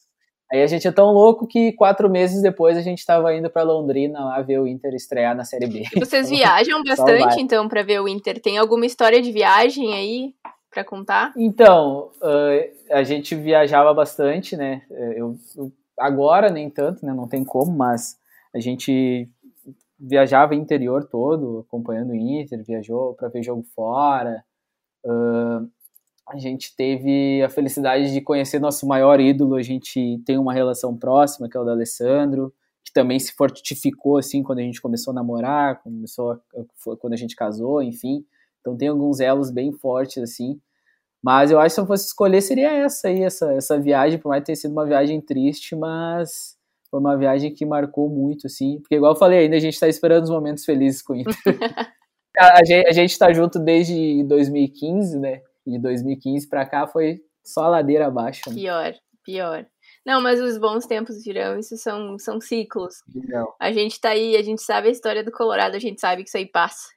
aí 0.50 0.62
a 0.62 0.66
gente 0.66 0.88
é 0.88 0.92
tão 0.92 1.12
louco 1.12 1.46
que 1.46 1.72
quatro 1.72 2.08
meses 2.08 2.40
depois 2.40 2.78
a 2.78 2.82
gente 2.82 3.00
estava 3.00 3.34
indo 3.34 3.50
para 3.50 3.62
Londrina 3.62 4.24
lá 4.24 4.40
ver 4.40 4.58
o 4.58 4.66
Inter 4.66 4.94
estrear 4.94 5.36
na 5.36 5.44
Série 5.44 5.66
B. 5.66 5.82
E 5.94 6.00
vocês 6.00 6.30
então, 6.30 6.38
viajam 6.38 6.82
bastante, 6.82 7.38
então, 7.38 7.68
para 7.68 7.82
ver 7.82 8.00
o 8.00 8.08
Inter? 8.08 8.40
Tem 8.40 8.56
alguma 8.56 8.86
história 8.86 9.20
de 9.20 9.30
viagem 9.30 9.92
aí? 9.92 10.34
Para 10.72 10.84
contar? 10.84 11.32
Então, 11.36 12.10
uh, 12.22 12.94
a 12.94 13.02
gente 13.04 13.34
viajava 13.34 13.92
bastante, 13.92 14.56
né? 14.56 14.82
Eu, 14.90 15.36
eu, 15.54 15.72
agora 15.98 16.50
nem 16.50 16.70
tanto, 16.70 17.04
né? 17.04 17.12
Não 17.12 17.28
tem 17.28 17.44
como, 17.44 17.70
mas 17.70 18.18
a 18.54 18.58
gente 18.58 19.28
viajava 20.00 20.54
interior 20.54 21.04
todo, 21.04 21.64
acompanhando 21.68 22.10
o 22.10 22.16
Inter, 22.16 22.64
viajou 22.64 23.14
para 23.14 23.28
ver 23.28 23.42
jogo 23.42 23.62
fora. 23.74 24.42
Uh, 25.04 25.70
a 26.28 26.38
gente 26.38 26.74
teve 26.74 27.42
a 27.42 27.48
felicidade 27.48 28.12
de 28.12 28.20
conhecer 28.20 28.58
nosso 28.58 28.86
maior 28.86 29.20
ídolo, 29.20 29.54
a 29.54 29.62
gente 29.62 30.20
tem 30.24 30.38
uma 30.38 30.52
relação 30.52 30.96
próxima, 30.96 31.48
que 31.48 31.56
é 31.56 31.60
o 31.60 31.64
da 31.64 31.72
Alessandro, 31.72 32.52
que 32.84 32.92
também 32.92 33.18
se 33.18 33.32
fortificou 33.32 34.16
assim 34.16 34.42
quando 34.42 34.60
a 34.60 34.62
gente 34.62 34.80
começou 34.80 35.12
a 35.12 35.14
namorar, 35.14 35.82
começou 35.82 36.32
a, 36.32 36.40
quando 36.98 37.12
a 37.12 37.16
gente 37.16 37.36
casou, 37.36 37.82
enfim. 37.82 38.24
Então 38.62 38.76
tem 38.76 38.88
alguns 38.88 39.20
elos 39.20 39.50
bem 39.50 39.72
fortes, 39.72 40.22
assim. 40.22 40.58
Mas 41.22 41.50
eu 41.50 41.60
acho 41.60 41.68
que 41.68 41.74
se 41.74 41.80
eu 41.80 41.86
fosse 41.86 42.06
escolher, 42.06 42.40
seria 42.40 42.72
essa 42.72 43.08
aí, 43.08 43.22
essa, 43.22 43.52
essa 43.52 43.78
viagem, 43.78 44.18
por 44.18 44.30
mais 44.30 44.42
ter 44.42 44.56
sido 44.56 44.72
uma 44.72 44.86
viagem 44.86 45.20
triste, 45.20 45.76
mas 45.76 46.56
foi 46.90 46.98
uma 46.98 47.16
viagem 47.16 47.54
que 47.54 47.64
marcou 47.64 48.08
muito, 48.08 48.46
assim. 48.46 48.80
Porque, 48.80 48.96
igual 48.96 49.12
eu 49.12 49.18
falei, 49.18 49.40
ainda 49.40 49.56
a 49.56 49.60
gente 49.60 49.74
está 49.74 49.88
esperando 49.88 50.24
os 50.24 50.30
momentos 50.30 50.64
felizes 50.64 51.00
com 51.00 51.14
isso. 51.14 51.28
a, 52.36 52.60
a, 52.60 52.64
gente, 52.64 52.88
a 52.88 52.92
gente 52.92 53.18
tá 53.18 53.32
junto 53.32 53.58
desde 53.58 54.24
2015, 54.24 55.18
né? 55.18 55.42
E 55.66 55.72
de 55.72 55.78
2015 55.78 56.48
para 56.48 56.66
cá 56.66 56.86
foi 56.86 57.20
só 57.44 57.68
ladeira 57.68 58.06
abaixo. 58.06 58.42
Né? 58.48 58.56
Pior, 58.56 58.94
pior. 59.24 59.66
Não, 60.04 60.20
mas 60.20 60.40
os 60.40 60.58
bons 60.58 60.84
tempos 60.86 61.22
virão, 61.22 61.58
isso 61.58 61.76
são, 61.76 62.18
são 62.18 62.40
ciclos. 62.40 62.96
Não. 63.14 63.54
A 63.60 63.70
gente 63.70 64.00
tá 64.00 64.10
aí, 64.10 64.36
a 64.36 64.42
gente 64.42 64.60
sabe 64.60 64.88
a 64.88 64.90
história 64.90 65.22
do 65.22 65.30
Colorado, 65.30 65.76
a 65.76 65.78
gente 65.78 66.00
sabe 66.00 66.24
que 66.24 66.28
isso 66.28 66.36
aí 66.36 66.46
passa. 66.46 66.88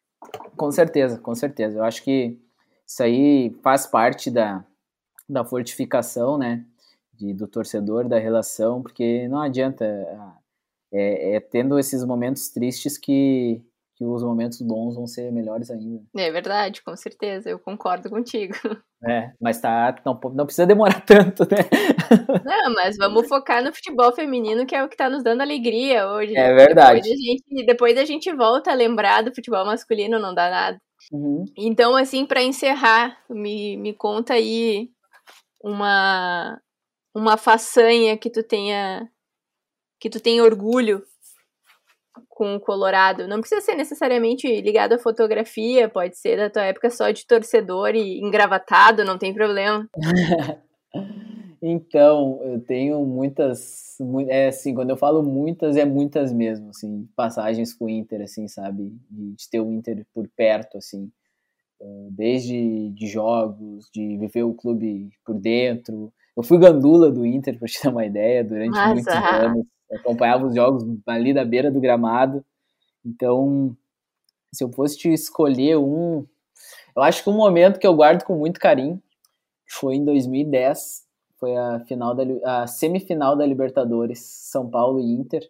Com 0.56 0.72
certeza, 0.72 1.18
com 1.18 1.36
certeza. 1.36 1.80
Eu 1.80 1.84
acho 1.84 2.04
que 2.04 2.38
isso 2.86 3.02
aí 3.02 3.56
faz 3.64 3.86
parte 3.88 4.30
da, 4.30 4.64
da 5.28 5.44
fortificação, 5.44 6.38
né? 6.38 6.64
De, 7.14 7.34
do 7.34 7.48
torcedor, 7.48 8.08
da 8.08 8.20
relação, 8.20 8.82
porque 8.82 9.28
não 9.28 9.42
adianta. 9.42 9.86
É, 10.94 11.36
é 11.36 11.40
tendo 11.40 11.78
esses 11.80 12.04
momentos 12.06 12.50
tristes 12.50 12.98
que, 12.98 13.62
que 13.96 14.04
os 14.04 14.24
momentos 14.24 14.62
bons 14.62 14.96
vão 14.96 15.08
ser 15.08 15.32
melhores 15.32 15.72
ainda. 15.72 16.04
É 16.16 16.32
verdade, 16.32 16.82
com 16.84 16.96
certeza, 16.96 17.50
eu 17.50 17.60
concordo 17.60 18.10
contigo. 18.10 18.54
É, 19.08 19.34
mas 19.40 19.62
tá, 19.62 19.94
não, 20.04 20.20
não 20.34 20.46
precisa 20.48 20.66
demorar 20.66 21.00
tanto, 21.06 21.44
né? 21.44 21.58
Não, 22.44 22.74
mas 22.74 22.98
vamos 22.98 23.28
focar 23.28 23.64
no 23.64 23.74
futebol 23.74 24.12
feminino, 24.14 24.66
que 24.66 24.76
é 24.76 24.84
o 24.84 24.90
que 24.90 24.98
tá 24.98 25.10
nos 25.10 25.24
dando 25.24 25.42
alegria 25.42 26.08
hoje. 26.08 26.36
É 26.36 26.54
verdade. 26.54 27.02
Depois 27.02 27.12
a 27.12 27.16
gente, 27.16 27.66
depois 27.66 27.98
a 27.98 28.06
gente 28.06 28.34
volta 28.34 28.72
a 28.72 28.76
lembrar 28.76 29.24
do 29.24 29.34
futebol 29.34 29.66
masculino, 29.66 30.20
não 30.20 30.34
dá 30.34 30.50
nada. 30.50 30.82
Uhum. 31.12 31.46
Então, 31.58 31.96
assim, 31.96 32.26
para 32.26 32.42
encerrar, 32.42 33.18
me, 33.30 33.78
me 33.78 33.94
conta 33.94 34.34
aí 34.34 34.90
uma, 35.62 36.60
uma 37.14 37.38
façanha 37.38 38.18
que 38.18 38.30
tu 38.30 38.44
tenha 38.44 39.08
que 40.00 40.10
tu 40.10 40.20
tenha 40.20 40.44
orgulho 40.44 41.04
com 42.30 42.56
o 42.56 42.60
Colorado. 42.60 43.28
Não 43.28 43.40
precisa 43.40 43.62
ser 43.62 43.76
necessariamente 43.76 44.48
ligado 44.62 44.94
à 44.94 45.00
fotografia, 45.00 45.90
pode 45.90 46.18
ser 46.18 46.38
da 46.38 46.50
tua 46.50 46.64
época 46.64 46.90
só 46.90 47.10
de 47.10 47.26
torcedor 47.26 47.96
e 47.96 48.20
engravatado, 48.20 49.04
não 49.04 49.18
tem 49.18 49.34
problema. 49.34 49.88
então, 51.68 52.40
eu 52.44 52.60
tenho 52.62 53.04
muitas, 53.06 53.98
é 54.28 54.50
assim, 54.50 54.74
quando 54.76 54.92
eu 54.92 54.98
falo 54.98 55.24
muitas, 55.24 55.76
é 55.76 55.84
muitas 55.84 56.32
mesmo, 56.32 56.70
assim, 56.70 57.10
passagens 57.16 57.74
com 57.74 57.86
o 57.86 57.90
Inter, 57.90 58.22
assim, 58.22 58.48
sabe, 58.48 58.94
de, 59.10 59.50
ter 59.50 59.60
o 59.60 59.72
Inter 59.72 60.06
por 60.14 60.28
perto, 60.28 60.78
assim, 60.78 61.12
desde 62.12 62.90
de 62.92 63.08
jogos, 63.08 63.90
de 63.92 64.18
viver 64.18 64.44
o 64.44 64.54
clube 64.54 65.10
por 65.26 65.40
dentro. 65.40 66.14
Eu 66.38 66.44
fui 66.44 66.58
gandula 66.58 67.12
do 67.12 67.26
Inter, 67.26 67.58
para 67.58 67.68
te 67.68 67.82
ter 67.82 67.90
uma 67.90 68.06
ideia, 68.06 68.44
durante 68.44 68.72
Nossa. 68.72 68.94
muitos 68.94 69.14
anos 69.14 69.66
acompanhava 69.92 70.46
os 70.46 70.56
jogos 70.56 70.84
ali 71.08 71.34
da 71.34 71.46
beira 71.46 71.72
do 71.72 71.80
gramado. 71.80 72.44
Então, 73.04 73.76
se 74.54 74.64
eu 74.64 74.72
fosse 74.72 74.98
te 74.98 75.12
escolher 75.12 75.78
um, 75.78 76.26
eu 76.96 77.04
acho 77.04 77.24
que 77.24 77.30
um 77.30 77.36
momento 77.36 77.80
que 77.80 77.88
eu 77.88 77.96
guardo 77.96 78.24
com 78.24 78.38
muito 78.38 78.60
carinho 78.60 79.02
foi 79.68 79.96
em 79.96 80.06
2010, 80.06 81.05
foi 81.38 81.56
a 81.56 81.80
final 81.82 82.16
da 82.16 82.24
a 82.44 82.68
semifinal 82.68 83.36
da 83.36 83.46
Libertadores, 83.46 84.20
São 84.20 84.70
Paulo 84.70 85.00
e 85.00 85.14
Inter. 85.14 85.50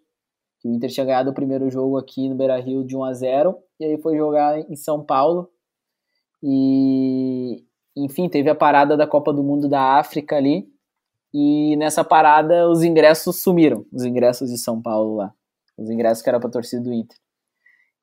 O 0.63 0.69
Inter 0.69 0.89
tinha 0.89 1.05
ganhado 1.05 1.29
o 1.29 1.33
primeiro 1.33 1.69
jogo 1.69 1.97
aqui 1.97 2.27
no 2.27 2.35
Beira-Rio 2.35 2.83
de 2.83 2.97
1 2.97 3.03
a 3.03 3.13
0 3.13 3.57
e 3.79 3.85
aí 3.85 3.97
foi 4.01 4.17
jogar 4.17 4.59
em 4.59 4.75
São 4.75 5.03
Paulo. 5.03 5.51
E 6.41 7.63
enfim, 7.95 8.27
teve 8.27 8.49
a 8.49 8.55
parada 8.55 8.97
da 8.97 9.07
Copa 9.07 9.31
do 9.31 9.43
Mundo 9.43 9.69
da 9.69 9.99
África 9.99 10.35
ali 10.35 10.67
e 11.33 11.75
nessa 11.77 12.03
parada 12.03 12.67
os 12.69 12.83
ingressos 12.83 13.41
sumiram, 13.41 13.85
os 13.91 14.03
ingressos 14.03 14.49
de 14.49 14.57
São 14.57 14.81
Paulo 14.81 15.17
lá. 15.17 15.33
Os 15.77 15.89
ingressos 15.89 16.23
que 16.23 16.29
era 16.29 16.39
pra 16.39 16.49
torcida 16.49 16.81
do 16.81 16.93
Inter. 16.93 17.17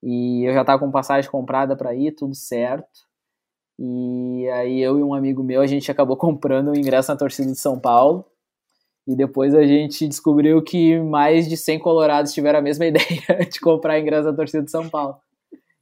E 0.02 0.46
eu 0.46 0.52
já 0.52 0.64
tava 0.64 0.80
com 0.80 0.90
passagem 0.90 1.30
comprada 1.30 1.76
para 1.76 1.94
ir, 1.94 2.12
tudo 2.12 2.34
certo. 2.34 3.11
E 3.78 4.48
aí 4.50 4.80
eu 4.80 4.98
e 4.98 5.02
um 5.02 5.14
amigo 5.14 5.42
meu, 5.42 5.60
a 5.60 5.66
gente 5.66 5.90
acabou 5.90 6.16
comprando 6.18 6.68
o 6.68 6.76
ingresso 6.76 7.10
na 7.10 7.16
torcida 7.16 7.50
de 7.50 7.58
São 7.58 7.78
Paulo. 7.78 8.24
E 9.06 9.16
depois 9.16 9.54
a 9.54 9.66
gente 9.66 10.06
descobriu 10.06 10.62
que 10.62 10.98
mais 11.00 11.48
de 11.48 11.56
100 11.56 11.80
colorados 11.80 12.32
tiveram 12.32 12.60
a 12.60 12.62
mesma 12.62 12.86
ideia 12.86 13.46
de 13.50 13.60
comprar 13.60 13.98
ingresso 13.98 14.28
na 14.28 14.34
torcida 14.34 14.62
de 14.62 14.70
São 14.70 14.88
Paulo. 14.88 15.16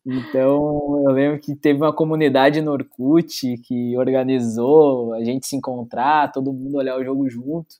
Então, 0.04 1.02
eu 1.04 1.12
lembro 1.12 1.38
que 1.38 1.54
teve 1.54 1.78
uma 1.78 1.92
comunidade 1.92 2.62
no 2.62 2.72
Orkut 2.72 3.58
que 3.58 3.96
organizou 3.98 5.12
a 5.12 5.22
gente 5.22 5.46
se 5.46 5.54
encontrar, 5.54 6.32
todo 6.32 6.52
mundo 6.52 6.78
olhar 6.78 6.98
o 6.98 7.04
jogo 7.04 7.28
junto. 7.28 7.76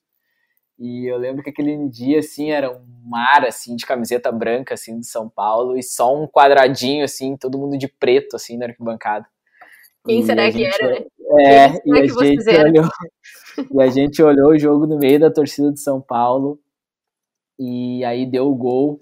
E 0.78 1.11
eu 1.11 1.16
lembro 1.18 1.42
que 1.42 1.50
aquele 1.50 1.88
dia, 1.88 2.20
assim, 2.20 2.50
era 2.50 2.70
um 2.70 2.82
mar, 3.04 3.44
assim, 3.44 3.76
de 3.76 3.86
camiseta 3.86 4.30
branca, 4.32 4.74
assim, 4.74 4.98
de 4.98 5.06
São 5.06 5.28
Paulo, 5.28 5.76
e 5.76 5.82
só 5.82 6.14
um 6.14 6.26
quadradinho, 6.26 7.04
assim, 7.04 7.36
todo 7.36 7.58
mundo 7.58 7.76
de 7.76 7.88
preto, 7.88 8.36
assim, 8.36 8.56
na 8.56 8.66
arquibancada. 8.66 9.26
Quem 10.05 10.20
e 10.20 10.24
será 10.24 10.51
que 10.51 10.64
era, 10.64 10.88
né? 10.88 11.07
É, 11.38 11.68
e 11.86 11.92
a, 11.92 12.07
gente 12.09 12.51
olhou, 12.51 12.88
e 13.70 13.82
a 13.82 13.86
gente 13.88 14.20
olhou 14.20 14.51
o 14.51 14.59
jogo 14.59 14.84
no 14.84 14.98
meio 14.98 15.20
da 15.20 15.30
torcida 15.30 15.70
de 15.70 15.78
São 15.78 16.01
Paulo, 16.01 16.59
e 17.57 18.05
aí 18.05 18.28
deu 18.28 18.48
o 18.48 18.55
gol, 18.57 18.98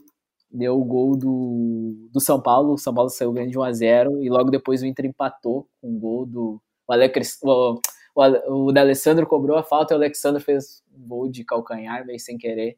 deu 0.50 0.78
o 0.78 0.84
gol 0.84 1.16
do, 1.16 2.08
do 2.12 2.20
São 2.20 2.38
Paulo. 2.38 2.74
O 2.74 2.78
São 2.78 2.92
Paulo 2.92 3.08
saiu 3.08 3.32
ganhando 3.32 3.52
de 3.52 3.58
1 3.58 3.62
a 3.62 3.72
0 3.72 4.22
e 4.22 4.28
logo 4.28 4.50
depois 4.50 4.82
o 4.82 4.86
Inter 4.86 5.06
empatou 5.06 5.66
com 5.80 5.88
o 5.88 5.98
gol 5.98 6.26
do 6.26 6.60
o, 6.86 6.92
Alex, 6.92 7.38
o, 7.42 7.80
o, 8.14 8.66
o 8.66 8.72
D'Alessandro 8.72 9.26
cobrou 9.26 9.56
a 9.56 9.62
falta 9.62 9.92
e 9.92 9.96
o 9.96 9.98
Alexandre 9.98 10.42
fez 10.42 10.82
um 10.92 11.06
gol 11.06 11.30
de 11.30 11.44
calcanhar, 11.44 12.04
meio 12.06 12.18
sem 12.18 12.38
querer. 12.38 12.76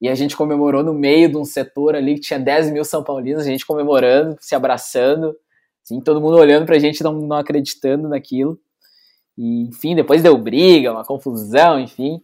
E 0.00 0.08
a 0.08 0.14
gente 0.14 0.36
comemorou 0.36 0.82
no 0.82 0.92
meio 0.92 1.28
de 1.28 1.36
um 1.36 1.44
setor 1.44 1.94
ali 1.94 2.14
que 2.14 2.20
tinha 2.20 2.38
10 2.38 2.70
mil 2.70 2.84
São 2.84 3.04
Paulinos, 3.04 3.42
a 3.42 3.50
gente 3.50 3.66
comemorando, 3.66 4.36
se 4.40 4.54
abraçando, 4.54 5.36
assim, 5.86 6.00
todo 6.00 6.20
mundo 6.20 6.36
olhando 6.36 6.66
pra 6.66 6.78
gente, 6.78 7.02
não, 7.02 7.12
não 7.12 7.36
acreditando 7.36 8.08
naquilo. 8.08 8.58
E, 9.38 9.62
enfim, 9.68 9.94
depois 9.94 10.22
deu 10.22 10.36
briga, 10.36 10.92
uma 10.92 11.04
confusão, 11.04 11.78
enfim. 11.78 12.20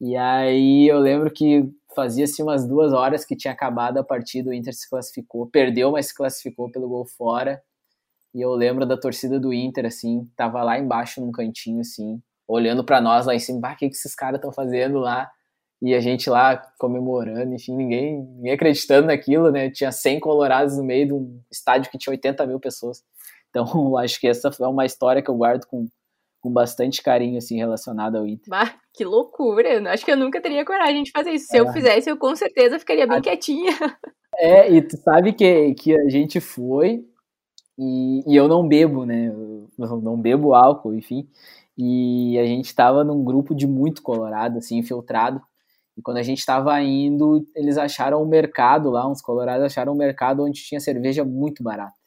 E 0.00 0.16
aí 0.16 0.88
eu 0.88 0.98
lembro 0.98 1.30
que 1.30 1.70
fazia-se 1.94 2.42
umas 2.42 2.66
duas 2.66 2.92
horas 2.92 3.24
que 3.24 3.36
tinha 3.36 3.52
acabado 3.52 3.98
a 3.98 4.04
partida, 4.04 4.50
o 4.50 4.54
Inter 4.54 4.74
se 4.74 4.88
classificou, 4.88 5.46
perdeu, 5.46 5.92
mas 5.92 6.06
se 6.06 6.14
classificou 6.14 6.70
pelo 6.70 6.88
gol 6.88 7.04
fora. 7.04 7.60
E 8.34 8.40
eu 8.40 8.52
lembro 8.54 8.86
da 8.86 8.96
torcida 8.96 9.38
do 9.38 9.52
Inter, 9.52 9.86
assim, 9.86 10.30
tava 10.36 10.62
lá 10.62 10.78
embaixo 10.78 11.20
num 11.20 11.32
cantinho, 11.32 11.80
assim, 11.80 12.22
olhando 12.46 12.84
para 12.84 13.00
nós 13.00 13.26
lá 13.26 13.34
em 13.34 13.38
cima, 13.38 13.58
o 13.72 13.76
que, 13.76 13.88
que 13.88 13.96
esses 13.96 14.14
caras 14.14 14.38
estão 14.38 14.52
fazendo 14.52 14.98
lá? 14.98 15.30
E 15.80 15.94
a 15.94 16.00
gente 16.00 16.28
lá 16.28 16.56
comemorando, 16.76 17.54
enfim, 17.54 17.74
ninguém, 17.76 18.20
ninguém 18.20 18.52
acreditando 18.52 19.06
naquilo, 19.06 19.50
né? 19.50 19.70
Tinha 19.70 19.92
100 19.92 20.18
colorados 20.18 20.76
no 20.76 20.82
meio 20.82 21.06
de 21.06 21.14
um 21.14 21.40
estádio 21.50 21.90
que 21.90 21.98
tinha 21.98 22.12
80 22.12 22.46
mil 22.46 22.58
pessoas. 22.58 23.04
Então, 23.48 23.64
acho 23.98 24.20
que 24.20 24.26
essa 24.26 24.50
é 24.60 24.66
uma 24.66 24.84
história 24.84 25.22
que 25.22 25.30
eu 25.30 25.36
guardo 25.36 25.66
com, 25.66 25.86
com 26.40 26.52
bastante 26.52 27.00
carinho, 27.00 27.38
assim, 27.38 27.56
relacionado 27.56 28.16
ao 28.16 28.26
Inter. 28.26 28.48
Bah, 28.48 28.74
que 28.92 29.04
loucura! 29.04 29.74
Eu 29.74 29.88
acho 29.88 30.04
que 30.04 30.10
eu 30.10 30.16
nunca 30.16 30.40
teria 30.40 30.64
coragem 30.64 31.04
de 31.04 31.12
fazer 31.12 31.30
isso. 31.30 31.46
Se 31.46 31.56
é. 31.56 31.60
eu 31.60 31.72
fizesse, 31.72 32.10
eu 32.10 32.16
com 32.16 32.34
certeza 32.34 32.78
ficaria 32.78 33.06
bem 33.06 33.18
a... 33.18 33.22
quietinha. 33.22 33.72
É, 34.40 34.70
e 34.70 34.80
tu 34.80 34.96
sabe 34.98 35.32
que, 35.32 35.74
que 35.74 35.98
a 35.98 36.08
gente 36.08 36.38
foi 36.38 37.04
e, 37.76 38.22
e 38.24 38.36
eu 38.36 38.46
não 38.46 38.68
bebo, 38.68 39.04
né? 39.04 39.28
Eu 39.28 40.00
não 40.00 40.16
bebo 40.16 40.54
álcool, 40.54 40.94
enfim. 40.94 41.28
E 41.76 42.38
a 42.38 42.44
gente 42.44 42.74
tava 42.74 43.02
num 43.02 43.24
grupo 43.24 43.54
de 43.54 43.66
muito 43.66 44.02
colorado, 44.02 44.58
assim, 44.58 44.78
infiltrado. 44.78 45.40
E 45.98 46.02
quando 46.02 46.18
a 46.18 46.22
gente 46.22 46.38
estava 46.38 46.80
indo, 46.80 47.44
eles 47.56 47.76
acharam 47.76 48.22
um 48.22 48.26
mercado 48.26 48.88
lá, 48.88 49.10
uns 49.10 49.20
colorados 49.20 49.64
acharam 49.66 49.92
um 49.92 49.96
mercado 49.96 50.44
onde 50.44 50.62
tinha 50.62 50.78
cerveja 50.78 51.24
muito 51.24 51.60
barata. 51.60 51.98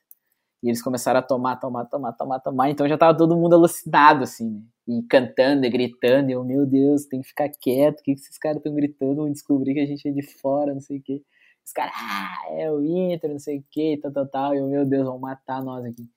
E 0.63 0.69
eles 0.69 0.81
começaram 0.81 1.19
a 1.19 1.23
tomar, 1.23 1.57
tomar, 1.57 1.85
tomar, 1.85 2.13
tomar, 2.13 2.39
tomar. 2.39 2.69
Então 2.69 2.87
já 2.87 2.97
tava 2.97 3.17
todo 3.17 3.35
mundo 3.35 3.53
alucinado, 3.55 4.23
assim, 4.23 4.49
né? 4.49 4.61
E 4.87 5.03
cantando 5.09 5.65
e 5.65 5.69
gritando. 5.69 6.29
E 6.29 6.33
eu, 6.33 6.43
meu 6.45 6.65
Deus, 6.65 7.05
tem 7.05 7.19
que 7.21 7.27
ficar 7.27 7.49
quieto. 7.49 7.99
O 7.99 8.03
que, 8.03 8.13
que 8.15 8.21
esses 8.21 8.37
caras 8.37 8.57
estão 8.57 8.73
gritando? 8.73 9.15
Vão 9.15 9.31
descobrir 9.31 9.73
que 9.73 9.81
a 9.81 9.85
gente 9.85 10.07
é 10.07 10.11
de 10.11 10.21
fora, 10.21 10.73
não 10.73 10.81
sei 10.81 10.99
o 10.99 11.01
quê. 11.03 11.21
Os 11.65 11.73
caras, 11.73 11.93
ah, 11.95 12.45
é 12.51 12.71
o 12.71 12.81
Inter, 12.81 13.29
não 13.29 13.39
sei 13.39 13.59
o 13.59 13.65
quê, 13.71 13.99
tal, 14.01 14.11
tal, 14.11 14.27
tal. 14.27 14.55
E 14.55 14.59
eu, 14.59 14.67
meu 14.67 14.85
Deus, 14.85 15.05
vão 15.05 15.19
matar 15.19 15.61
nós 15.63 15.83
aqui. 15.83 16.07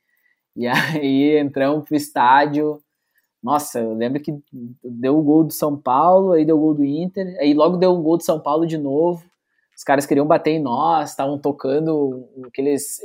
E 0.57 0.67
aí 0.69 1.39
entramos 1.39 1.85
pro 1.89 1.97
estádio. 1.97 2.81
Nossa, 3.45 3.79
eu 3.79 3.95
lembro 3.95 4.21
que 4.21 4.33
deu 4.83 5.19
o 5.19 5.23
gol 5.23 5.45
do 5.45 5.53
São 5.53 5.77
Paulo, 5.77 6.33
aí 6.33 6.45
deu 6.45 6.57
o 6.57 6.61
gol 6.61 6.75
do 6.75 6.85
Inter, 6.85 7.37
aí 7.39 7.55
logo 7.55 7.77
deu 7.77 7.93
o 7.93 8.03
gol 8.03 8.17
do 8.17 8.25
São 8.25 8.41
Paulo 8.41 8.67
de 8.67 8.79
novo 8.79 9.23
os 9.77 9.83
caras 9.83 10.07
queriam 10.07 10.27
bater 10.27 10.53
em 10.53 10.63
nós, 10.63 11.11
estavam 11.11 11.39
tocando, 11.39 12.29
que 12.53 12.61
eles, 12.61 13.01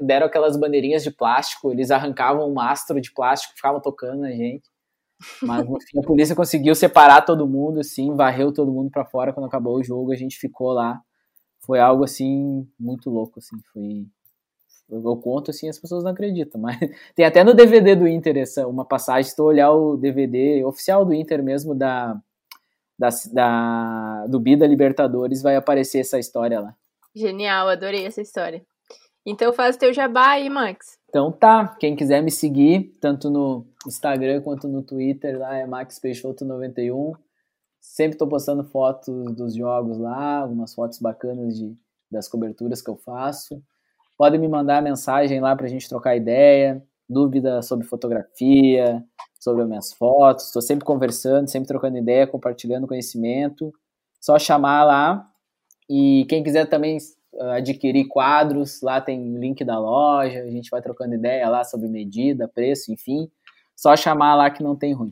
deram 0.00 0.26
aquelas 0.26 0.58
bandeirinhas 0.58 1.02
de 1.02 1.10
plástico, 1.10 1.72
eles 1.72 1.90
arrancavam 1.90 2.48
um 2.48 2.52
mastro 2.52 3.00
de 3.00 3.12
plástico, 3.12 3.54
ficavam 3.56 3.80
tocando 3.80 4.20
na 4.20 4.30
gente. 4.30 4.70
Mas 5.40 5.66
no 5.66 5.80
fim 5.80 5.98
a 5.98 6.02
polícia 6.02 6.36
conseguiu 6.36 6.74
separar 6.74 7.22
todo 7.22 7.48
mundo, 7.48 7.80
assim, 7.80 8.14
varreu 8.14 8.52
todo 8.52 8.72
mundo 8.72 8.90
para 8.90 9.06
fora 9.06 9.32
quando 9.32 9.46
acabou 9.46 9.78
o 9.78 9.82
jogo, 9.82 10.12
a 10.12 10.16
gente 10.16 10.36
ficou 10.36 10.72
lá. 10.72 11.00
Foi 11.64 11.80
algo 11.80 12.04
assim 12.04 12.68
muito 12.78 13.08
louco, 13.08 13.38
assim, 13.38 13.56
foi 13.72 14.06
eu 14.90 15.16
conto 15.16 15.50
assim, 15.50 15.68
as 15.68 15.78
pessoas 15.78 16.04
não 16.04 16.10
acreditam, 16.10 16.60
mas 16.60 16.78
tem 17.14 17.24
até 17.24 17.42
no 17.42 17.54
DVD 17.54 17.94
do 17.94 18.06
Inter 18.06 18.36
essa 18.36 18.66
uma 18.66 18.84
passagem, 18.84 19.30
se 19.30 19.36
tu 19.36 19.44
olhar 19.44 19.70
o 19.72 19.96
DVD 19.96 20.64
oficial 20.64 21.04
do 21.04 21.14
Inter 21.14 21.42
mesmo 21.42 21.74
da 21.74 22.20
da, 22.98 23.08
da, 23.32 24.26
do 24.28 24.38
Bida 24.38 24.66
Libertadores 24.66 25.42
vai 25.42 25.56
aparecer 25.56 26.00
essa 26.00 26.18
história 26.18 26.60
lá. 26.60 26.76
Genial, 27.14 27.68
adorei 27.68 28.06
essa 28.06 28.20
história. 28.20 28.64
Então 29.26 29.52
faz 29.52 29.76
o 29.76 29.78
teu 29.78 29.92
jabá 29.92 30.30
aí, 30.30 30.48
Max. 30.48 30.98
Então 31.08 31.30
tá, 31.30 31.76
quem 31.78 31.94
quiser 31.94 32.22
me 32.22 32.30
seguir, 32.30 32.92
tanto 33.00 33.30
no 33.30 33.66
Instagram 33.86 34.40
quanto 34.40 34.68
no 34.68 34.82
Twitter, 34.82 35.38
lá 35.38 35.56
é 35.56 35.66
Max 35.66 36.00
Peixoto91. 36.00 37.16
Sempre 37.80 38.16
tô 38.16 38.26
postando 38.26 38.64
fotos 38.64 39.34
dos 39.34 39.54
jogos 39.54 39.98
lá, 39.98 40.38
algumas 40.38 40.72
fotos 40.72 40.98
bacanas 40.98 41.58
de, 41.58 41.76
das 42.10 42.28
coberturas 42.28 42.80
que 42.80 42.88
eu 42.88 42.96
faço. 42.96 43.62
Podem 44.22 44.38
me 44.38 44.46
mandar 44.46 44.80
mensagem 44.80 45.40
lá 45.40 45.56
pra 45.56 45.66
gente 45.66 45.88
trocar 45.88 46.14
ideia, 46.14 46.80
dúvida 47.10 47.60
sobre 47.60 47.84
fotografia, 47.84 49.04
sobre 49.40 49.62
as 49.64 49.68
minhas 49.68 49.92
fotos. 49.92 50.46
Estou 50.46 50.62
sempre 50.62 50.84
conversando, 50.84 51.50
sempre 51.50 51.66
trocando 51.66 51.98
ideia, 51.98 52.24
compartilhando 52.24 52.86
conhecimento. 52.86 53.74
Só 54.20 54.38
chamar 54.38 54.84
lá. 54.84 55.28
E 55.90 56.24
quem 56.28 56.40
quiser 56.40 56.66
também 56.66 56.98
adquirir 57.56 58.06
quadros, 58.06 58.80
lá 58.80 59.00
tem 59.00 59.36
link 59.38 59.64
da 59.64 59.76
loja, 59.80 60.38
a 60.38 60.50
gente 60.52 60.70
vai 60.70 60.80
trocando 60.80 61.16
ideia 61.16 61.48
lá 61.48 61.64
sobre 61.64 61.88
medida, 61.88 62.46
preço, 62.46 62.92
enfim. 62.92 63.28
Só 63.74 63.96
chamar 63.96 64.36
lá 64.36 64.48
que 64.52 64.62
não 64.62 64.76
tem 64.76 64.92
ruim. 64.92 65.10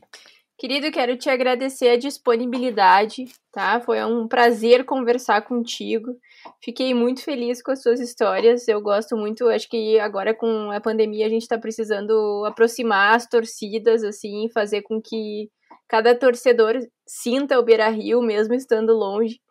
Querido, 0.61 0.91
quero 0.91 1.17
te 1.17 1.27
agradecer 1.27 1.89
a 1.89 1.97
disponibilidade, 1.97 3.25
tá? 3.51 3.81
Foi 3.81 4.05
um 4.05 4.27
prazer 4.27 4.85
conversar 4.85 5.41
contigo. 5.41 6.15
Fiquei 6.63 6.93
muito 6.93 7.23
feliz 7.23 7.63
com 7.63 7.71
as 7.71 7.81
suas 7.81 7.99
histórias. 7.99 8.67
Eu 8.67 8.79
gosto 8.79 9.17
muito, 9.17 9.49
acho 9.49 9.67
que 9.67 9.99
agora 9.99 10.35
com 10.35 10.69
a 10.69 10.79
pandemia 10.79 11.25
a 11.25 11.29
gente 11.29 11.41
está 11.41 11.57
precisando 11.57 12.45
aproximar 12.45 13.15
as 13.15 13.27
torcidas, 13.27 14.03
assim, 14.03 14.49
fazer 14.53 14.83
com 14.83 15.01
que 15.01 15.49
cada 15.89 16.13
torcedor 16.13 16.75
sinta 17.07 17.57
o 17.57 17.63
Beira 17.63 17.89
Rio, 17.89 18.21
mesmo 18.21 18.53
estando 18.53 18.93
longe. 18.93 19.41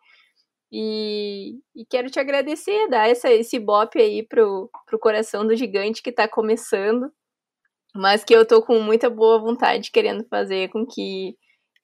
E, 0.71 1.59
e 1.75 1.85
quero 1.89 2.09
te 2.09 2.21
agradecer, 2.21 2.87
dar 2.87 3.09
essa, 3.09 3.29
esse 3.29 3.59
bope 3.59 3.99
aí 3.99 4.25
pro, 4.25 4.69
pro 4.85 4.97
coração 4.97 5.45
do 5.45 5.57
gigante 5.57 6.01
que 6.01 6.09
está 6.09 6.25
começando 6.25 7.11
mas 7.95 8.23
que 8.23 8.33
eu 8.33 8.45
tô 8.45 8.61
com 8.61 8.79
muita 8.81 9.09
boa 9.09 9.39
vontade 9.39 9.91
querendo 9.91 10.25
fazer 10.29 10.69
com 10.69 10.85
que 10.85 11.35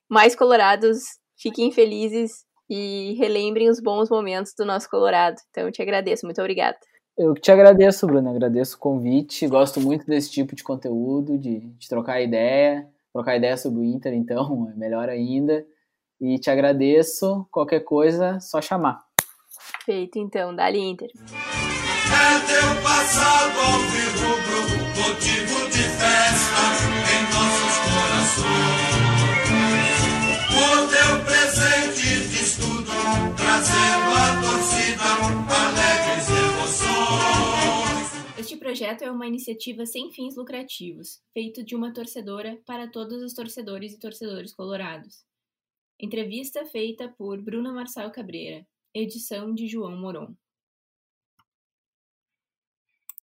mais 0.09 0.35
colorados 0.35 0.99
fiquem 1.37 1.71
felizes 1.71 2.45
e 2.69 3.15
relembrem 3.17 3.69
os 3.69 3.79
bons 3.79 4.09
momentos 4.09 4.53
do 4.57 4.65
nosso 4.65 4.89
Colorado. 4.89 5.37
Então 5.49 5.65
eu 5.65 5.71
te 5.71 5.81
agradeço, 5.81 6.25
muito 6.25 6.39
obrigada. 6.39 6.77
Eu 7.17 7.33
te 7.33 7.51
agradeço, 7.51 8.05
Bruno, 8.05 8.29
agradeço 8.29 8.75
o 8.75 8.79
convite, 8.79 9.47
gosto 9.47 9.81
muito 9.81 10.05
desse 10.05 10.29
tipo 10.29 10.55
de 10.55 10.63
conteúdo, 10.63 11.37
de, 11.37 11.61
de 11.61 11.89
trocar 11.89 12.21
ideia, 12.21 12.87
trocar 13.11 13.35
ideia 13.35 13.57
sobre 13.57 13.79
o 13.79 13.83
Inter, 13.83 14.13
então, 14.13 14.69
é 14.73 14.77
melhor 14.77 15.09
ainda. 15.09 15.65
E 16.21 16.37
te 16.39 16.49
agradeço, 16.49 17.47
qualquer 17.51 17.79
coisa, 17.81 18.39
só 18.39 18.61
chamar. 18.61 18.99
Feito, 19.83 20.19
então, 20.19 20.55
dali 20.55 20.79
Inter. 20.79 21.09
É 21.09 22.39
teu 22.45 22.83
passado 22.83 23.59
alvirrubro, 23.59 24.56
motivo 24.97 25.69
de 25.69 25.83
festa 25.83 26.63
em 27.13 27.21
nossos 27.33 27.75
corações. 27.85 28.97
Teu 30.89 31.23
presente 31.25 32.27
de 32.27 32.39
estudo, 32.43 32.91
trazendo 33.35 34.17
torcida 34.41 35.07
alegres 35.53 36.27
emoções. 36.29 38.07
Este 38.39 38.55
projeto 38.57 39.03
é 39.03 39.11
uma 39.11 39.27
iniciativa 39.27 39.85
sem 39.85 40.11
fins 40.11 40.35
lucrativos, 40.35 41.21
feito 41.33 41.63
de 41.63 41.75
uma 41.75 41.93
torcedora 41.93 42.59
para 42.65 42.87
todos 42.87 43.21
os 43.21 43.33
torcedores 43.33 43.93
e 43.93 43.99
torcedores 43.99 44.53
colorados. 44.55 45.25
Entrevista 45.99 46.65
feita 46.65 47.07
por 47.17 47.41
Bruna 47.41 47.71
Marçal 47.71 48.09
Cabreira, 48.11 48.65
edição 48.93 49.53
de 49.53 49.67
João 49.67 49.95
Moron. 49.97 50.35